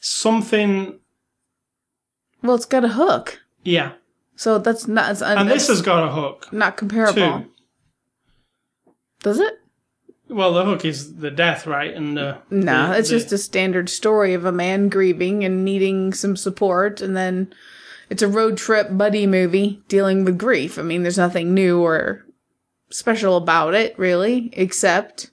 something. 0.00 0.98
well, 2.42 2.54
it's 2.56 2.64
got 2.66 2.84
a 2.84 2.88
hook, 2.88 3.40
Yeah, 3.62 3.92
so 4.36 4.58
that's 4.58 4.86
not. 4.86 5.20
And 5.22 5.50
this 5.50 5.68
has 5.68 5.82
got 5.82 6.08
a 6.08 6.12
hook 6.12 6.50
not 6.52 6.76
comparable. 6.76 7.14
too. 7.40 7.50
Does 9.22 9.40
it? 9.40 9.60
Well, 10.34 10.52
the 10.52 10.64
hook 10.64 10.84
is 10.84 11.16
the 11.16 11.30
death, 11.30 11.66
right? 11.66 11.94
And 11.94 12.18
uh, 12.18 12.38
No, 12.50 12.88
the- 12.90 12.98
it's 12.98 13.08
the- 13.08 13.16
just 13.18 13.32
a 13.32 13.38
standard 13.38 13.88
story 13.88 14.34
of 14.34 14.44
a 14.44 14.52
man 14.52 14.88
grieving 14.88 15.44
and 15.44 15.64
needing 15.64 16.12
some 16.12 16.36
support, 16.36 17.00
and 17.00 17.16
then 17.16 17.52
it's 18.10 18.22
a 18.22 18.28
road 18.28 18.56
trip 18.56 18.88
buddy 18.90 19.26
movie 19.26 19.82
dealing 19.88 20.24
with 20.24 20.36
grief. 20.38 20.78
I 20.78 20.82
mean, 20.82 21.02
there's 21.02 21.16
nothing 21.18 21.54
new 21.54 21.80
or 21.82 22.24
special 22.90 23.36
about 23.36 23.74
it, 23.74 23.98
really, 23.98 24.50
except 24.54 25.30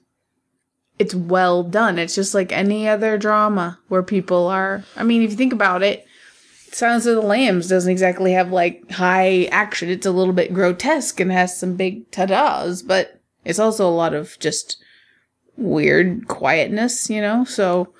it's 0.98 1.14
well 1.14 1.62
done. 1.64 1.98
It's 1.98 2.14
just 2.14 2.32
like 2.34 2.52
any 2.52 2.86
other 2.88 3.18
drama 3.18 3.78
where 3.88 4.02
people 4.04 4.46
are. 4.46 4.84
I 4.96 5.02
mean, 5.02 5.22
if 5.22 5.30
you 5.32 5.36
think 5.36 5.52
about 5.52 5.82
it, 5.82 6.06
Silence 6.70 7.04
of 7.06 7.16
the 7.16 7.22
Lambs 7.22 7.68
doesn't 7.68 7.90
exactly 7.90 8.32
have 8.32 8.50
like 8.52 8.90
high 8.92 9.44
action. 9.50 9.88
It's 9.90 10.06
a 10.06 10.10
little 10.12 10.32
bit 10.32 10.54
grotesque 10.54 11.20
and 11.20 11.30
has 11.32 11.58
some 11.58 11.74
big 11.76 12.10
ta-das, 12.10 12.82
but 12.82 13.20
it's 13.44 13.58
also 13.58 13.86
a 13.86 13.90
lot 13.90 14.14
of 14.14 14.38
just 14.38 14.81
weird 15.62 16.28
quietness, 16.28 17.08
you 17.08 17.20
know? 17.20 17.44
So 17.44 17.92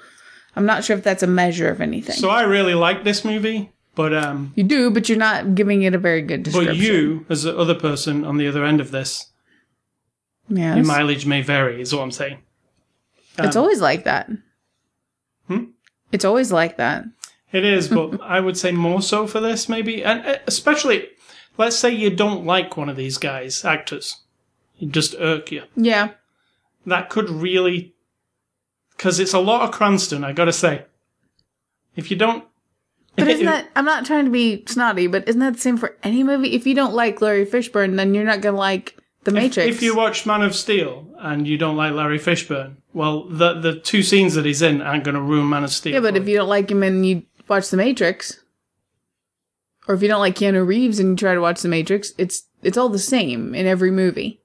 I'm 0.57 0.66
not 0.66 0.85
sure 0.85 0.96
if 0.96 1.05
that's 1.05 1.22
a 1.22 1.27
measure 1.27 1.68
of 1.68 1.81
anything. 1.81 2.16
So 2.16 2.29
I 2.29 2.42
really 2.42 2.75
like 2.75 3.05
this 3.05 3.25
movie, 3.25 3.72
but 3.94 4.14
um, 4.14 4.53
you 4.55 4.64
do, 4.64 4.90
but 4.90 5.09
you're 5.09 5.18
not 5.18 5.55
giving 5.55 5.83
it 5.83 5.94
a 5.94 5.98
very 5.98 6.22
good 6.22 6.42
description. 6.42 6.77
but 6.77 6.85
you, 6.85 7.27
as 7.29 7.42
the 7.44 7.57
other 7.57 7.75
person 7.75 8.25
on 8.25 8.37
the 8.37 8.48
other 8.48 8.64
end 8.64 8.81
of 8.81 8.90
this, 8.90 9.31
yes. 10.48 10.77
your 10.77 10.85
mileage 10.85 11.27
may 11.27 11.42
vary. 11.42 11.81
Is 11.81 11.94
what 11.94 12.03
I'm 12.03 12.11
saying. 12.11 12.38
it's 13.38 13.57
always 13.57 13.81
like 13.81 14.05
that. 14.05 14.31
Hmm? 15.48 15.64
It's 16.11 16.25
always 16.25 16.53
like 16.53 16.77
that. 16.77 17.05
It 17.53 17.64
is, 17.64 17.88
but 17.88 18.20
I 18.22 18.40
would 18.40 18.57
say 18.57 18.72
more 18.72 19.03
so 19.03 19.27
for 19.27 19.40
this, 19.40 19.68
maybe, 19.68 20.03
and 20.05 20.25
uh, 20.27 20.38
especially, 20.46 21.09
let's 21.59 21.77
say 21.77 21.90
you 21.90 22.11
don't 22.11 22.44
like 22.44 22.77
one 22.77 22.88
of 22.88 22.96
these 22.96 23.18
guys, 23.18 23.65
actors, 23.65 24.23
he 24.75 24.87
just 24.87 25.15
irk 25.19 25.52
you. 25.52 25.63
Yeah. 25.77 26.10
That 26.87 27.08
could 27.10 27.30
really, 27.30 27.94
because 28.96 29.20
it's 29.20 29.33
a 29.35 29.38
lot 29.38 29.62
of 29.62 29.70
Cranston. 29.74 30.24
I 30.24 30.33
got 30.33 30.46
to 30.46 30.52
say, 30.52 30.85
if 31.96 32.10
you 32.10 32.16
don't, 32.16 32.44
But 33.16 33.28
isn't 33.28 33.44
that, 33.44 33.68
I'm 33.76 33.85
not 33.85 34.06
trying 34.06 34.24
to 34.24 34.30
be 34.30 34.64
snotty, 34.66 35.06
but 35.06 35.28
isn't 35.28 35.40
that 35.40 35.52
the 35.54 35.60
same 35.60 35.76
for 35.76 35.96
any 36.02 36.22
movie? 36.22 36.54
If 36.54 36.66
you 36.66 36.74
don't 36.74 36.94
like 36.94 37.20
Larry 37.20 37.44
Fishburne, 37.44 37.96
then 37.96 38.14
you're 38.14 38.24
not 38.24 38.40
to 38.42 38.52
like 38.52 38.96
The 39.24 39.33
Matrix. 39.33 39.68
if 39.68 39.83
you 39.83 39.94
watch 39.94 40.24
Man 40.24 40.40
of 40.42 40.54
Steel 40.56 41.06
and 41.18 41.46
you 41.46 41.58
don't 41.58 41.76
like 41.76 41.92
Larry 41.92 42.18
Fishburne, 42.18 42.76
well, 42.94 43.24
the 43.24 43.60
the 43.60 43.78
two 43.78 44.02
scenes 44.02 44.35
that 44.35 44.44
he's 44.46 44.62
in 44.62 44.80
aren't 44.80 45.04
to 45.04 45.12
ruin 45.12 45.48
Man 45.48 45.62
of 45.64 45.70
Steel. 45.70 45.92
yeah, 45.92 46.00
but 46.00 46.16
if 46.16 46.26
you 46.26 46.37
don't 46.37 46.48
like 46.48 46.70
him 46.70 46.83
and 46.83 47.04
you 47.04 47.22
watch 47.48 47.68
The 47.68 47.76
Matrix, 47.76 48.40
or 49.87 49.94
if 49.94 50.02
you 50.02 50.08
don't 50.08 50.20
like 50.20 50.37
Keanu 50.37 50.66
Reeves 50.66 50.98
and 50.98 51.10
you 51.10 51.16
try 51.16 51.35
to 51.35 51.40
watch 51.40 51.60
The 51.60 51.68
Matrix, 51.68 52.12
it's 52.16 52.44
it's 52.62 52.78
all 52.78 52.88
the 52.88 52.98
same 52.98 53.54
in 53.54 53.66
every 53.66 53.90
movie. 53.90 54.40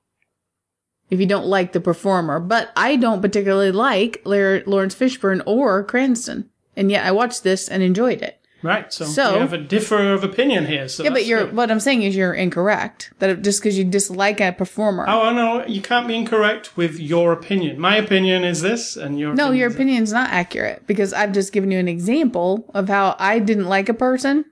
If 1.09 1.19
you 1.21 1.25
don't 1.25 1.45
like 1.45 1.71
the 1.71 1.79
performer, 1.79 2.39
but 2.39 2.69
I 2.75 2.97
don't 2.97 3.21
particularly 3.21 3.71
like 3.71 4.21
Laurence 4.25 4.93
Fishburne 4.95 5.41
or 5.45 5.83
Cranston, 5.83 6.49
and 6.75 6.91
yet 6.91 7.05
I 7.05 7.11
watched 7.11 7.43
this 7.43 7.69
and 7.69 7.81
enjoyed 7.81 8.21
it. 8.21 8.39
Right. 8.63 8.91
So, 8.91 9.05
So- 9.05 9.33
we 9.35 9.39
have 9.39 9.53
a 9.53 9.57
differ 9.59 10.11
of 10.13 10.23
opinion 10.23 10.65
here. 10.65 10.87
So 10.89 11.03
Yeah, 11.03 11.11
but 11.11 11.25
you're 11.25 11.45
good. 11.45 11.55
what 11.55 11.69
I'm 11.71 11.79
saying 11.79 12.01
is 12.01 12.15
you're 12.15 12.33
incorrect. 12.33 13.13
That 13.19 13.41
just 13.43 13.61
because 13.61 13.77
you 13.77 13.83
dislike 13.85 14.41
a 14.41 14.51
performer. 14.51 15.05
Oh, 15.07 15.31
no. 15.31 15.63
You 15.67 15.79
can't 15.79 16.07
be 16.07 16.15
incorrect 16.15 16.75
with 16.75 16.99
your 16.99 17.31
opinion. 17.31 17.79
My 17.79 17.95
opinion 17.97 18.43
is 18.43 18.61
this, 18.63 18.97
and 18.97 19.19
your 19.19 19.35
no, 19.35 19.51
your 19.51 19.67
is- 19.69 19.75
opinion's 19.75 20.11
not 20.11 20.31
accurate 20.31 20.87
because 20.87 21.13
I've 21.13 21.31
just 21.33 21.53
given 21.53 21.69
you 21.71 21.77
an 21.77 21.87
example 21.87 22.69
of 22.73 22.89
how 22.89 23.15
I 23.19 23.37
didn't 23.39 23.67
like 23.69 23.89
a 23.89 23.93
person 23.93 24.43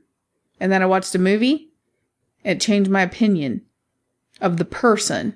and 0.60 0.72
then 0.72 0.82
I 0.84 0.86
watched 0.86 1.16
a 1.16 1.20
movie. 1.20 1.72
It 2.44 2.62
changed 2.62 2.92
my 2.92 3.02
opinion 3.02 3.64
of 4.40 4.58
the 4.58 4.66
person. 4.66 5.34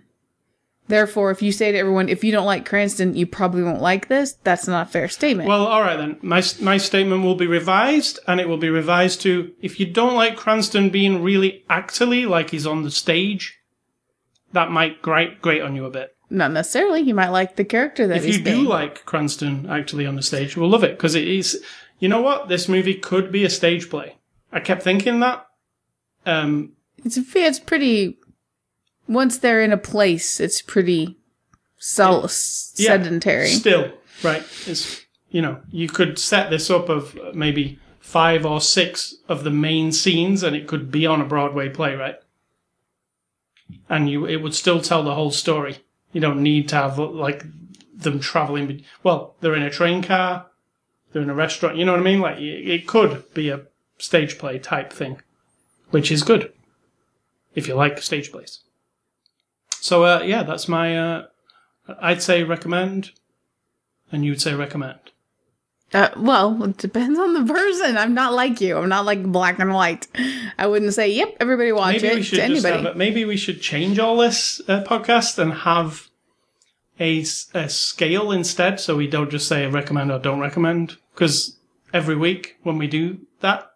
Therefore, 0.89 1.29
if 1.29 1.43
you 1.43 1.51
say 1.51 1.71
to 1.71 1.77
everyone, 1.77 2.09
if 2.09 2.23
you 2.23 2.31
don't 2.31 2.47
like 2.47 2.65
Cranston, 2.65 3.15
you 3.15 3.27
probably 3.27 3.61
won't 3.61 3.79
like 3.79 4.07
this, 4.07 4.33
that's 4.43 4.67
not 4.67 4.87
a 4.87 4.89
fair 4.89 5.07
statement. 5.07 5.47
Well, 5.47 5.67
all 5.67 5.81
right 5.81 5.95
then. 5.95 6.17
My 6.23 6.41
my 6.59 6.77
statement 6.77 7.23
will 7.23 7.35
be 7.35 7.45
revised, 7.45 8.19
and 8.27 8.39
it 8.41 8.49
will 8.49 8.57
be 8.57 8.69
revised 8.71 9.21
to: 9.21 9.53
if 9.61 9.79
you 9.79 9.85
don't 9.85 10.15
like 10.15 10.35
Cranston 10.35 10.89
being 10.89 11.21
really 11.21 11.63
actorly, 11.69 12.27
like 12.27 12.49
he's 12.49 12.65
on 12.65 12.81
the 12.81 12.89
stage, 12.89 13.59
that 14.51 14.71
might 14.71 15.01
grate 15.03 15.43
grate 15.43 15.61
on 15.61 15.75
you 15.75 15.85
a 15.85 15.91
bit. 15.91 16.15
not 16.31 16.51
necessarily. 16.51 17.01
You 17.01 17.13
might 17.13 17.29
like 17.29 17.55
the 17.55 17.65
character 17.65 18.07
that 18.07 18.15
he's. 18.15 18.23
if 18.23 18.27
he's 18.27 18.37
you 18.39 18.43
do 18.43 18.51
being. 18.51 18.65
like 18.65 19.05
Cranston 19.05 19.69
actually 19.69 20.07
on 20.07 20.15
the 20.15 20.23
stage, 20.23 20.57
we'll 20.57 20.69
love 20.69 20.83
it 20.83 20.97
because 20.97 21.13
it 21.13 21.27
is. 21.27 21.63
You 21.99 22.09
know 22.09 22.21
what? 22.21 22.47
This 22.49 22.67
movie 22.67 22.95
could 22.95 23.31
be 23.31 23.45
a 23.45 23.49
stage 23.49 23.91
play. 23.91 24.17
I 24.51 24.59
kept 24.59 24.81
thinking 24.81 25.19
that. 25.19 25.45
Um, 26.25 26.71
It's 27.05 27.17
it's 27.17 27.59
pretty. 27.59 28.17
Once 29.09 29.37
they're 29.39 29.61
in 29.61 29.73
a 29.73 29.77
place, 29.77 30.39
it's 30.39 30.61
pretty 30.61 31.17
sol- 31.77 32.21
yeah, 32.21 32.27
sedentary. 32.97 33.47
Still, 33.47 33.91
right? 34.23 34.43
It's 34.67 35.01
you 35.31 35.41
know 35.41 35.59
you 35.71 35.87
could 35.89 36.17
set 36.19 36.49
this 36.49 36.69
up 36.69 36.87
of 36.89 37.17
maybe 37.33 37.79
five 37.99 38.45
or 38.45 38.61
six 38.61 39.15
of 39.27 39.43
the 39.43 39.49
main 39.51 39.91
scenes, 39.91 40.43
and 40.43 40.55
it 40.55 40.67
could 40.67 40.91
be 40.91 41.05
on 41.05 41.21
a 41.21 41.25
Broadway 41.25 41.69
play, 41.69 41.95
right? 41.95 42.15
And 43.89 44.09
you, 44.09 44.25
it 44.25 44.37
would 44.37 44.55
still 44.55 44.81
tell 44.81 45.03
the 45.03 45.15
whole 45.15 45.31
story. 45.31 45.79
You 46.11 46.21
don't 46.21 46.41
need 46.41 46.69
to 46.69 46.75
have 46.75 46.97
like 46.99 47.43
them 47.93 48.19
traveling. 48.19 48.67
be- 48.67 48.85
Well, 49.03 49.35
they're 49.41 49.55
in 49.55 49.63
a 49.63 49.69
train 49.69 50.01
car, 50.03 50.47
they're 51.11 51.21
in 51.21 51.29
a 51.29 51.35
restaurant. 51.35 51.77
You 51.77 51.85
know 51.85 51.91
what 51.93 52.01
I 52.01 52.03
mean? 52.03 52.19
Like 52.21 52.37
it 52.37 52.67
it 52.69 52.87
could 52.87 53.23
be 53.33 53.49
a 53.49 53.61
stage 53.97 54.37
play 54.37 54.59
type 54.59 54.91
thing, 54.93 55.21
which 55.89 56.11
is 56.11 56.23
good 56.23 56.53
if 57.55 57.67
you 57.67 57.73
like 57.75 58.01
stage 58.01 58.31
plays. 58.31 58.59
So 59.81 60.03
uh, 60.03 60.21
yeah, 60.23 60.43
that's 60.43 60.67
my. 60.67 60.97
Uh, 60.97 61.25
I'd 62.01 62.21
say 62.21 62.43
recommend, 62.43 63.11
and 64.11 64.23
you'd 64.25 64.41
say 64.41 64.53
recommend. 64.53 64.99
Uh, 65.91 66.09
well, 66.17 66.61
it 66.63 66.77
depends 66.77 67.17
on 67.17 67.33
the 67.33 67.51
person. 67.51 67.97
I'm 67.97 68.13
not 68.13 68.33
like 68.33 68.61
you. 68.61 68.77
I'm 68.77 68.89
not 68.89 69.05
like 69.05 69.23
black 69.23 69.57
and 69.57 69.73
white. 69.73 70.07
I 70.57 70.67
wouldn't 70.67 70.93
say, 70.93 71.09
"Yep, 71.09 71.37
everybody 71.39 71.71
watch 71.71 72.01
Maybe 72.01 72.15
we 72.15 72.21
it" 72.21 72.23
should 72.23 72.35
to 72.37 72.43
anybody. 72.43 72.83
have. 72.83 72.95
Maybe 72.95 73.25
we 73.25 73.37
should 73.37 73.61
change 73.61 73.97
all 73.97 74.17
this 74.17 74.61
uh, 74.67 74.83
podcast 74.83 75.39
and 75.39 75.51
have 75.53 76.09
a 76.99 77.23
scale 77.23 78.31
instead, 78.31 78.79
so 78.79 78.97
we 78.97 79.07
don't 79.07 79.31
just 79.31 79.47
say 79.47 79.65
recommend 79.65 80.11
or 80.11 80.19
don't 80.19 80.39
recommend. 80.39 80.97
Because 81.13 81.57
every 81.93 82.15
week 82.15 82.57
when 82.63 82.77
we 82.77 82.87
do 82.87 83.19
that, 83.39 83.71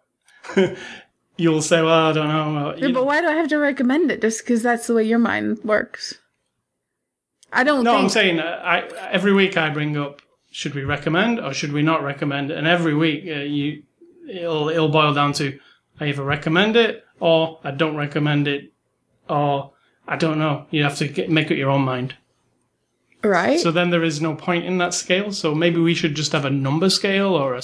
you'll 1.36 1.62
say, 1.62 1.82
"Well, 1.82 2.10
I 2.10 2.12
don't 2.12 2.28
know." 2.28 2.74
Yeah, 2.76 2.88
but 2.92 3.06
why 3.06 3.20
do 3.20 3.26
I 3.28 3.34
have 3.34 3.48
to 3.48 3.58
recommend 3.58 4.10
it? 4.10 4.20
Just 4.20 4.40
because 4.44 4.62
that's 4.62 4.86
the 4.86 4.94
way 4.94 5.04
your 5.04 5.18
mind 5.18 5.58
works. 5.64 6.18
I 7.52 7.62
don't 7.64 7.84
No, 7.84 7.92
think. 7.92 8.02
I'm 8.04 8.08
saying 8.08 8.40
uh, 8.40 8.60
I 8.64 8.78
every 9.10 9.32
week 9.32 9.56
I 9.56 9.70
bring 9.70 9.96
up 9.96 10.22
should 10.50 10.74
we 10.74 10.82
recommend 10.84 11.38
or 11.40 11.52
should 11.54 11.72
we 11.72 11.82
not 11.82 12.02
recommend, 12.02 12.50
and 12.50 12.66
every 12.66 12.94
week 12.94 13.24
uh, 13.28 13.40
you 13.40 13.82
it'll 14.28 14.68
it'll 14.68 14.88
boil 14.88 15.14
down 15.14 15.32
to 15.34 15.58
I 16.00 16.06
either 16.06 16.24
recommend 16.24 16.74
it 16.76 17.04
or 17.20 17.60
I 17.62 17.70
don't 17.70 17.96
recommend 17.96 18.48
it, 18.48 18.72
or 19.28 19.72
I 20.08 20.16
don't 20.16 20.38
know. 20.38 20.66
You 20.70 20.82
have 20.82 20.96
to 20.98 21.06
get, 21.08 21.30
make 21.30 21.46
up 21.50 21.56
your 21.56 21.70
own 21.70 21.82
mind. 21.82 22.16
right? 23.22 23.60
So 23.60 23.70
then 23.70 23.90
there 23.90 24.02
is 24.02 24.20
no 24.20 24.34
point 24.34 24.64
in 24.64 24.78
that 24.78 24.92
scale. 24.94 25.30
So 25.32 25.54
maybe 25.54 25.78
we 25.80 25.94
should 25.94 26.14
just 26.16 26.32
have 26.32 26.44
a 26.44 26.50
number 26.50 26.90
scale 26.90 27.34
or 27.34 27.54
a 27.54 27.62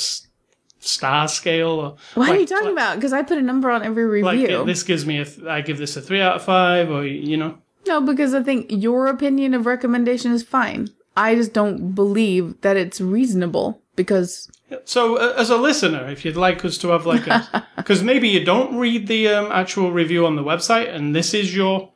star 0.81 1.28
scale. 1.28 1.70
Or 1.70 1.97
Why 2.14 2.31
are 2.31 2.37
you 2.37 2.47
talking 2.47 2.64
like- 2.66 2.72
about? 2.72 2.97
Because 2.97 3.12
I 3.12 3.22
put 3.22 3.39
a 3.39 3.43
number 3.43 3.70
on 3.70 3.83
every 3.83 4.05
review. 4.07 4.59
uh, 4.59 4.64
this 4.64 4.83
gives 4.83 5.07
me 5.07 5.18
a, 5.18 5.24
th- 5.24 5.47
I 5.47 5.61
give 5.61 5.78
this 5.78 5.97
a 5.97 6.03
three 6.03 6.20
out 6.20 6.37
of 6.37 6.43
five, 6.43 6.91
or 6.91 7.07
you 7.07 7.37
know, 7.37 7.59
no, 7.87 8.01
because 8.01 8.35
I 8.35 8.43
think 8.43 8.66
your 8.68 9.07
opinion 9.07 9.55
of 9.55 9.66
recommendation 9.66 10.33
is 10.33 10.43
fine. 10.43 10.89
I 11.16 11.35
just 11.35 11.53
don't 11.53 11.95
believe 11.95 12.61
that 12.62 12.76
it's 12.76 13.01
reasonable 13.01 13.83
because 13.97 14.51
So, 14.85 15.16
uh, 15.16 15.35
as 15.37 15.51
a 15.51 15.57
listener, 15.57 16.09
if 16.09 16.24
you'd 16.24 16.37
like 16.37 16.64
us 16.64 16.78
to 16.78 16.89
have 16.89 17.05
like 17.07 17.26
a, 17.26 17.66
because 17.76 18.03
maybe 18.03 18.28
you 18.28 18.45
don't 18.45 18.76
read 18.76 19.07
the 19.07 19.28
um, 19.28 19.53
actual 19.53 19.93
review 19.93 20.24
on 20.26 20.37
the 20.37 20.43
website, 20.45 20.95
and 20.95 21.14
this 21.14 21.35
is 21.35 21.55
your, 21.55 21.91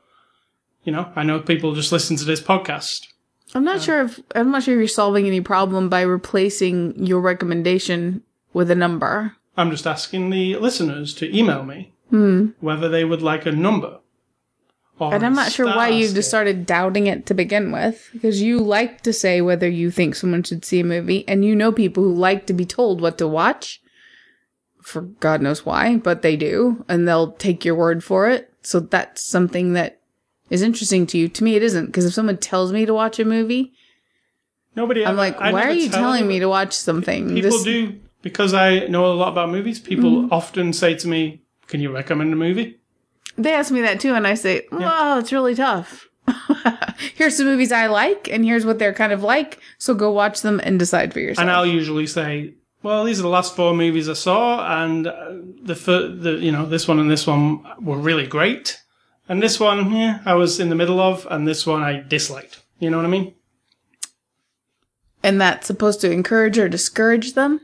you 0.84 0.92
know, 0.92 1.10
I 1.16 1.22
know 1.22 1.40
people 1.40 1.74
just 1.74 1.92
listen 1.92 2.16
to 2.16 2.24
this 2.24 2.40
podcast. 2.40 3.08
I'm 3.54 3.64
not 3.64 3.80
sure 3.82 4.02
if 4.02 4.20
I'm 4.34 4.50
not 4.50 4.64
sure 4.64 4.74
if 4.74 4.78
you're 4.78 4.88
solving 4.88 5.26
any 5.26 5.40
problem 5.40 5.88
by 5.88 6.00
replacing 6.00 7.06
your 7.06 7.20
recommendation 7.20 8.22
with 8.54 8.70
a 8.70 8.74
number. 8.74 9.36
I'm 9.56 9.70
just 9.70 9.86
asking 9.86 10.30
the 10.30 10.56
listeners 10.56 11.14
to 11.16 11.36
email 11.36 11.64
me 11.64 11.92
hmm. 12.10 12.48
whether 12.60 12.88
they 12.88 13.04
would 13.04 13.22
like 13.22 13.44
a 13.44 13.52
number. 13.52 13.98
And 15.00 15.26
I'm 15.26 15.34
not 15.34 15.50
sure 15.50 15.66
why 15.66 15.88
you 15.88 16.08
just 16.12 16.28
started 16.28 16.66
doubting 16.66 17.08
it 17.08 17.26
to 17.26 17.34
begin 17.34 17.72
with, 17.72 18.08
because 18.12 18.40
you 18.40 18.60
like 18.60 19.00
to 19.00 19.12
say 19.12 19.40
whether 19.40 19.68
you 19.68 19.90
think 19.90 20.14
someone 20.14 20.44
should 20.44 20.64
see 20.64 20.80
a 20.80 20.84
movie, 20.84 21.26
and 21.26 21.44
you 21.44 21.56
know 21.56 21.72
people 21.72 22.04
who 22.04 22.14
like 22.14 22.46
to 22.46 22.52
be 22.52 22.64
told 22.64 23.00
what 23.00 23.18
to 23.18 23.26
watch, 23.26 23.82
for 24.80 25.00
God 25.00 25.42
knows 25.42 25.66
why, 25.66 25.96
but 25.96 26.22
they 26.22 26.36
do, 26.36 26.84
and 26.88 27.08
they'll 27.08 27.32
take 27.32 27.64
your 27.64 27.74
word 27.74 28.04
for 28.04 28.30
it. 28.30 28.52
So 28.62 28.78
that's 28.78 29.20
something 29.20 29.72
that 29.72 30.00
is 30.48 30.62
interesting 30.62 31.08
to 31.08 31.18
you. 31.18 31.28
To 31.28 31.42
me, 31.42 31.56
it 31.56 31.64
isn't, 31.64 31.86
because 31.86 32.04
if 32.04 32.14
someone 32.14 32.36
tells 32.36 32.72
me 32.72 32.86
to 32.86 32.94
watch 32.94 33.18
a 33.18 33.24
movie, 33.24 33.72
Nobody. 34.76 35.04
I'm 35.04 35.10
ever- 35.10 35.16
like, 35.16 35.40
why 35.40 35.64
are 35.64 35.72
you 35.72 35.88
tell 35.88 36.02
telling 36.02 36.28
me 36.28 36.38
to 36.38 36.48
watch 36.48 36.72
something? 36.72 37.34
People 37.34 37.50
This- 37.50 37.62
do 37.64 38.00
because 38.24 38.52
I 38.54 38.86
know 38.88 39.06
a 39.06 39.14
lot 39.14 39.28
about 39.28 39.50
movies. 39.50 39.78
People 39.78 40.10
Mm-hmm. 40.10 40.32
often 40.32 40.72
say 40.72 40.94
to 40.96 41.06
me, 41.06 41.42
"Can 41.68 41.80
you 41.80 41.92
recommend 41.94 42.32
a 42.32 42.36
movie?" 42.36 42.80
They 43.38 43.52
ask 43.52 43.70
me 43.70 43.82
that 43.82 44.00
too, 44.00 44.14
and 44.14 44.26
I 44.26 44.34
say, 44.34 44.66
"Oh, 44.72 45.18
it's 45.20 45.32
really 45.32 45.54
tough." 45.54 46.08
here's 47.14 47.36
some 47.36 47.46
movies 47.46 47.70
I 47.70 47.86
like, 47.86 48.28
and 48.32 48.44
here's 48.44 48.64
what 48.66 48.78
they're 48.78 48.94
kind 48.94 49.12
of 49.12 49.22
like. 49.22 49.58
So 49.78 49.94
go 49.94 50.10
watch 50.10 50.40
them 50.40 50.58
and 50.64 50.78
decide 50.78 51.12
for 51.12 51.20
yourself. 51.20 51.42
And 51.42 51.50
I'll 51.54 51.66
usually 51.80 52.06
say, 52.06 52.54
"Well, 52.82 53.04
these 53.04 53.18
are 53.20 53.22
the 53.28 53.28
last 53.38 53.54
four 53.54 53.74
movies 53.74 54.08
I 54.08 54.14
saw, 54.14 54.44
and 54.82 55.06
uh, 55.06 55.12
the 55.62 55.74
the 56.24 56.32
you 56.40 56.50
know 56.50 56.66
this 56.66 56.88
one 56.88 56.98
and 56.98 57.10
this 57.10 57.26
one 57.26 57.62
were 57.80 57.98
really 57.98 58.26
great, 58.26 58.80
and 59.28 59.42
this 59.42 59.60
one, 59.60 59.92
yeah, 59.92 60.20
I 60.24 60.34
was 60.34 60.58
in 60.60 60.68
the 60.70 60.74
middle 60.82 60.98
of, 61.00 61.26
and 61.30 61.46
this 61.46 61.66
one 61.66 61.82
I 61.82 62.02
disliked." 62.16 62.62
You 62.80 62.90
know 62.90 62.96
what 62.98 63.06
I 63.06 63.10
mean? 63.10 63.34
and 65.22 65.40
that's 65.40 65.66
supposed 65.66 66.00
to 66.02 66.10
encourage 66.10 66.58
or 66.58 66.68
discourage 66.68 67.32
them. 67.32 67.58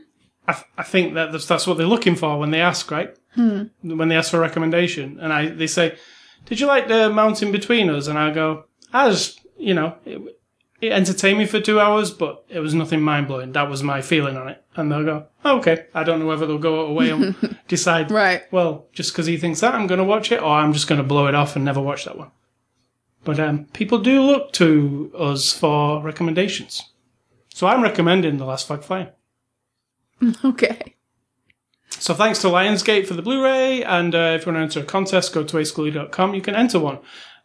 I, 0.47 0.53
th- 0.53 0.65
I 0.77 0.83
think 0.83 1.13
that 1.13 1.31
that's, 1.31 1.45
that's 1.45 1.67
what 1.67 1.77
they're 1.77 1.85
looking 1.87 2.15
for 2.15 2.39
when 2.39 2.51
they 2.51 2.61
ask, 2.61 2.89
right? 2.89 3.15
Hmm. 3.35 3.63
When 3.83 4.09
they 4.09 4.15
ask 4.15 4.31
for 4.31 4.37
a 4.37 4.41
recommendation, 4.41 5.19
and 5.19 5.31
I 5.31 5.47
they 5.49 5.67
say, 5.67 5.97
"Did 6.45 6.59
you 6.59 6.67
like 6.67 6.87
the 6.87 7.09
Mountain 7.09 7.51
Between 7.51 7.89
Us?" 7.89 8.07
And 8.07 8.17
I 8.19 8.31
go, 8.31 8.65
"As 8.91 9.37
you 9.57 9.73
know, 9.73 9.95
it, 10.03 10.19
it 10.81 10.91
entertained 10.91 11.37
me 11.37 11.45
for 11.45 11.61
two 11.61 11.79
hours, 11.79 12.11
but 12.11 12.43
it 12.49 12.59
was 12.59 12.73
nothing 12.73 13.01
mind 13.01 13.27
blowing. 13.27 13.53
That 13.53 13.69
was 13.69 13.83
my 13.83 14.01
feeling 14.01 14.35
on 14.35 14.49
it." 14.49 14.61
And 14.75 14.91
they'll 14.91 15.05
go, 15.05 15.27
oh, 15.45 15.59
"Okay." 15.59 15.85
I 15.93 16.03
don't 16.03 16.19
know 16.19 16.25
whether 16.25 16.45
they'll 16.45 16.57
go 16.57 16.81
away 16.81 17.11
and 17.11 17.57
decide, 17.69 18.11
Right. 18.11 18.43
Well, 18.51 18.87
just 18.91 19.13
because 19.13 19.27
he 19.27 19.37
thinks 19.37 19.61
that, 19.61 19.75
I'm 19.75 19.87
going 19.87 19.99
to 19.99 20.03
watch 20.03 20.31
it, 20.31 20.41
or 20.41 20.49
I'm 20.49 20.73
just 20.73 20.87
going 20.87 20.99
to 20.99 21.07
blow 21.07 21.27
it 21.27 21.35
off 21.35 21.55
and 21.55 21.63
never 21.63 21.79
watch 21.79 22.03
that 22.05 22.17
one. 22.17 22.31
But 23.23 23.39
um, 23.39 23.65
people 23.65 23.99
do 23.99 24.21
look 24.23 24.51
to 24.53 25.11
us 25.17 25.53
for 25.53 26.01
recommendations, 26.01 26.89
so 27.53 27.67
I'm 27.67 27.83
recommending 27.83 28.37
The 28.37 28.45
Last 28.45 28.67
Flag 28.67 28.81
Flying. 28.81 29.09
Okay. 30.45 30.95
So 31.99 32.13
thanks 32.13 32.39
to 32.39 32.47
Lionsgate 32.47 33.05
for 33.05 33.13
the 33.13 33.21
Blu-ray, 33.21 33.83
and 33.83 34.15
uh, 34.15 34.35
if 34.35 34.45
you 34.45 34.51
want 34.51 34.71
to 34.71 34.79
enter 34.79 34.79
a 34.79 34.89
contest, 34.89 35.33
go 35.33 35.43
to 35.43 35.57
ascully.com. 35.57 36.33
You 36.33 36.41
can 36.41 36.55
enter 36.55 36.79
one. 36.79 36.99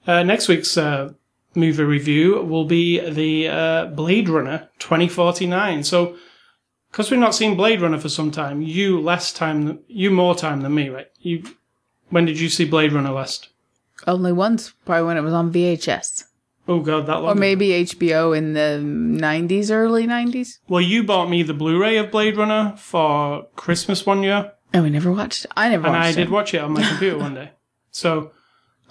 Uh, 0.07 0.22
next 0.22 0.49
week's 0.49 0.79
uh, 0.79 1.12
movie 1.55 1.83
review 1.83 2.41
will 2.41 2.64
be 2.64 3.01
the 3.01 3.49
uh, 3.49 3.87
Blade 3.87 4.29
Runner 4.29 4.70
2049. 4.79 5.83
So, 5.85 6.16
because 6.91 7.11
we've 7.11 7.20
not 7.20 7.35
seen 7.35 7.57
Blade 7.57 7.83
Runner 7.83 7.99
for 7.99 8.09
some 8.09 8.31
time, 8.31 8.62
you 8.62 9.01
less 9.01 9.33
time, 9.33 9.66
than, 9.66 9.81
you 9.89 10.11
more 10.11 10.35
time 10.35 10.62
than 10.62 10.74
me, 10.74 10.89
right? 10.89 11.09
You, 11.18 11.43
when 12.09 12.24
did 12.24 12.39
you 12.41 12.49
see 12.49 12.64
Blade 12.64 12.93
Runner 12.93 13.12
last? 13.12 13.49
Only 14.07 14.33
once, 14.33 14.72
probably 14.85 15.07
when 15.07 15.16
it 15.16 15.22
was 15.22 15.35
on 15.35 15.53
VHS. 15.53 16.24
Oh 16.69 16.81
god, 16.81 17.07
that 17.07 17.17
long. 17.23 17.33
Or 17.33 17.35
maybe 17.35 17.69
HBO 17.69 18.37
in 18.37 18.53
the 18.55 18.81
90s, 18.83 19.71
early 19.71 20.07
90s. 20.07 20.59
Well, 20.69 20.81
you 20.81 21.05
bought 21.05 21.31
me 21.31 21.43
the 21.45 21.55
Blu-ray 21.55 21.97
of 21.99 22.11
Blade 22.11 22.37
Runner 22.37 22.75
for 22.77 23.47
Christmas 23.57 24.05
one 24.05 24.23
year. 24.25 24.53
And 24.73 24.83
we 24.83 24.91
never 24.91 25.12
watched 25.12 25.45
it. 25.45 25.53
I 25.57 25.69
never 25.69 25.85
watched 25.89 25.95
it. 25.95 25.97
and 25.97 26.05
I 26.05 26.11
it. 26.11 26.14
did 26.17 26.31
watch 26.31 26.55
it 26.55 26.61
on 26.61 26.73
my 26.73 26.83
computer 26.87 27.19
one 27.19 27.35
day. 27.35 27.51
So 27.93 28.33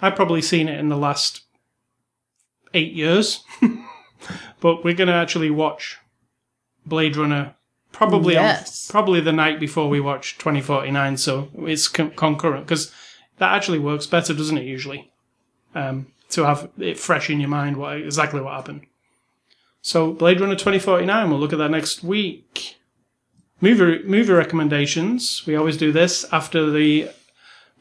I've 0.02 0.16
probably 0.16 0.42
seen 0.42 0.68
it 0.68 0.80
in 0.80 0.88
the 0.88 0.96
last 0.96 1.42
eight 2.74 2.92
years. 2.92 3.44
but 4.60 4.82
we're 4.84 4.94
going 4.94 5.06
to 5.08 5.14
actually 5.14 5.50
watch 5.50 5.98
Blade 6.84 7.16
Runner 7.16 7.54
probably 7.92 8.34
Yes. 8.34 8.90
on, 8.90 8.92
probably 8.92 9.20
the 9.20 9.32
night 9.32 9.60
before 9.60 9.88
we 9.88 10.00
watch 10.00 10.38
2049, 10.38 11.16
so 11.18 11.48
it's 11.60 11.86
con- 11.88 12.10
concurrent 12.10 12.66
because 12.66 12.90
that 13.38 13.54
actually 13.54 13.78
works 13.78 14.06
better, 14.06 14.34
doesn't 14.34 14.58
it? 14.58 14.64
Usually, 14.64 15.12
um, 15.74 16.08
to 16.36 16.46
have 16.46 16.70
it 16.78 16.98
fresh 16.98 17.28
in 17.28 17.40
your 17.40 17.48
mind 17.48 17.76
what 17.76 17.96
exactly 17.96 18.40
what 18.40 18.54
happened. 18.54 18.86
So 19.82 20.12
Blade 20.12 20.40
Runner 20.40 20.54
2049, 20.54 21.30
we'll 21.30 21.38
look 21.38 21.52
at 21.52 21.58
that 21.58 21.70
next 21.70 22.02
week. 22.02 22.76
Movie 23.60 24.02
movie 24.04 24.32
recommendations. 24.32 25.44
We 25.46 25.56
always 25.56 25.76
do 25.76 25.92
this 25.92 26.24
after 26.32 26.70
the 26.70 27.10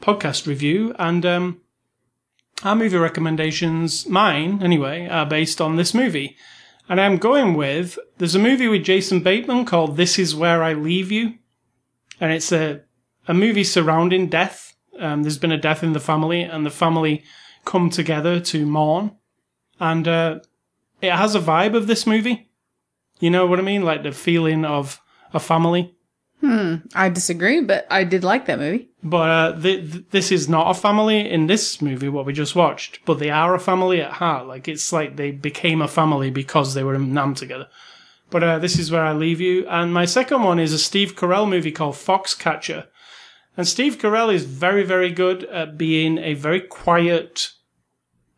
podcast 0.01 0.47
review, 0.47 0.95
and 0.97 1.25
um, 1.25 1.61
our 2.63 2.75
movie 2.75 2.97
recommendations, 2.97 4.07
mine 4.07 4.63
anyway, 4.63 5.07
are 5.07 5.25
based 5.25 5.59
on 5.59 5.75
this 5.75 5.93
movie. 5.93 6.37
And 6.87 7.01
I'm 7.01 7.17
going 7.17 7.55
with 7.55 7.97
there's 8.17 8.35
a 8.35 8.39
movie 8.39 8.67
with 8.67 8.83
Jason 8.83 9.21
Bateman 9.21 9.65
called 9.65 9.97
This 9.97 10.17
Is 10.17 10.35
Where 10.35 10.63
I 10.63 10.73
Leave 10.73 11.11
You. 11.11 11.33
And 12.21 12.31
it's 12.31 12.51
a, 12.51 12.81
a 13.27 13.33
movie 13.33 13.63
surrounding 13.63 14.29
death. 14.29 14.75
Um, 14.99 15.23
there's 15.23 15.37
been 15.37 15.51
a 15.51 15.57
death 15.57 15.83
in 15.83 15.93
the 15.93 15.99
family, 15.99 16.41
and 16.43 16.65
the 16.65 16.69
family 16.69 17.23
come 17.65 17.89
together 17.89 18.39
to 18.39 18.65
mourn. 18.65 19.11
And 19.79 20.07
uh, 20.07 20.39
it 21.01 21.11
has 21.11 21.35
a 21.35 21.39
vibe 21.39 21.75
of 21.75 21.87
this 21.87 22.07
movie. 22.07 22.49
You 23.19 23.29
know 23.29 23.45
what 23.45 23.59
I 23.59 23.63
mean? 23.63 23.83
Like 23.83 24.03
the 24.03 24.11
feeling 24.11 24.65
of 24.65 25.01
a 25.33 25.39
family. 25.39 25.95
I 26.93 27.09
disagree, 27.09 27.61
but 27.61 27.87
I 27.89 28.03
did 28.03 28.23
like 28.23 28.45
that 28.45 28.59
movie. 28.59 28.89
But 29.03 29.29
uh, 29.29 29.59
th- 29.59 29.91
th- 29.91 30.05
this 30.11 30.31
is 30.31 30.47
not 30.47 30.69
a 30.69 30.79
family 30.79 31.29
in 31.29 31.47
this 31.47 31.81
movie, 31.81 32.09
what 32.09 32.25
we 32.25 32.33
just 32.33 32.55
watched. 32.55 33.03
But 33.05 33.19
they 33.19 33.29
are 33.29 33.55
a 33.55 33.59
family 33.59 34.01
at 34.01 34.13
heart. 34.13 34.47
Like 34.47 34.67
it's 34.67 34.91
like 34.93 35.15
they 35.15 35.31
became 35.31 35.81
a 35.81 35.87
family 35.87 36.29
because 36.29 36.73
they 36.73 36.83
were 36.83 36.95
in 36.95 37.13
Nam 37.13 37.35
together. 37.35 37.67
But 38.29 38.43
uh, 38.43 38.59
this 38.59 38.77
is 38.77 38.91
where 38.91 39.03
I 39.03 39.13
leave 39.13 39.39
you. 39.39 39.67
And 39.67 39.93
my 39.93 40.05
second 40.05 40.43
one 40.43 40.59
is 40.59 40.73
a 40.73 40.79
Steve 40.79 41.15
Carell 41.15 41.49
movie 41.49 41.71
called 41.71 41.95
Foxcatcher. 41.95 42.87
And 43.57 43.67
Steve 43.67 43.97
Carell 43.97 44.33
is 44.33 44.43
very, 44.43 44.83
very 44.83 45.11
good 45.11 45.45
at 45.45 45.77
being 45.77 46.17
a 46.17 46.33
very 46.33 46.59
quiet. 46.59 47.51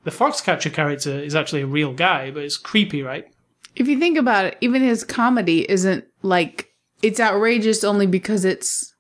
The 0.08 0.14
Foxcatcher 0.14 0.72
character 0.72 1.20
is 1.20 1.36
actually 1.36 1.64
a 1.64 1.68
real 1.68 1.91
guy, 1.91 2.32
but 2.32 2.41
it's 2.41 2.55
creepy, 2.55 3.03
right? 3.03 3.28
If 3.76 3.89
you 3.89 3.99
think 3.99 4.18
about 4.18 4.45
it, 4.45 4.58
even 4.62 4.82
his 4.82 5.03
comedy 5.03 5.70
isn't 5.70 6.05
like 6.22 6.74
it's 7.01 7.20
outrageous 7.20 7.84
only 7.84 8.08
because 8.08 8.45
it's 8.45 8.95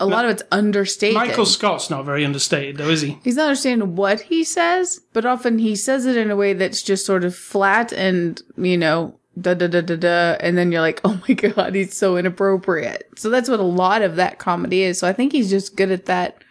a 0.00 0.06
lot 0.06 0.24
of 0.24 0.30
it's 0.30 0.42
understated. 0.50 1.14
Michael 1.14 1.44
Scott's 1.44 1.90
not 1.90 2.06
very 2.06 2.24
understated, 2.24 2.78
though, 2.78 2.88
is 2.88 3.02
he? 3.02 3.18
He's 3.22 3.36
not 3.36 3.48
understanding 3.48 3.96
what 3.96 4.22
he 4.22 4.44
says, 4.44 4.98
but 5.12 5.26
often 5.26 5.58
he 5.58 5.76
says 5.76 6.06
it 6.06 6.16
in 6.16 6.30
a 6.30 6.36
way 6.36 6.54
that's 6.54 6.82
just 6.82 7.04
sort 7.04 7.22
of 7.22 7.36
flat 7.36 7.92
and, 7.92 8.40
you 8.56 8.78
know, 8.78 9.20
da 9.38 9.52
da 9.52 9.66
da 9.66 9.82
da 9.82 9.96
da. 9.96 10.36
And 10.40 10.56
then 10.56 10.72
you're 10.72 10.80
like, 10.80 11.02
oh 11.04 11.20
my 11.28 11.34
God, 11.34 11.74
he's 11.74 11.94
so 11.94 12.16
inappropriate. 12.16 13.10
So 13.16 13.28
that's 13.28 13.50
what 13.50 13.60
a 13.60 13.62
lot 13.62 14.00
of 14.00 14.16
that 14.16 14.38
comedy 14.38 14.84
is. 14.84 14.98
So 14.98 15.06
I 15.06 15.12
think 15.12 15.32
he's 15.32 15.50
just 15.50 15.76
good 15.76 15.90
at 15.90 16.06
that, 16.06 16.42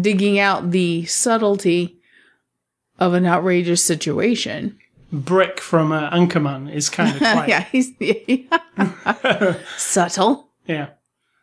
digging 0.00 0.40
out 0.40 0.72
the 0.72 1.04
subtlety 1.04 1.95
of 2.98 3.14
an 3.14 3.26
outrageous 3.26 3.82
situation. 3.82 4.78
Brick 5.12 5.60
from 5.60 5.92
uh, 5.92 6.10
Anchorman 6.10 6.72
is 6.72 6.90
kind 6.90 7.12
of 7.12 7.18
quiet. 7.18 7.48
yeah, 7.48 7.64
he's 7.70 7.92
subtle. 9.76 10.48
Yeah. 10.66 10.88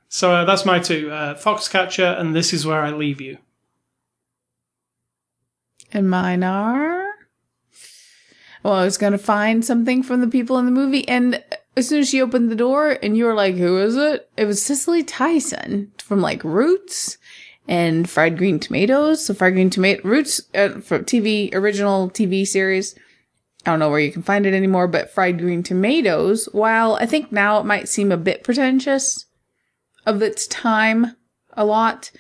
So 0.10 0.32
uh, 0.32 0.46
that's 0.46 0.66
my 0.66 0.80
two 0.80 1.10
uh, 1.12 1.36
Foxcatcher 1.36 2.20
and 2.20 2.36
This 2.36 2.54
Is 2.54 2.66
Where 2.68 2.82
I 2.82 2.92
Leave 2.92 3.22
You. 3.22 3.38
And 5.92 6.10
mine 6.10 6.44
are. 6.44 7.06
Well, 8.64 8.74
I 8.74 8.86
was 8.86 8.98
going 8.98 9.12
to 9.14 9.18
find 9.18 9.64
something 9.66 10.04
from 10.04 10.22
the 10.22 10.28
people 10.28 10.58
in 10.58 10.66
the 10.66 10.72
movie. 10.72 11.08
And 11.08 11.44
as 11.76 11.88
soon 11.88 12.00
as 12.00 12.10
she 12.10 12.22
opened 12.22 12.50
the 12.50 12.56
door 12.56 12.98
and 13.04 13.18
you 13.18 13.26
were 13.26 13.34
like, 13.34 13.56
who 13.56 13.78
is 13.80 13.96
it? 13.96 14.30
It 14.38 14.46
was 14.46 14.64
Cicely 14.64 15.04
Tyson 15.04 15.92
from 15.98 16.22
like 16.22 16.44
Roots 16.44 17.18
and 17.68 18.10
Fried 18.10 18.38
Green 18.38 18.60
Tomatoes. 18.60 19.26
So 19.26 19.34
Fried 19.34 19.54
Green 19.54 19.70
Tomato 19.70 20.08
Roots 20.08 20.42
uh, 20.54 20.80
from 20.82 21.06
TV, 21.06 21.54
original 21.54 22.10
TV 22.10 22.46
series. 22.46 22.96
I 23.66 23.72
don't 23.72 23.80
know 23.80 23.90
where 23.90 24.00
you 24.00 24.12
can 24.12 24.24
find 24.24 24.46
it 24.46 24.54
anymore, 24.54 24.88
but 24.88 25.10
Fried 25.10 25.40
Green 25.40 25.64
Tomatoes, 25.64 26.50
while 26.52 26.96
I 26.96 27.06
think 27.06 27.32
now 27.32 27.60
it 27.60 27.66
might 27.66 27.88
seem 27.88 28.12
a 28.12 28.18
bit 28.18 28.44
pretentious 28.44 29.26
of 30.06 30.22
its 30.22 30.48
time 30.48 31.16
a 31.54 31.64
lot, 31.64 32.12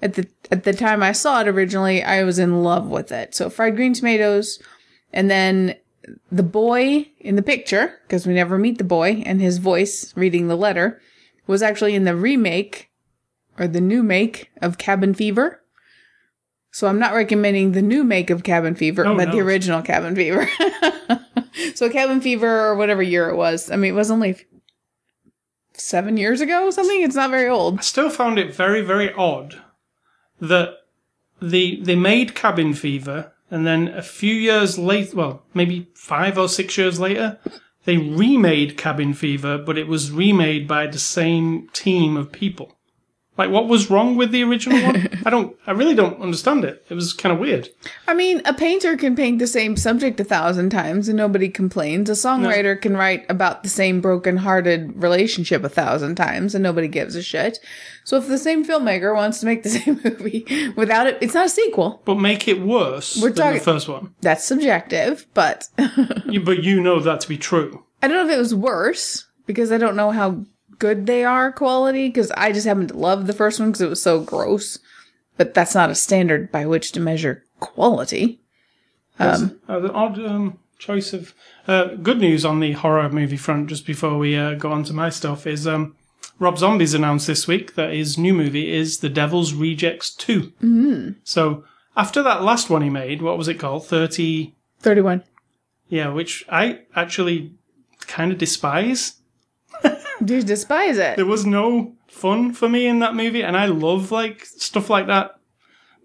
at 0.00 0.14
the 0.14 0.28
at 0.50 0.64
the 0.64 0.72
time 0.72 1.02
I 1.02 1.12
saw 1.12 1.40
it 1.40 1.48
originally, 1.48 2.02
I 2.02 2.22
was 2.24 2.38
in 2.38 2.62
love 2.62 2.88
with 2.88 3.10
it. 3.10 3.34
So 3.34 3.50
fried 3.50 3.76
green 3.76 3.94
tomatoes, 3.94 4.60
and 5.12 5.30
then 5.30 5.76
the 6.30 6.42
boy 6.42 7.08
in 7.20 7.36
the 7.36 7.42
picture, 7.42 7.98
because 8.02 8.26
we 8.26 8.34
never 8.34 8.58
meet 8.58 8.78
the 8.78 8.84
boy, 8.84 9.22
and 9.24 9.40
his 9.40 9.58
voice 9.58 10.12
reading 10.16 10.48
the 10.48 10.56
letter, 10.56 11.00
was 11.46 11.62
actually 11.62 11.94
in 11.94 12.04
the 12.04 12.16
remake 12.16 12.90
or 13.58 13.68
the 13.68 13.80
new 13.80 14.02
make 14.02 14.50
of 14.60 14.78
Cabin 14.78 15.14
Fever. 15.14 15.60
So 16.70 16.86
I'm 16.86 16.98
not 16.98 17.14
recommending 17.14 17.72
the 17.72 17.82
new 17.82 18.02
make 18.02 18.30
of 18.30 18.44
Cabin 18.44 18.74
Fever, 18.74 19.06
Oh, 19.06 19.16
but 19.16 19.30
the 19.30 19.40
original 19.40 19.82
Cabin 19.82 20.16
Fever. 20.16 20.48
so 21.74 21.90
Cabin 21.90 22.20
Fever 22.20 22.48
or 22.66 22.76
whatever 22.76 23.02
year 23.02 23.28
it 23.28 23.36
was. 23.36 23.70
I 23.70 23.76
mean, 23.76 23.92
it 23.92 23.96
was 23.96 24.10
only 24.10 24.36
seven 25.74 26.16
years 26.16 26.40
ago, 26.40 26.66
or 26.66 26.72
something. 26.72 27.02
It's 27.02 27.16
not 27.16 27.30
very 27.30 27.48
old. 27.48 27.78
I 27.78 27.82
still 27.82 28.10
found 28.10 28.38
it 28.38 28.54
very, 28.54 28.80
very 28.80 29.12
odd 29.12 29.60
that 30.40 30.74
the 31.40 31.80
they 31.82 31.96
made 31.96 32.34
Cabin 32.34 32.72
Fever 32.72 33.32
and 33.52 33.66
then 33.66 33.88
a 33.88 34.00
few 34.02 34.32
years 34.34 34.78
later, 34.78 35.14
well, 35.14 35.42
maybe 35.52 35.86
five 35.94 36.38
or 36.38 36.48
six 36.48 36.78
years 36.78 36.98
later, 36.98 37.38
they 37.84 37.98
remade 37.98 38.78
Cabin 38.78 39.12
Fever, 39.12 39.58
but 39.58 39.76
it 39.76 39.86
was 39.86 40.10
remade 40.10 40.66
by 40.66 40.86
the 40.86 40.98
same 40.98 41.68
team 41.74 42.16
of 42.16 42.32
people. 42.32 42.78
Like, 43.38 43.50
what 43.50 43.66
was 43.66 43.90
wrong 43.90 44.16
with 44.16 44.30
the 44.30 44.44
original 44.44 44.82
one? 44.82 45.08
I 45.24 45.30
don't, 45.30 45.56
I 45.66 45.70
really 45.70 45.94
don't 45.94 46.20
understand 46.20 46.64
it. 46.66 46.84
It 46.90 46.94
was 46.94 47.14
kind 47.14 47.32
of 47.32 47.38
weird. 47.38 47.70
I 48.06 48.12
mean, 48.12 48.42
a 48.44 48.52
painter 48.52 48.94
can 48.94 49.16
paint 49.16 49.38
the 49.38 49.46
same 49.46 49.74
subject 49.76 50.20
a 50.20 50.24
thousand 50.24 50.68
times 50.68 51.08
and 51.08 51.16
nobody 51.16 51.48
complains. 51.48 52.10
A 52.10 52.12
songwriter 52.12 52.78
can 52.78 52.94
write 52.94 53.24
about 53.30 53.62
the 53.62 53.70
same 53.70 54.02
broken-hearted 54.02 55.02
relationship 55.02 55.64
a 55.64 55.70
thousand 55.70 56.16
times 56.16 56.54
and 56.54 56.62
nobody 56.62 56.88
gives 56.88 57.16
a 57.16 57.22
shit. 57.22 57.58
So 58.04 58.18
if 58.18 58.28
the 58.28 58.36
same 58.36 58.66
filmmaker 58.66 59.14
wants 59.14 59.40
to 59.40 59.46
make 59.46 59.62
the 59.62 59.70
same 59.78 59.98
movie 60.04 60.44
without 60.76 61.06
it, 61.06 61.16
it's 61.22 61.34
not 61.34 61.46
a 61.46 61.48
sequel. 61.48 62.02
But 62.04 62.16
make 62.16 62.46
it 62.48 62.60
worse 62.60 63.16
We're 63.20 63.28
than 63.30 63.36
talking- 63.36 63.58
the 63.60 63.64
first 63.64 63.88
one. 63.88 64.14
That's 64.20 64.44
subjective, 64.44 65.26
but 65.32 65.68
You, 66.26 66.40
but 66.40 66.64
you 66.64 66.82
know 66.82 67.00
that 67.00 67.20
to 67.22 67.28
be 67.28 67.38
true. 67.38 67.84
I 68.02 68.08
don't 68.08 68.26
know 68.26 68.30
if 68.30 68.36
it 68.36 68.38
was 68.40 68.54
worse 68.54 69.26
because 69.46 69.72
I 69.72 69.78
don't 69.78 69.96
know 69.96 70.10
how 70.10 70.44
good 70.82 71.06
they 71.06 71.24
are 71.24 71.52
quality 71.52 72.08
because 72.08 72.32
I 72.32 72.50
just 72.50 72.66
happen 72.66 72.88
to 72.88 72.98
love 72.98 73.28
the 73.28 73.32
first 73.32 73.60
one 73.60 73.70
because 73.70 73.82
it 73.82 73.88
was 73.88 74.02
so 74.02 74.20
gross. 74.20 74.80
But 75.36 75.54
that's 75.54 75.76
not 75.76 75.90
a 75.90 75.94
standard 75.94 76.50
by 76.50 76.66
which 76.66 76.90
to 76.92 77.00
measure 77.00 77.44
quality. 77.60 78.40
Um, 79.20 79.60
uh, 79.68 79.78
the 79.78 79.92
odd 79.92 80.18
um, 80.18 80.58
choice 80.78 81.12
of 81.12 81.34
uh, 81.68 81.94
good 82.02 82.18
news 82.18 82.44
on 82.44 82.58
the 82.58 82.72
horror 82.72 83.08
movie 83.08 83.36
front. 83.36 83.68
Just 83.68 83.86
before 83.86 84.18
we 84.18 84.36
uh, 84.36 84.54
go 84.54 84.72
on 84.72 84.82
to 84.84 84.92
my 84.92 85.08
stuff, 85.08 85.46
is 85.46 85.68
um, 85.68 85.94
Rob 86.40 86.58
Zombie's 86.58 86.94
announced 86.94 87.28
this 87.28 87.46
week 87.46 87.76
that 87.76 87.92
his 87.92 88.18
new 88.18 88.34
movie 88.34 88.72
is 88.72 88.98
The 88.98 89.08
Devil's 89.08 89.54
Rejects 89.54 90.12
Two. 90.12 90.52
Mm. 90.60 91.14
So 91.22 91.64
after 91.96 92.22
that 92.24 92.42
last 92.42 92.68
one 92.68 92.82
he 92.82 92.90
made, 92.90 93.22
what 93.22 93.38
was 93.38 93.46
it 93.46 93.60
called? 93.60 93.86
Thirty. 93.86 94.56
31. 94.80 95.22
Yeah, 95.88 96.08
which 96.08 96.44
I 96.50 96.80
actually 96.96 97.54
kind 98.00 98.32
of 98.32 98.38
despise. 98.38 99.21
Do 100.24 100.36
you 100.36 100.42
despise 100.42 100.98
it? 100.98 101.16
There 101.16 101.26
was 101.26 101.44
no 101.46 101.94
fun 102.08 102.52
for 102.52 102.68
me 102.68 102.86
in 102.86 103.00
that 103.00 103.14
movie, 103.14 103.42
and 103.42 103.56
I 103.56 103.66
love 103.66 104.10
like 104.12 104.44
stuff 104.44 104.88
like 104.90 105.06
that. 105.08 105.32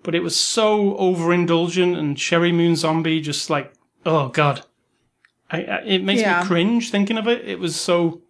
But 0.03 0.15
it 0.15 0.22
was 0.24 0.36
so 0.36 0.95
overindulgent, 0.97 1.97
and 1.97 2.15
Sheri 2.18 2.53
Moon 2.53 2.76
Zombie 2.76 3.20
just 3.22 3.49
like, 3.49 3.74
oh 4.05 4.30
god, 4.30 4.63
I, 5.51 5.63
I, 5.63 5.78
it 5.86 6.03
makes 6.03 6.22
Yeah. 6.22 6.41
me 6.41 6.47
cringe 6.47 6.91
thinking 6.91 7.18
of 7.18 7.28
it. 7.28 7.45
It 7.47 7.59
was 7.59 7.76
so, 7.76 8.22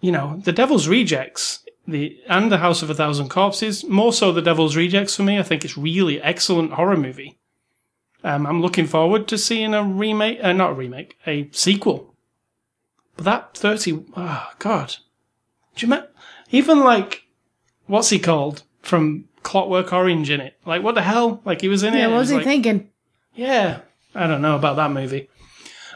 you 0.00 0.12
know, 0.12 0.40
The 0.44 0.52
Devil's 0.52 0.88
Rejects, 0.88 1.64
the 1.86 2.18
and 2.28 2.50
The 2.52 2.58
House 2.58 2.82
of 2.82 2.90
a 2.90 2.94
Thousand 2.94 3.28
Corpses, 3.28 3.84
more 3.84 4.12
so 4.12 4.30
The 4.32 4.42
Devil's 4.42 4.76
Rejects 4.76 5.16
for 5.16 5.22
me. 5.22 5.38
I 5.38 5.42
think 5.42 5.64
it's 5.64 5.76
really 5.76 6.20
excellent 6.22 6.72
horror 6.74 6.96
movie. 6.96 7.38
Um, 8.22 8.46
I'm 8.46 8.60
looking 8.62 8.86
forward 8.86 9.26
to 9.28 9.38
seeing 9.38 9.72
a 9.74 9.82
remake, 9.82 10.38
uh, 10.42 10.52
not 10.52 10.70
a 10.72 10.74
remake, 10.74 11.16
a 11.26 11.48
sequel. 11.52 12.09
But 13.20 13.24
that 13.24 13.54
30, 13.58 14.04
oh 14.16 14.48
god. 14.58 14.96
Do 15.76 15.84
you 15.86 15.92
remember, 15.92 16.08
even 16.50 16.80
like, 16.80 17.24
what's 17.86 18.08
he 18.08 18.18
called 18.18 18.62
from 18.80 19.26
Clockwork 19.42 19.92
Orange 19.92 20.30
in 20.30 20.40
it? 20.40 20.56
Like, 20.64 20.82
what 20.82 20.94
the 20.94 21.02
hell? 21.02 21.42
Like, 21.44 21.60
he 21.60 21.68
was 21.68 21.82
in 21.82 21.92
it. 21.94 21.98
Yeah, 21.98 22.06
what 22.06 22.16
was 22.20 22.30
he 22.30 22.36
like- 22.36 22.44
thinking? 22.44 22.88
Yeah, 23.34 23.80
I 24.14 24.26
don't 24.26 24.40
know 24.40 24.56
about 24.56 24.76
that 24.76 24.90
movie. 24.90 25.28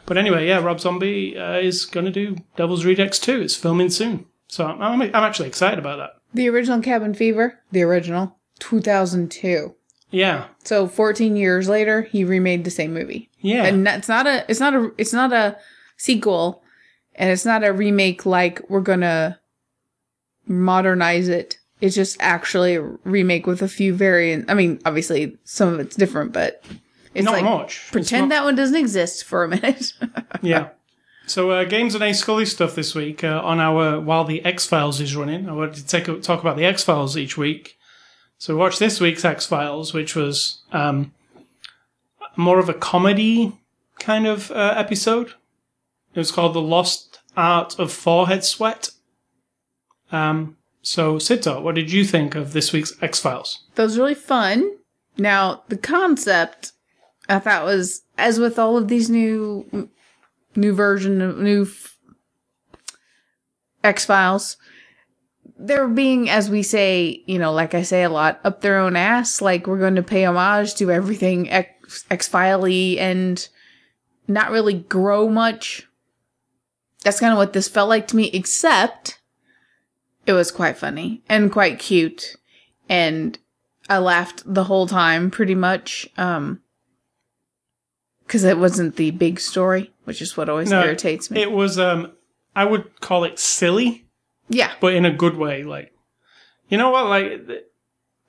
But 0.04 0.18
anyway, 0.18 0.46
yeah, 0.46 0.58
Rob 0.58 0.80
Zombie 0.80 1.34
uh, 1.38 1.56
is 1.56 1.86
going 1.86 2.04
to 2.04 2.12
do 2.12 2.36
Devil's 2.56 2.84
Rejects 2.84 3.18
2. 3.20 3.40
It's 3.40 3.56
filming 3.56 3.88
soon. 3.88 4.26
So 4.48 4.66
I'm, 4.66 4.82
I'm, 4.82 5.00
I'm 5.00 5.14
actually 5.14 5.48
excited 5.48 5.78
about 5.78 5.96
that. 5.96 6.10
The 6.34 6.50
original 6.50 6.82
Cabin 6.82 7.14
Fever, 7.14 7.58
the 7.72 7.82
original, 7.84 8.36
2002. 8.58 9.74
Yeah. 10.10 10.48
So 10.62 10.86
14 10.88 11.36
years 11.36 11.70
later, 11.70 12.02
he 12.02 12.22
remade 12.22 12.64
the 12.64 12.70
same 12.70 12.92
movie. 12.92 13.30
Yeah. 13.40 13.64
And 13.64 13.88
it's 13.88 14.08
not 14.08 14.26
a, 14.26 14.44
it's 14.46 14.60
not 14.60 14.74
a, 14.74 14.92
it's 14.98 15.14
not 15.14 15.32
a 15.32 15.56
sequel. 15.96 16.62
And 17.16 17.30
it's 17.30 17.44
not 17.44 17.64
a 17.64 17.72
remake 17.72 18.26
like 18.26 18.60
we're 18.68 18.80
gonna 18.80 19.38
modernize 20.46 21.28
it. 21.28 21.58
It's 21.80 21.94
just 21.94 22.16
actually 22.20 22.76
a 22.76 22.82
remake 23.04 23.46
with 23.46 23.62
a 23.62 23.68
few 23.68 23.94
variant. 23.94 24.50
I 24.50 24.54
mean, 24.54 24.80
obviously 24.84 25.36
some 25.44 25.72
of 25.72 25.80
it's 25.80 25.96
different, 25.96 26.32
but 26.32 26.64
it's 27.14 27.24
Not 27.24 27.34
like 27.34 27.44
much. 27.44 27.88
Pretend 27.92 28.28
not- 28.28 28.36
that 28.36 28.44
one 28.44 28.54
doesn't 28.56 28.76
exist 28.76 29.24
for 29.24 29.44
a 29.44 29.48
minute. 29.48 29.92
Yeah. 30.42 30.70
So, 31.26 31.52
uh, 31.52 31.64
games 31.64 31.94
and 31.94 32.04
A 32.04 32.12
Scully 32.12 32.44
stuff 32.44 32.74
this 32.74 32.94
week 32.94 33.24
uh, 33.24 33.40
on 33.42 33.58
our 33.58 33.98
while 33.98 34.24
the 34.24 34.44
X 34.44 34.66
Files 34.66 35.00
is 35.00 35.16
running. 35.16 35.48
I 35.48 35.52
wanted 35.52 35.76
to 35.76 35.86
take 35.86 36.06
a, 36.06 36.20
talk 36.20 36.40
about 36.42 36.58
the 36.58 36.66
X 36.66 36.84
Files 36.84 37.16
each 37.16 37.38
week. 37.38 37.78
So, 38.36 38.54
we 38.54 38.60
watched 38.60 38.78
this 38.78 39.00
week's 39.00 39.24
X 39.24 39.46
Files, 39.46 39.94
which 39.94 40.14
was 40.14 40.62
um, 40.72 41.14
more 42.36 42.58
of 42.58 42.68
a 42.68 42.74
comedy 42.74 43.54
kind 43.98 44.26
of 44.26 44.50
uh, 44.50 44.74
episode. 44.76 45.32
It 46.14 46.18
was 46.18 46.30
called 46.30 46.54
The 46.54 46.62
Lost 46.62 47.20
Art 47.36 47.78
of 47.78 47.92
Forehead 47.92 48.44
Sweat. 48.44 48.90
Um, 50.12 50.56
so, 50.82 51.16
Sito, 51.16 51.60
what 51.62 51.74
did 51.74 51.90
you 51.90 52.04
think 52.04 52.34
of 52.34 52.52
this 52.52 52.72
week's 52.72 52.92
X 53.02 53.18
Files? 53.20 53.64
that 53.74 53.82
was 53.82 53.98
really 53.98 54.14
fun. 54.14 54.70
Now, 55.16 55.62
the 55.68 55.76
concept 55.76 56.72
I 57.28 57.38
thought 57.38 57.64
was, 57.64 58.02
as 58.18 58.38
with 58.38 58.58
all 58.58 58.76
of 58.76 58.88
these 58.88 59.08
new, 59.08 59.88
new 60.54 60.72
version 60.74 61.20
of 61.20 61.38
new 61.38 61.66
X 63.82 64.04
Files, 64.04 64.56
they're 65.56 65.88
being, 65.88 66.28
as 66.28 66.50
we 66.50 66.62
say, 66.62 67.22
you 67.26 67.38
know, 67.38 67.52
like 67.52 67.74
I 67.74 67.82
say 67.82 68.02
a 68.02 68.10
lot, 68.10 68.40
up 68.44 68.60
their 68.60 68.78
own 68.78 68.96
ass. 68.96 69.40
Like 69.40 69.66
we're 69.66 69.78
going 69.78 69.94
to 69.96 70.02
pay 70.02 70.24
homage 70.24 70.74
to 70.76 70.90
everything 70.90 71.50
X 71.50 72.04
X 72.10 72.28
Filey 72.28 72.98
and 72.98 73.48
not 74.28 74.50
really 74.50 74.74
grow 74.74 75.28
much. 75.28 75.86
That's 77.04 77.20
kind 77.20 77.32
of 77.32 77.38
what 77.38 77.52
this 77.52 77.68
felt 77.68 77.88
like 77.88 78.08
to 78.08 78.16
me, 78.16 78.30
except 78.32 79.20
it 80.26 80.32
was 80.32 80.50
quite 80.50 80.76
funny 80.76 81.22
and 81.28 81.52
quite 81.52 81.78
cute. 81.78 82.36
And 82.88 83.38
I 83.88 83.98
laughed 83.98 84.42
the 84.46 84.64
whole 84.64 84.86
time 84.86 85.30
pretty 85.30 85.54
much. 85.54 86.08
Um, 86.16 86.60
cause 88.26 88.42
it 88.44 88.58
wasn't 88.58 88.96
the 88.96 89.10
big 89.10 89.38
story, 89.38 89.92
which 90.04 90.22
is 90.22 90.36
what 90.36 90.48
always 90.48 90.70
No, 90.70 90.82
irritates 90.82 91.30
me. 91.30 91.42
It 91.42 91.52
was, 91.52 91.78
um, 91.78 92.12
I 92.56 92.64
would 92.64 93.00
call 93.00 93.24
it 93.24 93.38
silly. 93.38 94.06
yeah. 94.48 94.72
but 94.80 94.94
in 94.94 95.04
a 95.04 95.10
good 95.12 95.36
way. 95.36 95.62
Like, 95.62 95.92
you 96.68 96.78
know 96.78 96.90
what? 96.90 97.06
Like, 97.06 97.42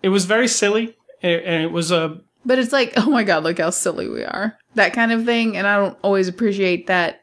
it 0.04 0.10
was 0.10 0.26
very 0.26 0.48
silly, 0.48 0.96
and 1.24 1.64
it 1.64 1.72
was 1.72 1.92
a 1.92 2.20
But 2.46 2.60
it's 2.60 2.74
like, 2.74 2.94
oh 2.98 3.10
my 3.10 3.24
god, 3.24 3.44
look 3.44 3.60
how 3.60 3.70
silly 3.70 4.10
we 4.10 4.24
are. 4.24 4.58
That 4.76 4.92
kind 4.94 5.12
of 5.14 5.24
thing. 5.26 5.56
And 5.56 5.66
I 5.66 5.78
don't 5.78 5.98
always 6.02 6.28
appreciate 6.28 6.88
that. 6.88 7.22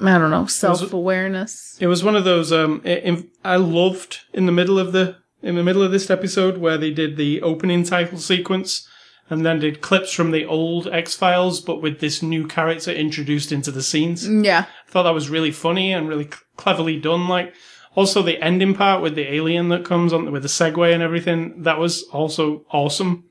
I 0.00 0.18
don't 0.18 0.30
know, 0.30 0.46
self 0.46 0.92
awareness. 0.92 1.76
it 1.80 1.86
was 1.88 2.04
one 2.04 2.16
of 2.16 2.24
those. 2.24 2.52
Um, 2.52 2.82
i 2.84 2.90
in, 2.90 3.30
I 3.44 3.56
loved 3.56 4.20
in 4.32 4.46
the 4.46 4.52
middle 4.52 4.78
of 4.78 4.92
the 4.92 5.16
in 5.42 5.56
the 5.56 5.62
middle 5.64 5.82
of 5.82 5.92
this 5.92 6.10
episode 6.10 6.58
where 6.58 6.78
they 6.78 6.90
did 6.90 7.16
the 7.16 7.42
opening 7.42 7.84
title 7.84 8.18
sequence. 8.18 8.88
And 9.30 9.44
then 9.44 9.58
did 9.60 9.82
clips 9.82 10.10
from 10.14 10.30
the 10.30 10.46
old 10.46 10.88
X 10.88 11.14
Files, 11.14 11.60
but 11.60 11.82
with 11.82 12.00
this 12.00 12.22
new 12.22 12.46
character 12.46 12.90
introduced 12.90 13.52
into 13.52 13.70
the 13.70 13.82
scenes. 13.82 14.26
Yeah. 14.26 14.64
I 14.86 14.90
thought 14.90 15.02
that 15.02 15.12
was 15.12 15.28
really 15.28 15.50
funny 15.50 15.92
and 15.92 16.08
really 16.08 16.24
c- 16.24 16.38
cleverly 16.56 16.98
done. 16.98 17.28
Like, 17.28 17.52
also 17.94 18.22
the 18.22 18.42
ending 18.42 18.74
part 18.74 19.02
with 19.02 19.16
the 19.16 19.30
alien 19.30 19.68
that 19.68 19.84
comes 19.84 20.14
on 20.14 20.32
with 20.32 20.40
the 20.40 20.48
segue 20.48 20.94
and 20.94 21.02
everything, 21.02 21.62
that 21.64 21.78
was 21.78 22.04
also 22.04 22.64
awesome. 22.70 23.24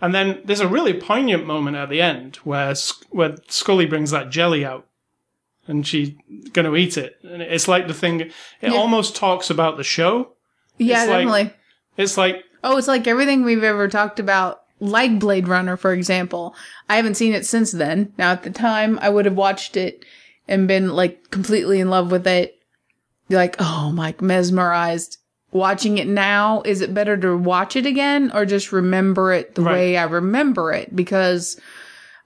And 0.00 0.12
then 0.12 0.40
there's 0.44 0.58
a 0.58 0.66
really 0.66 0.94
poignant 0.94 1.46
moment 1.46 1.76
at 1.76 1.90
the 1.90 2.00
end 2.02 2.36
where 2.42 2.74
where 3.10 3.36
Scully 3.46 3.86
brings 3.86 4.10
that 4.10 4.30
jelly 4.30 4.64
out, 4.64 4.88
and 5.70 5.86
she's 5.86 6.10
going 6.52 6.66
to 6.66 6.76
eat 6.76 6.96
it. 6.98 7.16
And 7.22 7.40
it's 7.40 7.68
like 7.68 7.86
the 7.88 7.94
thing. 7.94 8.20
It 8.20 8.32
Yeah. 8.60 8.72
almost 8.72 9.16
talks 9.16 9.48
about 9.50 9.76
the 9.76 9.84
show. 9.84 10.32
Yeah, 10.78 11.02
It's 11.04 11.10
like- 11.10 11.18
definitely. 11.18 11.52
It's 11.96 12.16
like 12.18 12.44
Oh, 12.62 12.76
it's 12.76 12.88
like 12.88 13.06
everything 13.06 13.42
we've 13.44 13.64
ever 13.64 13.88
talked 13.88 14.20
about, 14.20 14.60
like 14.80 15.18
Blade 15.18 15.48
Runner, 15.48 15.78
for 15.78 15.94
example. 15.94 16.54
I 16.90 16.96
haven't 16.96 17.14
seen 17.14 17.32
it 17.32 17.46
since 17.46 17.72
then. 17.72 18.12
Now, 18.18 18.32
at 18.32 18.42
the 18.42 18.50
time, 18.50 18.98
I 19.00 19.08
would 19.08 19.24
have 19.24 19.34
watched 19.36 19.76
it 19.78 20.04
and 20.46 20.68
been 20.68 20.90
like 20.90 21.30
completely 21.30 21.80
in 21.80 21.88
love 21.88 22.10
with 22.10 22.26
it. 22.26 22.56
Like, 23.30 23.56
oh, 23.60 23.92
my, 23.94 24.14
mesmerized. 24.20 25.16
Watching 25.52 25.98
it 25.98 26.06
now, 26.06 26.62
is 26.64 26.80
it 26.80 26.92
better 26.94 27.16
to 27.16 27.36
watch 27.36 27.76
it 27.76 27.86
again 27.86 28.30
or 28.34 28.44
just 28.44 28.72
remember 28.72 29.32
it 29.32 29.54
the 29.54 29.62
Right. 29.62 29.72
way 29.72 29.96
I 29.96 30.04
remember 30.04 30.72
it? 30.72 30.94
Because 30.94 31.58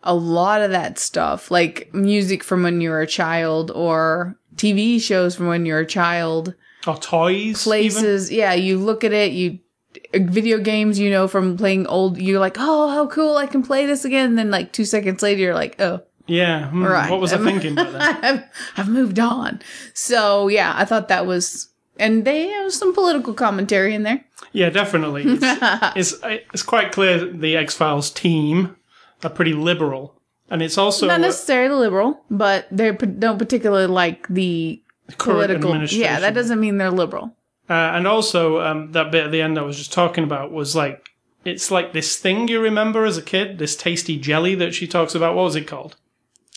a 0.05 0.15
lot 0.15 0.61
of 0.63 0.71
that 0.71 0.99
stuff, 0.99 1.51
like 1.51 1.93
music 1.93 2.45
from 2.45 2.63
when 2.63 2.81
you 2.81 2.91
were 2.91 3.01
a 3.01 3.07
child 3.07 3.71
or 3.73 4.37
TV 4.57 5.01
shows 5.01 5.35
from 5.35 5.49
when 5.49 5.67
you're 5.67 5.81
a 5.81 5.87
child, 5.87 6.55
or 6.87 6.97
toys. 6.97 7.35
even. 7.35 7.55
places. 7.57 8.31
Yeah, 8.31 8.53
you 8.55 8.79
look 8.79 9.03
at 9.03 9.13
it, 9.13 9.33
you 9.33 9.59
video 10.15 10.59
games, 10.59 10.99
you 10.99 11.11
know, 11.11 11.27
from 11.27 11.57
playing 11.57 11.87
old, 11.87 12.19
you're 12.19 12.39
like, 12.41 12.57
oh, 12.59 12.89
how 12.91 13.07
cool, 13.07 13.37
I 13.37 13.47
can 13.47 13.63
play 13.63 13.87
this 13.87 14.05
again. 14.05 14.31
And 14.31 14.39
then 14.39 14.51
like 14.51 14.73
two 14.73 14.85
seconds 14.85 15.23
later, 15.23 15.41
you're 15.41 15.55
like, 15.55 15.81
oh, 15.81 16.03
Yeah. 16.27 16.69
hmm, 16.69 16.85
right. 16.85 17.11
What 17.11 17.21
was 17.21 17.33
I 17.33 17.39
thinking? 17.39 17.79
I've, 17.79 18.43
I've 18.77 18.89
moved 18.89 19.19
on. 19.19 19.61
So 19.93 20.49
yeah, 20.49 20.75
I 20.77 20.85
thought 20.85 21.09
that 21.09 21.27
was, 21.27 21.69
and 21.99 22.25
they 22.25 22.49
have 22.49 22.73
some 22.73 22.93
political 22.95 23.35
commentary 23.35 23.95
in 23.95 24.03
there. 24.03 24.25
Yeah, 24.53 24.71
definitely. 24.71 25.25
It's, 25.27 25.43
it's, 26.23 26.45
it's 26.53 26.63
quite 26.63 26.93
clear 26.93 27.25
the 27.25 27.57
X 27.57 27.75
Files 27.75 28.11
team 28.11 28.77
are 29.25 29.31
pretty 29.31 29.55
liberal. 29.55 30.15
And 30.51 30.63
it's 30.63 30.77
also 30.77 31.07
Not 31.07 31.21
necessarily 31.21 31.81
liberal, 31.81 32.21
but 32.31 32.67
they 32.71 32.93
don't 32.93 33.39
particularly 33.39 33.87
like 33.87 34.29
the 34.29 34.83
political. 35.19 35.71
administration. 35.71 36.03
Yeah, 36.03 36.21
that 36.21 36.35
doesn't 36.35 36.61
mean 36.61 36.77
they're 36.79 36.91
liberal. 36.91 37.35
Uh, 37.69 37.73
and 37.73 38.07
also, 38.07 38.61
um, 38.61 38.93
that 38.93 39.11
bit 39.11 39.25
at 39.25 39.33
the 39.33 39.41
end 39.41 39.59
I 39.59 39.63
was 39.63 39.79
just 39.79 39.93
talking 39.93 40.23
about 40.23 40.53
was 40.53 40.77
like, 40.77 41.09
it's 41.47 41.71
like 41.71 41.93
this 41.95 42.17
thing 42.17 42.49
you 42.49 42.61
remember 42.61 43.05
as 43.07 43.17
a 43.17 43.23
kid, 43.23 43.59
this 43.59 43.75
tasty 43.75 44.19
jelly 44.19 44.55
that 44.57 44.75
she 44.75 44.87
talks 44.87 45.15
about. 45.15 45.35
What 45.35 45.45
was 45.45 45.57
it 45.57 45.67
called? 45.67 45.97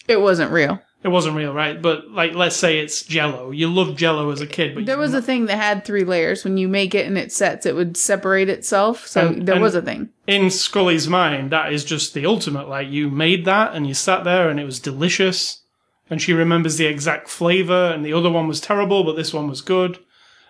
It 0.07 0.19
wasn't 0.21 0.51
real. 0.51 0.79
It 1.03 1.09
wasn't 1.09 1.35
real, 1.37 1.53
right? 1.53 1.79
But 1.81 2.09
like, 2.11 2.33
let's 2.33 2.55
say 2.55 2.79
it's 2.79 3.03
Jello. 3.03 3.51
You 3.51 3.67
loved 3.71 3.97
Jello 3.97 4.31
as 4.31 4.41
a 4.41 4.47
kid, 4.47 4.73
but 4.75 4.85
There 4.85 4.95
you, 4.95 5.01
was 5.01 5.13
a 5.13 5.21
thing 5.21 5.45
that 5.45 5.57
had 5.57 5.85
three 5.85 6.03
layers. 6.03 6.43
When 6.43 6.57
you 6.57 6.67
make 6.67 6.95
it 6.95 7.05
and 7.05 7.17
it 7.17 7.31
sets, 7.31 7.65
it 7.65 7.75
would 7.75 7.95
separate 7.95 8.49
itself. 8.49 9.05
So 9.07 9.27
And- 9.27 9.45
there 9.47 9.55
and- 9.55 9.63
was 9.63 9.75
a 9.75 9.81
thing. 9.81 10.09
in 10.25 10.49
Scully's 10.49 11.07
mind, 11.07 11.51
that 11.51 11.71
is 11.71 11.85
just 11.85 12.13
the 12.13 12.25
ultimate. 12.25 12.67
Like, 12.67 12.89
you 12.89 13.09
made 13.11 13.45
that 13.45 13.73
and 13.75 13.87
you 13.87 13.93
sat 13.93 14.23
there 14.23 14.49
and 14.49 14.59
it 14.59 14.65
was 14.65 14.79
delicious. 14.79 15.61
And 16.09 16.21
she 16.21 16.31
remembers 16.33 16.77
the 16.77 16.85
exact 16.85 17.27
flavor, 17.27 17.91
and 17.93 18.05
the 18.05 18.13
other 18.13 18.29
one 18.29 18.47
was 18.47 18.61
terrible, 18.61 19.03
but 19.03 19.17
this 19.17 19.33
one 19.33 19.49
was 19.49 19.59
good. 19.61 19.99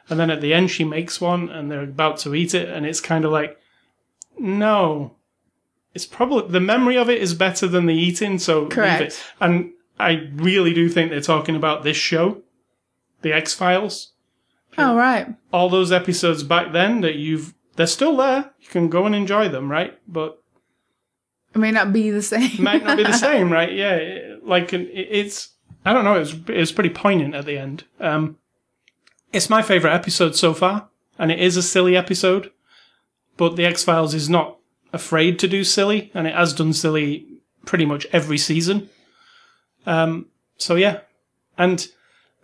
And 0.08 0.20
then 0.20 0.30
at 0.30 0.39
the 0.39 0.54
end, 0.54 0.70
she 0.70 0.84
makes 0.84 1.20
one 1.20 1.50
and 1.50 1.70
they're 1.72 1.82
about 1.84 2.18
to 2.20 2.36
eat 2.36 2.54
it, 2.54 2.70
and 2.70 2.86
it's 2.86 3.02
kind 3.02 3.26
of 3.26 3.32
like, 3.32 3.58
no. 4.39 5.16
It's 5.93 6.06
probably 6.06 6.52
the 6.52 6.60
memory 6.60 6.95
of 6.95 7.10
it 7.10 7.22
is 7.22 7.34
better 7.34 7.68
than 7.68 7.88
the 7.88 7.95
eating, 7.95 8.38
so 8.38 8.62
leave 8.62 8.70
Correct. 8.70 9.02
it. 9.02 9.24
And 9.41 9.72
I 10.00 10.30
really 10.36 10.74
do 10.74 10.89
think 10.89 11.10
they're 11.12 11.22
talking 11.22 11.56
about 11.56 11.84
this 11.84 11.98
show, 11.98 12.41
The 13.22 13.34
X 13.34 13.54
Files. 13.54 14.12
Oh, 14.78 14.95
right. 14.95 15.28
All 15.52 15.70
those 15.70 15.91
episodes 15.91 16.43
back 16.43 16.72
then 16.72 17.02
that 17.02 17.16
you've, 17.16 17.54
they're 17.76 17.88
still 17.88 18.16
there. 18.16 18.52
You 18.62 18.68
can 18.70 18.89
go 18.89 19.06
and 19.06 19.16
enjoy 19.16 19.50
them, 19.50 19.72
right? 19.72 19.98
But 20.08 20.41
It 21.56 21.58
may 21.58 21.72
not 21.72 21.91
be 21.91 22.12
the 22.12 22.22
same. 22.22 22.52
might 22.64 22.84
not 22.84 22.98
be 22.98 23.04
the 23.04 23.14
same, 23.28 23.52
right? 23.52 23.72
Yeah, 23.72 23.95
it- 23.95 24.45
like 24.45 24.72
it- 24.74 24.91
it's 24.93 25.50
I 25.86 25.93
don't 25.93 26.04
know. 26.06 26.16
It 26.16 26.20
was 26.20 26.34
it 26.34 26.58
was 26.58 26.72
pretty 26.72 26.89
poignant 26.89 27.34
at 27.34 27.45
the 27.45 27.58
end. 27.58 27.86
Um, 28.00 28.38
it's 29.34 29.50
my 29.50 29.62
favorite 29.62 29.93
episode 29.93 30.36
so 30.36 30.54
far, 30.54 30.89
and 31.18 31.32
it 31.32 31.39
is 31.39 31.56
a 31.58 31.62
silly 31.64 31.95
episode. 31.98 32.52
But 33.38 33.56
the 33.56 33.66
X 33.66 33.84
Files 33.84 34.14
is 34.14 34.30
not 34.30 34.58
afraid 34.93 35.39
to 35.39 35.48
do 35.48 35.64
silly, 35.64 36.12
and 36.14 36.28
it 36.28 36.36
has 36.36 36.54
done 36.54 36.74
silly 36.74 37.26
pretty 37.66 37.86
much 37.86 38.06
every 38.12 38.38
season. 38.38 38.89
Um, 39.88 40.28
so 40.58 40.76
yeah, 40.76 41.00
and 41.58 41.88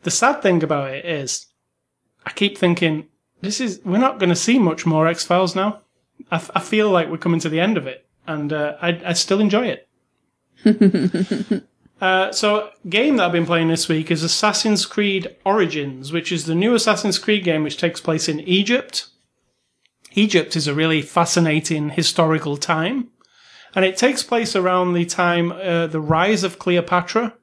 the 0.04 0.12
sad 0.12 0.42
thing 0.42 0.64
about 0.64 0.92
it 0.92 1.06
is, 1.06 1.48
I 2.26 2.32
keep 2.32 2.58
thinking 2.58 3.08
this 3.42 3.60
is 3.60 3.82
we're 3.84 3.98
not 3.98 4.18
going 4.18 4.30
to 4.30 4.36
see 4.36 4.58
much 4.58 4.86
more 4.86 5.08
X 5.08 5.26
Files 5.26 5.56
now. 5.56 5.82
I, 6.32 6.36
f- 6.36 6.52
I 6.56 6.62
feel 6.62 6.90
like 6.90 7.10
we're 7.10 7.18
coming 7.18 7.42
to 7.42 7.50
the 7.50 7.60
end 7.60 7.78
of 7.78 7.86
it, 7.86 8.08
and 8.26 8.52
uh, 8.54 8.78
I, 8.82 9.02
I 9.06 9.14
still 9.14 9.42
enjoy 9.42 9.76
it. 10.64 11.68
uh, 12.02 12.32
so, 12.32 12.70
game 12.88 13.18
that 13.18 13.26
I've 13.26 13.32
been 13.34 13.46
playing 13.46 13.68
this 13.68 13.90
week 13.90 14.10
is 14.10 14.24
Assassin's 14.24 14.86
Creed 14.86 15.36
Origins, 15.46 16.14
which 16.14 16.32
is 16.32 16.46
the 16.46 16.56
new 16.56 16.74
Assassin's 16.74 17.20
Creed 17.20 17.44
game 17.44 17.64
which 17.64 17.78
takes 17.78 18.00
place 18.00 18.30
in 18.30 18.40
Egypt. 18.42 19.10
Egypt 20.16 20.56
is 20.56 20.68
a 20.68 20.76
really 20.76 21.02
fascinating 21.02 21.90
historical 21.90 22.56
time, 22.56 23.10
and 23.76 23.86
it 23.86 23.98
takes 23.98 24.24
place 24.24 24.56
around 24.56 24.94
the 24.94 25.06
time 25.06 25.52
uh, 25.52 25.88
the 25.88 26.02
rise 26.02 26.44
of 26.44 26.60
Cleopatra. 26.60 27.34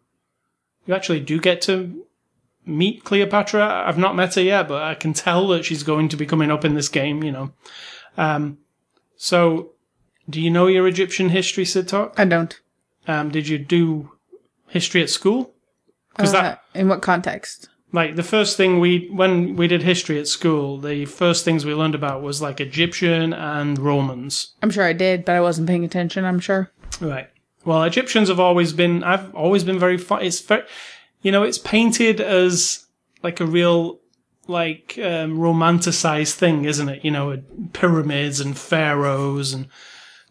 You 0.87 0.95
actually 0.95 1.20
do 1.20 1.41
get 1.41 1.61
to 1.62 2.05
meet 2.64 3.05
Cleopatra. 3.05 3.85
I've 3.87 3.99
not 3.99 4.16
met 4.16 4.35
her 4.35 4.43
yet, 4.43 4.68
but 4.68 4.83
I 4.83 4.95
can 4.95 5.12
tell 5.12 5.49
that 5.49 5.64
she's 5.64 5.83
going 5.83 6.09
to 6.09 6.16
be 6.16 6.26
coming 6.26 6.51
up 6.51 6.64
in 6.64 6.74
this 6.74 6.89
game. 6.89 7.22
You 7.22 7.33
know, 7.33 7.53
um, 8.16 8.59
so 9.16 9.72
do 10.28 10.41
you 10.41 10.51
know 10.51 10.66
your 10.66 10.87
Egyptian 10.87 11.31
history, 11.31 11.64
Sid 11.64 11.89
Talk? 11.89 12.14
I 12.18 12.24
don't. 12.24 12.59
Um, 13.07 13.31
did 13.31 13.49
you 13.49 13.59
do 13.59 14.12
history 14.68 15.03
at 15.03 15.11
school? 15.11 15.55
because 16.20 16.35
Uh, 16.35 16.43
that 16.43 16.62
in 16.74 16.89
what 16.89 17.03
context? 17.03 17.68
Like 17.93 18.16
the 18.16 18.22
first 18.22 18.57
thing 18.57 18.78
we 18.78 19.09
when 19.12 19.57
we 19.57 19.66
did 19.66 19.82
history 19.82 20.18
at 20.18 20.28
school, 20.28 20.78
the 20.78 21.07
first 21.07 21.45
things 21.45 21.64
we 21.64 21.74
learned 21.74 21.95
about 21.95 22.22
was 22.22 22.41
like 22.41 22.61
Egyptian 22.61 23.32
and 23.32 23.78
Romans. 23.78 24.55
I'm 24.62 24.70
sure 24.70 24.84
I 24.84 24.93
did, 24.93 25.24
but 25.24 25.34
I 25.34 25.41
wasn't 25.41 25.68
paying 25.68 25.84
attention. 25.84 26.24
I'm 26.24 26.41
sure. 26.41 26.70
Right. 27.01 27.28
Well, 27.64 27.82
Egyptians 27.82 28.28
have 28.28 28.41
always 28.41 28.72
been. 28.72 29.03
I've 29.03 29.34
always 29.34 29.64
been 29.64 29.78
very 29.78 29.99
fun. 29.99 30.22
It's 30.22 30.41
very, 30.41 30.62
you 31.22 31.32
know, 31.32 31.43
it's 31.43 31.59
painted 31.59 32.20
as 32.20 32.86
like 33.22 33.41
a 33.41 33.47
real 33.47 34.01
like 34.47 34.99
um, 34.99 35.38
romanticized 35.38 36.34
thing, 36.34 36.64
isn't 36.64 36.88
it? 36.88 37.05
You 37.05 37.11
know, 37.11 37.43
pyramids 37.72 38.41
and 38.41 38.57
pharaohs 38.57 39.53
and 39.53 39.66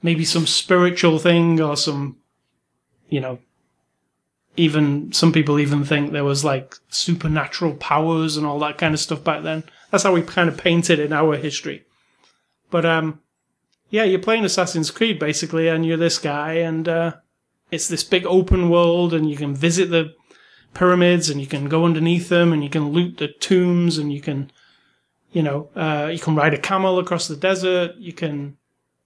maybe 0.01 0.26
some 0.26 0.47
spiritual 0.47 1.20
thing 1.20 1.60
or 1.60 1.76
some, 1.76 2.18
you 3.10 3.20
know, 3.20 3.39
even 4.60 5.12
some 5.14 5.32
people 5.32 5.57
even 5.57 5.86
think 5.86 6.12
there 6.12 6.26
was 6.26 6.43
like 6.43 6.76
supernatural 6.89 7.76
powers 7.76 8.36
and 8.36 8.45
all 8.45 8.60
that 8.60 8.78
kind 8.78 8.93
of 8.93 8.99
stuff 8.99 9.24
back 9.24 9.43
then. 9.43 9.64
That's 9.89 10.03
how 10.03 10.14
we 10.14 10.22
kind 10.22 10.49
of 10.49 10.57
painted 10.57 10.99
in 10.99 11.14
our 11.14 11.38
history. 11.38 11.86
But 12.70 12.86
um, 12.86 13.22
yeah, 13.89 14.03
you're 14.03 14.20
playing 14.20 14.43
Assassin's 14.43 14.91
Creed 14.91 15.18
basically, 15.18 15.70
and 15.70 15.86
you're 15.86 15.97
this 15.97 16.20
guy, 16.20 16.53
and 16.53 16.88
uh, 16.88 17.14
it's 17.72 17.88
this 17.88 18.03
big 18.03 18.26
open 18.26 18.70
world, 18.70 19.14
and 19.14 19.30
you 19.30 19.38
can 19.38 19.55
visit 19.55 19.89
the 19.89 20.14
pyramids, 20.74 21.30
and 21.30 21.39
you 21.39 21.47
can 21.47 21.70
go 21.70 21.86
underneath 21.86 22.28
them, 22.28 22.51
and 22.51 22.62
you 22.62 22.70
can 22.70 22.89
loot 22.89 23.18
the 23.18 23.30
tombs, 23.30 23.97
and 23.97 24.12
you 24.12 24.20
can, 24.22 24.51
you 25.32 25.41
know, 25.41 25.70
uh, 25.76 26.10
you 26.12 26.20
can 26.20 26.36
ride 26.36 26.53
a 26.53 26.60
camel 26.60 26.99
across 26.99 27.30
the 27.30 27.38
desert. 27.38 27.95
You 27.95 28.12
can, 28.12 28.57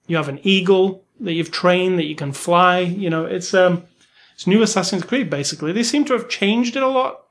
you 0.08 0.18
have 0.18 0.30
an 0.30 0.40
eagle 0.42 1.06
that 1.20 1.34
you've 1.34 1.52
trained 1.52 2.00
that 2.00 2.08
you 2.08 2.16
can 2.16 2.34
fly. 2.34 2.80
You 2.80 3.12
know, 3.12 3.26
it's 3.26 3.54
um, 3.54 3.84
it's 4.44 4.48
new 4.48 4.62
Assassin's 4.62 5.06
Creed 5.06 5.30
basically. 5.30 5.72
They 5.72 5.84
seem 5.84 6.04
to 6.06 6.14
have 6.14 6.28
changed 6.28 6.76
it 6.76 6.84
a 6.84 6.88
lot 6.90 7.22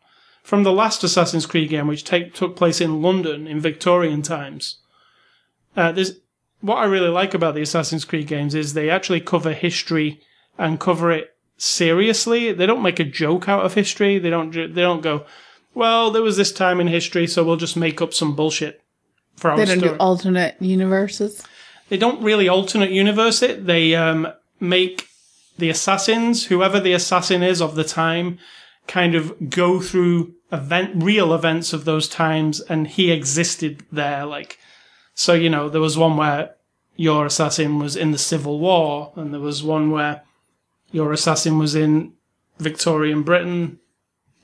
from 0.42 0.62
the 0.62 0.72
last 0.72 1.04
Assassin's 1.04 1.44
Creed 1.44 1.68
game, 1.68 1.86
which 1.86 2.04
take, 2.04 2.32
took 2.32 2.56
place 2.56 2.80
in 2.80 3.02
London 3.02 3.46
in 3.46 3.60
Victorian 3.60 4.22
times. 4.22 4.78
Uh, 5.76 5.92
there's 5.92 6.12
what 6.62 6.78
I 6.78 6.84
really 6.84 7.10
like 7.10 7.34
about 7.34 7.54
the 7.54 7.60
Assassin's 7.60 8.06
Creed 8.06 8.26
games 8.28 8.54
is 8.54 8.72
they 8.72 8.88
actually 8.88 9.20
cover 9.20 9.52
history 9.52 10.22
and 10.56 10.80
cover 10.80 11.12
it 11.12 11.36
seriously. 11.58 12.50
They 12.52 12.64
don't 12.64 12.82
make 12.82 12.98
a 12.98 13.04
joke 13.04 13.46
out 13.46 13.66
of 13.66 13.74
history. 13.74 14.18
They 14.18 14.30
don't. 14.30 14.50
They 14.52 14.80
don't 14.80 15.02
go, 15.02 15.26
well, 15.74 16.10
there 16.10 16.22
was 16.22 16.38
this 16.38 16.50
time 16.52 16.80
in 16.80 16.86
history, 16.86 17.26
so 17.26 17.44
we'll 17.44 17.56
just 17.56 17.76
make 17.76 18.00
up 18.00 18.14
some 18.14 18.34
bullshit 18.34 18.80
for 19.36 19.50
our 19.50 19.58
They 19.58 19.66
don't 19.66 19.80
story. 19.80 19.92
do 19.92 19.98
alternate 19.98 20.56
universes. 20.60 21.42
they 21.90 21.98
don't 21.98 22.22
really 22.22 22.48
alternate 22.48 22.90
universe 22.90 23.42
it. 23.42 23.66
They 23.66 23.94
um, 23.94 24.28
make 24.60 25.08
the 25.58 25.70
assassins, 25.70 26.46
whoever 26.46 26.80
the 26.80 26.92
assassin 26.92 27.42
is 27.42 27.60
of 27.60 27.74
the 27.74 27.84
time, 27.84 28.38
kind 28.86 29.14
of 29.14 29.50
go 29.50 29.80
through 29.80 30.34
event, 30.50 31.02
real 31.02 31.32
events 31.32 31.72
of 31.72 31.84
those 31.84 32.08
times, 32.08 32.60
and 32.60 32.86
he 32.86 33.10
existed 33.10 33.84
there. 33.92 34.24
Like, 34.24 34.58
so 35.14 35.34
you 35.34 35.50
know, 35.50 35.68
there 35.68 35.80
was 35.80 35.98
one 35.98 36.16
where 36.16 36.54
your 36.96 37.26
assassin 37.26 37.78
was 37.78 37.96
in 37.96 38.12
the 38.12 38.18
Civil 38.18 38.58
War, 38.58 39.12
and 39.16 39.32
there 39.32 39.40
was 39.40 39.62
one 39.62 39.90
where 39.90 40.22
your 40.90 41.12
assassin 41.12 41.58
was 41.58 41.74
in 41.74 42.12
Victorian 42.58 43.22
Britain. 43.22 43.78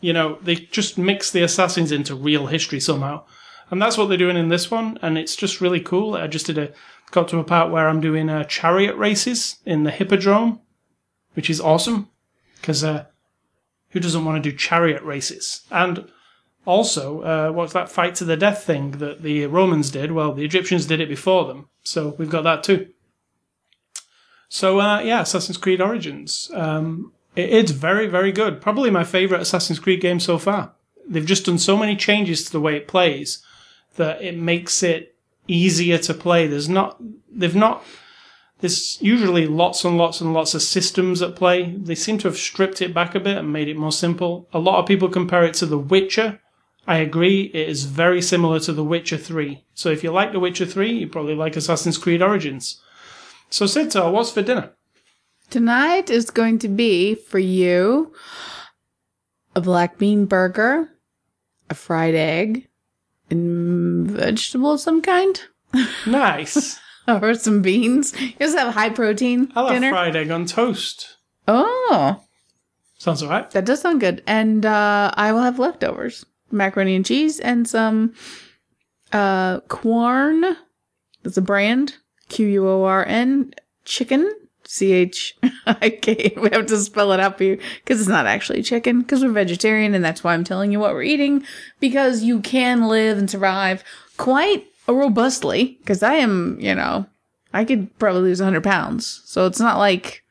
You 0.00 0.12
know, 0.12 0.38
they 0.42 0.54
just 0.54 0.96
mix 0.96 1.30
the 1.30 1.42
assassins 1.42 1.92
into 1.92 2.14
real 2.14 2.46
history 2.46 2.80
somehow. 2.80 3.24
And 3.70 3.82
that's 3.82 3.98
what 3.98 4.06
they're 4.06 4.16
doing 4.16 4.36
in 4.36 4.48
this 4.48 4.70
one, 4.70 4.98
and 5.02 5.18
it's 5.18 5.36
just 5.36 5.60
really 5.60 5.80
cool. 5.80 6.14
I 6.14 6.26
just 6.26 6.46
did 6.46 6.56
a 6.56 6.72
got 7.10 7.28
to 7.28 7.38
a 7.38 7.44
part 7.44 7.70
where 7.70 7.88
I'm 7.88 8.00
doing 8.00 8.28
uh, 8.28 8.44
chariot 8.44 8.96
races 8.96 9.56
in 9.64 9.84
the 9.84 9.90
Hippodrome, 9.90 10.60
which 11.38 11.48
is 11.48 11.60
awesome 11.60 12.08
because 12.60 12.82
uh, 12.82 13.04
who 13.90 14.00
doesn't 14.00 14.24
want 14.24 14.42
to 14.42 14.50
do 14.50 14.56
chariot 14.56 15.00
races? 15.04 15.60
And 15.70 16.10
also, 16.66 17.20
uh, 17.22 17.52
what's 17.52 17.72
that 17.74 17.88
fight 17.88 18.16
to 18.16 18.24
the 18.24 18.36
death 18.36 18.64
thing 18.64 18.90
that 18.98 19.22
the 19.22 19.46
Romans 19.46 19.88
did? 19.92 20.10
Well, 20.10 20.32
the 20.34 20.44
Egyptians 20.44 20.84
did 20.86 21.00
it 21.00 21.08
before 21.08 21.44
them, 21.46 21.68
so 21.84 22.16
we've 22.18 22.28
got 22.28 22.42
that 22.42 22.64
too. 22.64 22.88
So 24.48 24.80
uh, 24.80 24.98
yeah, 25.00 25.20
Assassin's 25.22 25.58
Creed 25.58 25.80
Origins. 25.80 26.50
Um, 26.54 27.12
it- 27.36 27.50
it's 27.50 27.70
very, 27.70 28.08
very 28.08 28.32
good. 28.32 28.60
Probably 28.60 28.90
my 28.90 29.04
favorite 29.04 29.40
Assassin's 29.40 29.78
Creed 29.78 30.00
game 30.00 30.18
so 30.18 30.38
far. 30.38 30.72
They've 31.08 31.24
just 31.24 31.46
done 31.46 31.58
so 31.58 31.76
many 31.76 31.94
changes 31.96 32.44
to 32.44 32.50
the 32.52 32.60
way 32.60 32.76
it 32.76 32.88
plays 32.88 33.42
that 33.94 34.20
it 34.22 34.36
makes 34.36 34.82
it 34.82 35.14
easier 35.46 35.98
to 35.98 36.14
play. 36.14 36.46
There's 36.48 36.68
not, 36.68 37.00
they've 37.32 37.54
not, 37.54 37.84
there's 38.60 39.00
usually 39.00 39.46
lots 39.46 39.84
and 39.84 39.96
lots 39.96 40.20
and 40.20 40.32
lots 40.32 40.54
of 40.54 40.62
systems 40.62 41.22
at 41.22 41.36
play. 41.36 41.72
They 41.76 41.94
seem 41.94 42.18
to 42.18 42.28
have 42.28 42.36
stripped 42.36 42.82
it 42.82 42.92
back 42.92 43.14
a 43.14 43.20
bit 43.20 43.36
and 43.36 43.52
made 43.52 43.68
it 43.68 43.76
more 43.76 43.92
simple. 43.92 44.48
A 44.52 44.58
lot 44.58 44.78
of 44.78 44.86
people 44.86 45.08
compare 45.08 45.44
it 45.44 45.54
to 45.54 45.66
The 45.66 45.78
Witcher. 45.78 46.40
I 46.86 46.98
agree, 46.98 47.50
it 47.54 47.68
is 47.68 47.84
very 47.84 48.22
similar 48.22 48.58
to 48.60 48.72
The 48.72 48.82
Witcher 48.82 49.18
3. 49.18 49.64
So 49.74 49.90
if 49.90 50.02
you 50.02 50.10
like 50.10 50.32
The 50.32 50.40
Witcher 50.40 50.66
3, 50.66 50.90
you 50.90 51.06
probably 51.06 51.34
like 51.34 51.54
Assassin's 51.56 51.98
Creed 51.98 52.22
Origins. 52.22 52.80
So 53.50 53.66
Sita, 53.66 54.10
what's 54.10 54.30
for 54.30 54.42
dinner? 54.42 54.72
Tonight 55.50 56.10
is 56.10 56.30
going 56.30 56.58
to 56.60 56.68
be 56.68 57.14
for 57.14 57.38
you 57.38 58.12
a 59.54 59.60
black 59.60 59.98
bean 59.98 60.24
burger, 60.24 60.90
a 61.70 61.74
fried 61.74 62.14
egg, 62.14 62.68
and 63.30 64.08
mm, 64.08 64.10
vegetable 64.10 64.72
of 64.72 64.80
some 64.80 65.00
kind, 65.02 65.42
Nice. 66.06 66.80
or 67.22 67.34
some 67.34 67.62
beans. 67.62 68.12
You 68.20 68.32
just 68.38 68.56
have 68.58 68.74
high 68.74 68.90
protein 68.90 69.50
I'll 69.56 69.66
have 69.66 69.74
dinner. 69.76 69.90
fried 69.90 70.14
egg 70.16 70.30
on 70.30 70.46
toast. 70.46 71.16
Oh, 71.46 72.22
Sounds 72.98 73.22
alright. 73.22 73.50
that 73.52 73.64
does 73.64 73.80
sound 73.80 74.00
good. 74.00 74.22
And 74.26 74.66
uh, 74.66 75.12
I 75.14 75.32
will 75.32 75.42
have 75.42 75.58
leftovers, 75.58 76.26
macaroni 76.50 76.94
and 76.96 77.06
cheese, 77.06 77.40
and 77.40 77.68
some 77.68 78.14
uh, 79.12 79.60
Quorn. 79.68 80.56
That's 81.22 81.36
a 81.36 81.42
brand. 81.42 81.96
Q 82.28 82.46
U 82.46 82.68
O 82.68 82.84
R 82.84 83.04
N 83.06 83.54
chicken. 83.84 84.30
C 84.66 84.92
H 84.92 85.34
I 85.66 85.88
K. 85.88 86.34
We 86.36 86.50
have 86.50 86.66
to 86.66 86.76
spell 86.76 87.12
it 87.12 87.20
out 87.20 87.38
for 87.38 87.44
you 87.44 87.58
because 87.82 88.00
it's 88.00 88.08
not 88.08 88.26
actually 88.26 88.62
chicken 88.62 89.00
because 89.00 89.24
we're 89.24 89.32
vegetarian 89.32 89.94
and 89.94 90.04
that's 90.04 90.22
why 90.22 90.34
I'm 90.34 90.44
telling 90.44 90.72
you 90.72 90.78
what 90.78 90.92
we're 90.92 91.02
eating 91.04 91.42
because 91.80 92.22
you 92.22 92.40
can 92.40 92.86
live 92.88 93.16
and 93.16 93.30
survive 93.30 93.82
quite 94.18 94.66
robustly 94.94 95.78
because 95.80 96.02
I 96.02 96.14
am, 96.14 96.58
you 96.60 96.74
know, 96.74 97.06
I 97.52 97.64
could 97.64 97.96
probably 97.98 98.22
lose 98.22 98.40
100 98.40 98.62
pounds. 98.62 99.22
So 99.24 99.46
it's 99.46 99.60
not 99.60 99.78
like 99.78 100.22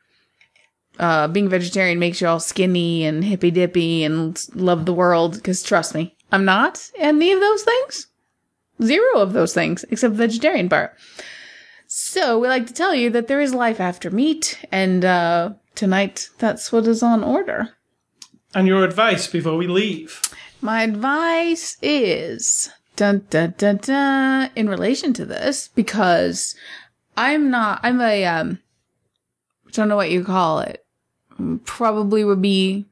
uh, 0.98 1.28
being 1.28 1.48
vegetarian 1.48 1.98
makes 1.98 2.20
you 2.20 2.26
all 2.26 2.40
skinny 2.40 3.04
and 3.04 3.24
hippy 3.24 3.50
dippy 3.50 4.04
and 4.04 4.40
love 4.54 4.84
the 4.84 4.92
world 4.92 5.34
because 5.34 5.62
trust 5.62 5.94
me, 5.94 6.16
I'm 6.32 6.44
not 6.44 6.90
any 6.96 7.32
of 7.32 7.40
those 7.40 7.62
things. 7.62 8.06
Zero 8.82 9.18
of 9.18 9.32
those 9.32 9.54
things 9.54 9.84
except 9.90 10.14
the 10.16 10.26
vegetarian 10.26 10.68
part. 10.68 10.96
So 11.86 12.38
we 12.38 12.48
like 12.48 12.66
to 12.66 12.74
tell 12.74 12.94
you 12.94 13.08
that 13.10 13.28
there 13.28 13.40
is 13.40 13.54
life 13.54 13.80
after 13.80 14.10
meat, 14.10 14.58
and 14.70 15.06
uh, 15.06 15.54
tonight 15.74 16.28
that's 16.38 16.70
what 16.70 16.86
is 16.86 17.02
on 17.02 17.24
order. 17.24 17.70
And 18.54 18.66
your 18.68 18.84
advice 18.84 19.26
before 19.26 19.56
we 19.56 19.66
leave. 19.66 20.20
My 20.60 20.82
advice 20.82 21.78
is 21.80 22.70
dun 22.98 23.24
dun 23.30 23.54
dun 23.56 23.76
dun 23.76 24.50
in 24.56 24.68
relation 24.68 25.12
to 25.12 25.24
this 25.24 25.68
because 25.68 26.56
I'm 27.16 27.48
not 27.48 27.78
I'm 27.84 28.00
a 28.00 28.24
um 28.24 28.58
don't 29.72 29.88
know 29.88 29.96
what 29.96 30.10
you 30.10 30.24
call 30.24 30.58
it. 30.58 30.84
Probably 31.64 32.24
would 32.24 32.42
be 32.42 32.86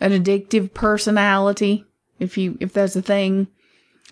an 0.00 0.12
addictive 0.12 0.72
personality 0.72 1.84
if 2.18 2.38
you 2.38 2.56
if 2.60 2.72
that's 2.72 2.96
a 2.96 3.02
thing. 3.02 3.48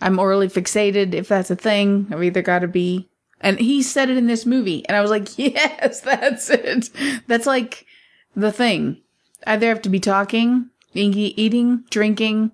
I'm 0.02 0.18
orally 0.18 0.48
fixated 0.48 1.14
if 1.14 1.26
that's 1.26 1.50
a 1.50 1.56
thing. 1.56 2.08
I've 2.10 2.22
either 2.22 2.42
got 2.42 2.58
to 2.58 2.68
be 2.68 3.08
and 3.40 3.58
he 3.58 3.82
said 3.82 4.10
it 4.10 4.18
in 4.18 4.26
this 4.26 4.44
movie 4.44 4.86
and 4.86 4.96
I 4.96 5.00
was 5.00 5.10
like, 5.10 5.38
"Yes, 5.38 6.02
that's 6.02 6.50
it." 6.50 6.90
That's 7.26 7.46
like 7.46 7.86
the 8.34 8.52
thing. 8.52 9.00
Either 9.46 9.68
have 9.68 9.82
to 9.82 9.88
be 9.88 10.00
talking, 10.00 10.68
eating, 10.92 11.84
drinking, 11.88 12.50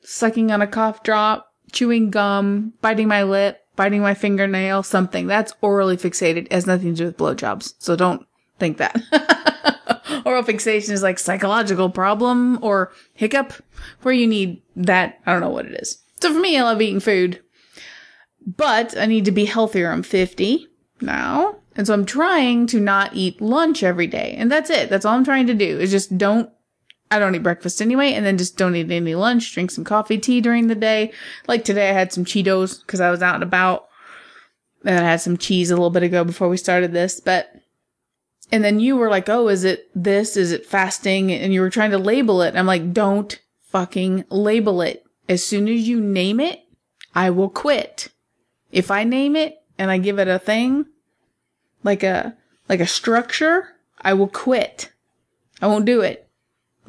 sucking 0.00 0.50
on 0.50 0.62
a 0.62 0.66
cough 0.66 1.02
drop, 1.02 1.47
chewing 1.72 2.10
gum, 2.10 2.72
biting 2.80 3.08
my 3.08 3.22
lip, 3.22 3.60
biting 3.76 4.00
my 4.00 4.14
fingernail, 4.14 4.82
something. 4.82 5.26
That's 5.26 5.52
orally 5.60 5.96
fixated. 5.96 6.46
It 6.46 6.52
has 6.52 6.66
nothing 6.66 6.94
to 6.94 6.96
do 6.96 7.04
with 7.06 7.16
blowjobs. 7.16 7.74
So 7.78 7.96
don't 7.96 8.26
think 8.58 8.78
that. 8.78 8.96
Oral 10.24 10.42
fixation 10.42 10.92
is 10.92 11.02
like 11.02 11.18
psychological 11.18 11.88
problem 11.88 12.58
or 12.62 12.92
hiccup 13.14 13.52
where 14.02 14.14
you 14.14 14.26
need 14.26 14.62
that. 14.76 15.20
I 15.26 15.32
don't 15.32 15.40
know 15.40 15.48
what 15.48 15.66
it 15.66 15.80
is. 15.80 16.02
So 16.20 16.32
for 16.32 16.40
me, 16.40 16.58
I 16.58 16.62
love 16.62 16.82
eating 16.82 17.00
food, 17.00 17.40
but 18.44 18.96
I 18.98 19.06
need 19.06 19.24
to 19.26 19.30
be 19.30 19.44
healthier. 19.44 19.90
I'm 19.90 20.02
50 20.02 20.66
now. 21.00 21.56
And 21.76 21.86
so 21.86 21.94
I'm 21.94 22.04
trying 22.04 22.66
to 22.68 22.80
not 22.80 23.14
eat 23.14 23.40
lunch 23.40 23.84
every 23.84 24.08
day. 24.08 24.34
And 24.36 24.50
that's 24.50 24.68
it. 24.68 24.90
That's 24.90 25.04
all 25.04 25.14
I'm 25.14 25.24
trying 25.24 25.46
to 25.46 25.54
do 25.54 25.78
is 25.78 25.92
just 25.92 26.18
don't 26.18 26.50
I 27.10 27.18
don't 27.18 27.34
eat 27.34 27.42
breakfast 27.42 27.80
anyway, 27.80 28.12
and 28.12 28.24
then 28.24 28.36
just 28.36 28.56
don't 28.56 28.76
eat 28.76 28.90
any 28.90 29.14
lunch, 29.14 29.54
drink 29.54 29.70
some 29.70 29.84
coffee, 29.84 30.18
tea 30.18 30.40
during 30.40 30.66
the 30.66 30.74
day. 30.74 31.12
Like 31.46 31.64
today, 31.64 31.88
I 31.88 31.92
had 31.92 32.12
some 32.12 32.24
Cheetos 32.24 32.80
because 32.80 33.00
I 33.00 33.10
was 33.10 33.22
out 33.22 33.34
and 33.34 33.42
about. 33.42 33.88
And 34.84 35.04
I 35.04 35.10
had 35.10 35.20
some 35.20 35.36
cheese 35.36 35.70
a 35.70 35.74
little 35.74 35.90
bit 35.90 36.04
ago 36.04 36.22
before 36.22 36.48
we 36.48 36.56
started 36.56 36.92
this, 36.92 37.20
but 37.20 37.52
And 38.52 38.62
then 38.62 38.80
you 38.80 38.96
were 38.96 39.10
like, 39.10 39.28
oh, 39.28 39.48
is 39.48 39.64
it 39.64 39.90
this? 39.94 40.36
Is 40.36 40.52
it 40.52 40.64
fasting? 40.64 41.32
And 41.32 41.52
you 41.52 41.60
were 41.60 41.70
trying 41.70 41.90
to 41.90 41.98
label 41.98 42.42
it. 42.42 42.54
I'm 42.54 42.66
like, 42.66 42.92
don't 42.92 43.38
fucking 43.66 44.24
label 44.30 44.80
it. 44.80 45.04
As 45.28 45.44
soon 45.44 45.68
as 45.68 45.86
you 45.86 46.00
name 46.00 46.40
it, 46.40 46.60
I 47.14 47.30
will 47.30 47.50
quit. 47.50 48.08
If 48.70 48.90
I 48.90 49.04
name 49.04 49.36
it 49.36 49.56
and 49.78 49.90
I 49.90 49.98
give 49.98 50.18
it 50.18 50.28
a 50.28 50.38
thing, 50.38 50.86
like 51.82 52.02
a, 52.02 52.36
like 52.68 52.80
a 52.80 52.86
structure, 52.86 53.76
I 54.00 54.14
will 54.14 54.28
quit. 54.28 54.92
I 55.60 55.66
won't 55.66 55.84
do 55.84 56.00
it 56.02 56.27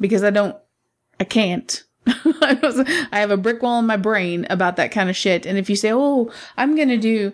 because 0.00 0.24
I 0.24 0.30
don't, 0.30 0.56
I 1.18 1.24
can't. 1.24 1.84
I 2.06 3.08
have 3.12 3.30
a 3.30 3.36
brick 3.36 3.62
wall 3.62 3.78
in 3.78 3.86
my 3.86 3.96
brain 3.96 4.46
about 4.50 4.76
that 4.76 4.90
kind 4.90 5.10
of 5.10 5.16
shit. 5.16 5.46
And 5.46 5.58
if 5.58 5.68
you 5.68 5.76
say, 5.76 5.92
oh, 5.92 6.32
I'm 6.56 6.74
going 6.74 6.88
to 6.88 6.96
do, 6.96 7.32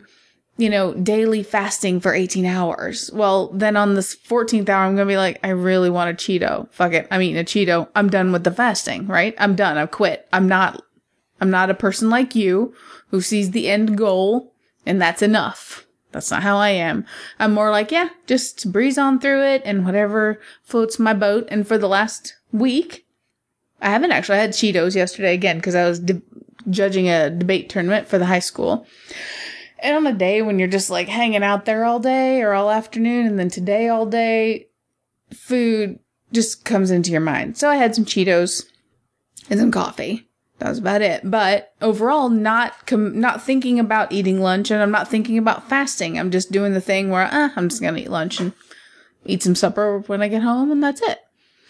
you 0.59 0.69
know, 0.69 0.93
daily 0.95 1.43
fasting 1.43 2.01
for 2.01 2.13
18 2.13 2.45
hours. 2.45 3.11
Well, 3.13 3.49
then 3.49 3.77
on 3.77 3.95
this 3.95 4.17
14th 4.17 4.69
hour, 4.69 4.85
I'm 4.85 4.97
going 4.97 5.07
to 5.07 5.13
be 5.13 5.17
like, 5.17 5.39
I 5.45 5.51
really 5.51 5.91
want 5.91 6.11
a 6.11 6.15
Cheeto. 6.15 6.71
Fuck 6.73 6.93
it. 6.93 7.07
I'm 7.11 7.23
eating 7.23 7.41
a 7.41 7.45
Cheeto. 7.45 7.89
I'm 7.95 8.11
done 8.11 8.33
with 8.33 8.45
the 8.45 8.51
fasting, 8.51 9.07
right? 9.07 9.35
I'm 9.39 9.55
done. 9.55 9.79
I've 9.79 9.93
quit. 9.93 10.29
I'm 10.33 10.49
not, 10.49 10.83
I'm 11.41 11.51
not 11.51 11.71
a 11.71 11.75
person 11.75 12.11
like 12.11 12.35
you 12.35 12.75
who 13.09 13.21
sees 13.21 13.53
the 13.53 13.69
end 13.69 13.97
goal 13.97 14.53
and 14.85 15.01
that's 15.01 15.23
enough. 15.23 15.87
That's 16.13 16.31
not 16.31 16.43
how 16.43 16.57
I 16.57 16.71
am. 16.71 17.05
I'm 17.39 17.53
more 17.53 17.71
like, 17.71 17.91
yeah, 17.91 18.09
just 18.27 18.73
breeze 18.73 18.97
on 18.97 19.21
through 19.21 19.43
it 19.45 19.63
and 19.65 19.85
whatever 19.85 20.41
floats 20.63 20.99
my 20.99 21.13
boat. 21.13 21.47
And 21.51 21.69
for 21.69 21.77
the 21.77 21.89
last 21.89 22.37
week, 22.53 23.07
I 23.81 23.91
haven't 23.91 24.13
actually 24.13 24.39
I 24.39 24.43
had 24.43 24.51
Cheetos 24.51 24.95
yesterday 24.95 25.35
again 25.35 25.57
because 25.57 25.75
I 25.75 25.87
was 25.89 26.01
de- 26.01 26.23
judging 26.71 27.09
a 27.09 27.31
debate 27.31 27.69
tournament 27.69 28.09
for 28.09 28.19
the 28.19 28.27
high 28.27 28.41
school. 28.41 28.87
And 29.79 29.97
on 29.97 30.07
a 30.07 30.17
day 30.17 30.43
when 30.43 30.59
you're 30.59 30.69
just 30.69 30.91
like 30.91 31.09
hanging 31.09 31.43
out 31.43 31.65
there 31.65 31.85
all 31.85 32.01
day 32.01 32.43
or 32.43 32.55
all 32.55 32.71
afternoon 32.71 33.27
and 33.27 33.39
then 33.39 33.51
today 33.51 33.89
all 33.89 34.07
day, 34.07 34.69
food 35.33 35.99
just 36.33 36.65
comes 36.65 36.91
into 36.91 37.11
your 37.11 37.21
mind. 37.21 37.57
So 37.57 37.69
I 37.69 37.77
had 37.77 37.95
some 37.95 38.05
Cheetos 38.05 38.65
and 39.51 39.61
some 39.61 39.71
coffee. 39.71 40.27
That 40.59 40.71
was 40.71 40.79
about 40.79 41.03
it. 41.03 41.31
But 41.31 41.75
overall, 41.83 42.31
not 42.31 42.87
com- 42.87 43.21
not 43.21 43.43
thinking 43.43 43.79
about 43.79 44.11
eating 44.11 44.41
lunch, 44.41 44.71
and 44.71 44.83
I'm 44.83 44.91
not 44.91 45.09
thinking 45.09 45.37
about 45.37 45.69
fasting. 45.69 46.19
I'm 46.19 46.31
just 46.31 46.51
doing 46.51 46.73
the 46.73 46.81
thing 46.81 47.11
where 47.11 47.29
uh, 47.31 47.51
I'm 47.57 47.69
just 47.69 47.83
gonna 47.83 47.99
eat 47.99 48.11
lunch 48.11 48.41
and 48.41 48.55
eat 49.27 49.43
some 49.43 49.55
supper 49.55 49.99
when 50.07 50.23
I 50.23 50.29
get 50.29 50.43
home, 50.43 50.71
and 50.71 50.83
that's 50.83 51.03
it. 51.03 51.19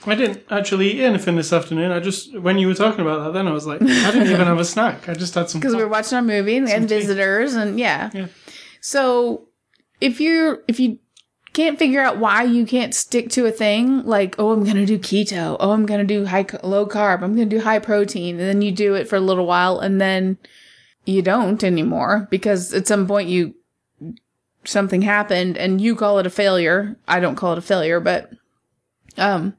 I 0.07 0.15
didn't 0.15 0.45
actually 0.51 0.93
eat 0.93 1.03
anything 1.03 1.37
this 1.37 1.53
afternoon. 1.53 1.91
I 1.91 2.01
just, 2.01 2.39
when 2.39 2.59
you 2.59 2.69
were 2.69 2.75
talking 2.75 3.01
about 3.01 3.25
that, 3.25 3.33
then 3.33 3.49
I 3.49 3.53
was 3.53 3.67
like, 3.67 3.83
I 3.83 4.11
didn't 4.13 4.29
even 4.29 4.47
have 4.47 4.59
a 4.59 4.65
snack. 4.65 5.09
I 5.09 5.15
just 5.15 5.35
had 5.35 5.51
some. 5.51 5.61
because 5.63 5.75
we 5.75 5.83
were 5.83 5.89
watching 5.89 6.17
our 6.17 6.23
movie 6.23 6.57
and 6.57 6.67
we 6.67 6.71
had 6.71 6.83
tea. 6.83 7.01
visitors 7.01 7.55
and 7.55 7.79
yeah. 7.79 8.11
Yeah. 8.15 8.27
So 8.81 9.49
if 10.01 10.21
you're 10.21 10.63
if 10.69 10.79
you 10.79 10.99
can't 11.53 11.79
figure 11.79 12.01
out 12.01 12.19
why 12.19 12.43
you 12.43 12.67
can't 12.67 12.95
stick 12.95 13.31
to 13.31 13.47
a 13.47 13.51
thing 13.51 14.05
like 14.05 14.37
oh 14.39 14.53
I'm 14.53 14.63
gonna 14.63 14.85
do 14.85 14.99
keto 14.99 15.57
oh 15.59 15.73
I'm 15.73 15.87
gonna 15.87 16.05
do 16.05 16.27
high 16.27 16.45
low 16.63 16.87
carb 16.87 17.23
I'm 17.23 17.35
gonna 17.35 17.47
do 17.47 17.61
high 17.61 17.79
protein 17.79 18.39
and 18.39 18.47
then 18.47 18.61
you 18.61 18.73
do 18.73 18.95
it 18.95 19.09
for 19.09 19.17
a 19.17 19.21
little 19.21 19.47
while 19.47 19.79
and 19.79 19.99
then 19.99 20.37
you 21.07 21.23
don't 21.23 21.65
anymore 21.65 22.29
because 22.31 22.75
at 22.75 22.87
some 22.87 23.07
point 23.07 23.31
you 23.31 23.55
something 24.65 25.01
happened 25.01 25.57
and 25.57 25.81
you 25.81 25.97
call 25.97 26.19
it 26.19 26.27
a 26.27 26.31
failure 26.31 26.97
I 27.09 27.21
don't 27.21 27.37
call 27.37 27.53
it 27.53 27.59
a 27.59 27.63
failure 27.63 28.01
but 28.01 28.31
um 29.17 29.57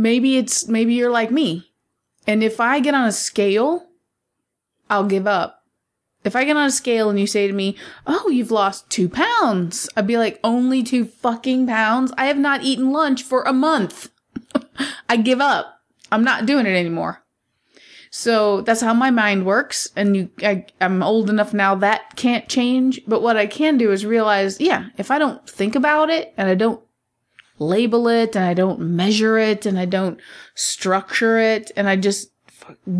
maybe 0.00 0.36
it's 0.36 0.68
maybe 0.68 0.94
you're 0.94 1.10
like 1.10 1.30
me 1.30 1.70
and 2.26 2.42
if 2.42 2.60
I 2.60 2.80
get 2.80 2.94
on 2.94 3.06
a 3.06 3.12
scale 3.12 3.86
I'll 4.88 5.06
give 5.06 5.26
up 5.26 5.60
if 6.22 6.36
I 6.36 6.44
get 6.44 6.56
on 6.56 6.66
a 6.66 6.70
scale 6.70 7.08
and 7.08 7.18
you 7.18 7.26
say 7.26 7.46
to 7.46 7.52
me, 7.52 7.76
Oh, 8.06 8.28
you've 8.28 8.50
lost 8.50 8.90
two 8.90 9.08
pounds, 9.08 9.88
I'd 9.96 10.06
be 10.06 10.18
like, 10.18 10.38
Only 10.44 10.82
two 10.82 11.04
fucking 11.04 11.66
pounds? 11.66 12.12
I 12.16 12.26
have 12.26 12.38
not 12.38 12.62
eaten 12.62 12.92
lunch 12.92 13.22
for 13.22 13.42
a 13.42 13.52
month. 13.52 14.10
I 15.08 15.16
give 15.16 15.40
up. 15.40 15.80
I'm 16.12 16.24
not 16.24 16.46
doing 16.46 16.66
it 16.66 16.76
anymore. 16.76 17.22
So 18.10 18.60
that's 18.62 18.80
how 18.80 18.92
my 18.92 19.10
mind 19.10 19.46
works. 19.46 19.88
And 19.96 20.16
you, 20.16 20.30
I, 20.42 20.66
I'm 20.80 21.02
old 21.02 21.30
enough 21.30 21.54
now 21.54 21.76
that 21.76 22.16
can't 22.16 22.48
change. 22.48 23.00
But 23.06 23.22
what 23.22 23.36
I 23.36 23.46
can 23.46 23.78
do 23.78 23.92
is 23.92 24.04
realize, 24.04 24.60
yeah, 24.60 24.88
if 24.98 25.10
I 25.10 25.18
don't 25.18 25.48
think 25.48 25.76
about 25.76 26.10
it 26.10 26.34
and 26.36 26.48
I 26.48 26.54
don't 26.54 26.82
label 27.60 28.08
it 28.08 28.34
and 28.34 28.44
I 28.44 28.54
don't 28.54 28.80
measure 28.80 29.38
it 29.38 29.66
and 29.66 29.78
I 29.78 29.84
don't 29.84 30.18
structure 30.54 31.38
it 31.38 31.70
and 31.76 31.88
I 31.88 31.96
just 31.96 32.32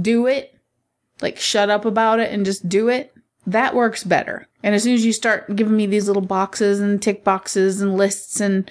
do 0.01 0.27
it, 0.27 0.55
like 1.21 1.39
shut 1.39 1.71
up 1.71 1.85
about 1.85 2.21
it 2.21 2.31
and 2.31 2.45
just 2.45 2.69
do 2.69 2.89
it, 2.89 3.13
that 3.47 3.75
works 3.75 4.05
better. 4.05 4.47
And 4.63 4.75
as 4.75 4.83
soon 4.83 4.95
as 4.95 5.05
you 5.05 5.13
start 5.13 5.57
giving 5.57 5.77
me 5.77 5.87
these 5.87 6.07
little 6.07 6.23
boxes 6.23 6.79
and 6.79 7.03
tick 7.03 7.25
boxes 7.25 7.81
and 7.81 7.97
lists 7.97 8.41
and, 8.41 8.71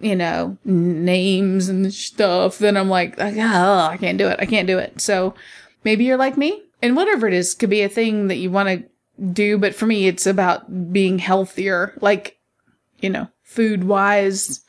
you 0.00 0.14
know, 0.14 0.58
names 0.64 1.68
and 1.68 1.92
stuff, 1.92 2.58
then 2.58 2.76
I'm 2.76 2.90
like, 2.90 3.14
oh, 3.18 3.24
I 3.24 3.96
can't 3.98 4.18
do 4.18 4.28
it. 4.28 4.38
I 4.38 4.46
can't 4.46 4.66
do 4.66 4.78
it. 4.78 5.00
So 5.00 5.34
maybe 5.84 6.04
you're 6.04 6.18
like 6.18 6.36
me 6.36 6.62
and 6.82 6.94
whatever 6.94 7.26
it 7.26 7.34
is 7.34 7.54
could 7.54 7.70
be 7.70 7.82
a 7.82 7.88
thing 7.88 8.28
that 8.28 8.36
you 8.36 8.50
want 8.50 8.68
to 8.68 8.84
do. 9.32 9.56
But 9.56 9.74
for 9.74 9.86
me, 9.86 10.06
it's 10.06 10.26
about 10.26 10.92
being 10.92 11.18
healthier, 11.18 11.96
like, 12.02 12.38
you 13.00 13.08
know, 13.08 13.28
food 13.42 13.84
wise, 13.84 14.61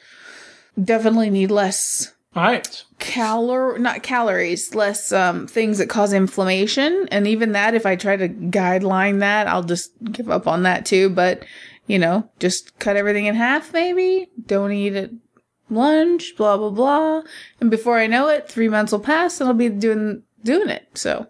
definitely 0.82 1.30
need 1.30 1.51
less 1.51 2.13
Right. 2.36 2.84
calor 2.97 3.78
not 3.78 4.01
calories 4.01 4.74
less 4.74 5.11
um 5.11 5.45
things 5.45 5.78
that 5.78 5.88
cause 5.88 6.13
inflammation. 6.13 7.07
And 7.11 7.28
even 7.28 7.51
that 7.51 7.76
if 7.76 7.86
i 7.86 7.95
try 7.95 8.15
to 8.15 8.28
guideline 8.28 9.19
that 9.19 9.47
i'll 9.47 9.61
just 9.63 9.91
give 10.03 10.32
up 10.32 10.47
on 10.47 10.63
that 10.63 10.86
too. 10.86 11.09
But 11.11 11.45
you 11.86 11.99
know 11.99 12.28
just 12.39 12.80
cut 12.80 12.95
everything 12.95 13.26
in 13.28 13.36
half 13.36 13.71
maybe. 13.71 14.30
Don't 14.47 14.71
eat 14.71 14.95
at 14.95 15.11
lunch 15.69 16.36
blah 16.36 16.57
blah 16.57 16.71
blah. 16.71 17.21
And 17.61 17.69
before 17.69 17.99
i 17.99 18.07
know 18.07 18.30
it 18.30 18.49
three 18.49 18.69
months 18.69 18.91
will 18.91 18.99
pass 18.99 19.39
and 19.39 19.47
i'll 19.47 19.53
be 19.53 19.69
doing 19.69 20.24
doing 20.43 20.69
it. 20.69 20.88
So 20.95 21.28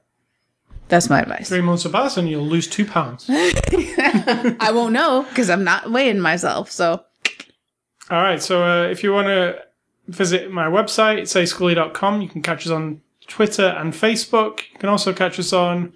that's 0.87 1.09
my 1.09 1.21
advice. 1.21 1.49
Three 1.49 1.61
months 1.61 1.83
will 1.83 1.91
pass 1.91 2.15
and 2.15 2.29
you'll 2.29 2.45
lose 2.45 2.67
two 2.67 2.85
pounds. 2.85 3.25
i 3.29 4.71
won't 4.73 4.93
know 4.93 5.23
because 5.27 5.49
i'm 5.49 5.65
not 5.65 5.91
weighing 5.91 6.19
myself. 6.21 6.71
So 6.71 7.03
All 8.13 8.21
right. 8.21 8.39
So 8.39 8.63
uh, 8.63 8.83
if 8.89 9.01
you 9.01 9.11
want 9.11 9.25
to 9.25 9.59
visit 10.07 10.51
my 10.51 10.67
website, 10.67 11.17
it's 11.17 11.33
ascully.com. 11.33 12.21
You 12.21 12.29
can 12.29 12.43
catch 12.43 12.67
us 12.67 12.71
on 12.71 13.01
Twitter 13.27 13.65
and 13.65 13.91
Facebook. 13.91 14.59
You 14.71 14.77
can 14.77 14.89
also 14.89 15.13
catch 15.13 15.39
us 15.39 15.51
on 15.51 15.93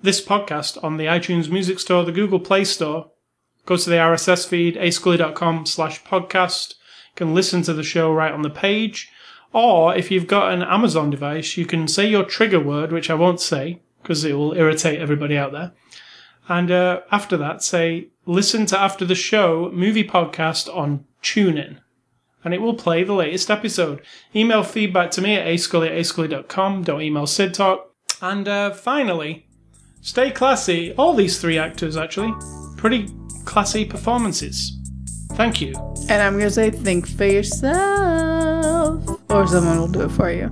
this 0.00 0.24
podcast 0.24 0.82
on 0.82 0.96
the 0.96 1.04
iTunes 1.04 1.50
Music 1.50 1.80
Store, 1.80 2.02
the 2.02 2.12
Google 2.12 2.40
Play 2.40 2.64
Store. 2.64 3.10
Go 3.66 3.76
to 3.76 3.90
the 3.90 3.96
RSS 3.96 4.48
feed, 4.48 4.76
ascully.com 4.76 5.66
slash 5.66 6.02
podcast. 6.02 6.70
You 7.10 7.16
can 7.16 7.34
listen 7.34 7.60
to 7.64 7.74
the 7.74 7.82
show 7.82 8.10
right 8.10 8.32
on 8.32 8.40
the 8.40 8.48
page. 8.48 9.12
Or 9.52 9.94
if 9.94 10.10
you've 10.10 10.28
got 10.28 10.54
an 10.54 10.62
Amazon 10.62 11.10
device, 11.10 11.58
you 11.58 11.66
can 11.66 11.88
say 11.88 12.08
your 12.08 12.24
trigger 12.24 12.58
word, 12.60 12.90
which 12.90 13.10
I 13.10 13.14
won't 13.14 13.42
say 13.42 13.82
because 14.00 14.24
it 14.24 14.32
will 14.32 14.54
irritate 14.54 14.98
everybody 14.98 15.36
out 15.36 15.52
there. 15.52 15.72
And 16.48 16.70
uh, 16.70 17.00
after 17.12 17.36
that, 17.36 17.62
say, 17.62 18.08
listen 18.24 18.64
to 18.64 18.80
After 18.80 19.04
the 19.04 19.14
Show 19.14 19.70
movie 19.74 20.08
podcast 20.08 20.74
on 20.74 21.04
TuneIn. 21.22 21.78
And 22.44 22.54
it 22.54 22.60
will 22.60 22.74
play 22.74 23.02
the 23.04 23.14
latest 23.14 23.50
episode. 23.50 24.00
Email 24.34 24.62
feedback 24.62 25.10
to 25.12 25.20
me 25.20 25.34
at 25.34 25.46
ascully 25.46 25.86
at 25.88 25.92
ascully.com. 25.98 26.84
Don't 26.84 27.02
email 27.02 27.26
Sid 27.26 27.52
Talk. 27.54 27.92
And 28.22 28.46
uh, 28.48 28.70
finally, 28.70 29.46
stay 30.00 30.30
classy. 30.30 30.94
All 30.94 31.14
these 31.14 31.40
three 31.40 31.58
actors, 31.58 31.96
actually, 31.96 32.32
pretty 32.76 33.08
classy 33.44 33.84
performances. 33.84 34.74
Thank 35.32 35.60
you. 35.60 35.72
and 36.08 36.22
i'm 36.22 36.32
gonna 36.38 36.50
say 36.50 36.70
think 36.70 37.06
for 37.06 37.24
yourself 37.26 39.20
or 39.30 39.46
someone 39.46 39.78
will 39.78 39.86
do 39.88 40.00
it 40.02 40.10
for 40.10 40.30
you 40.32 40.48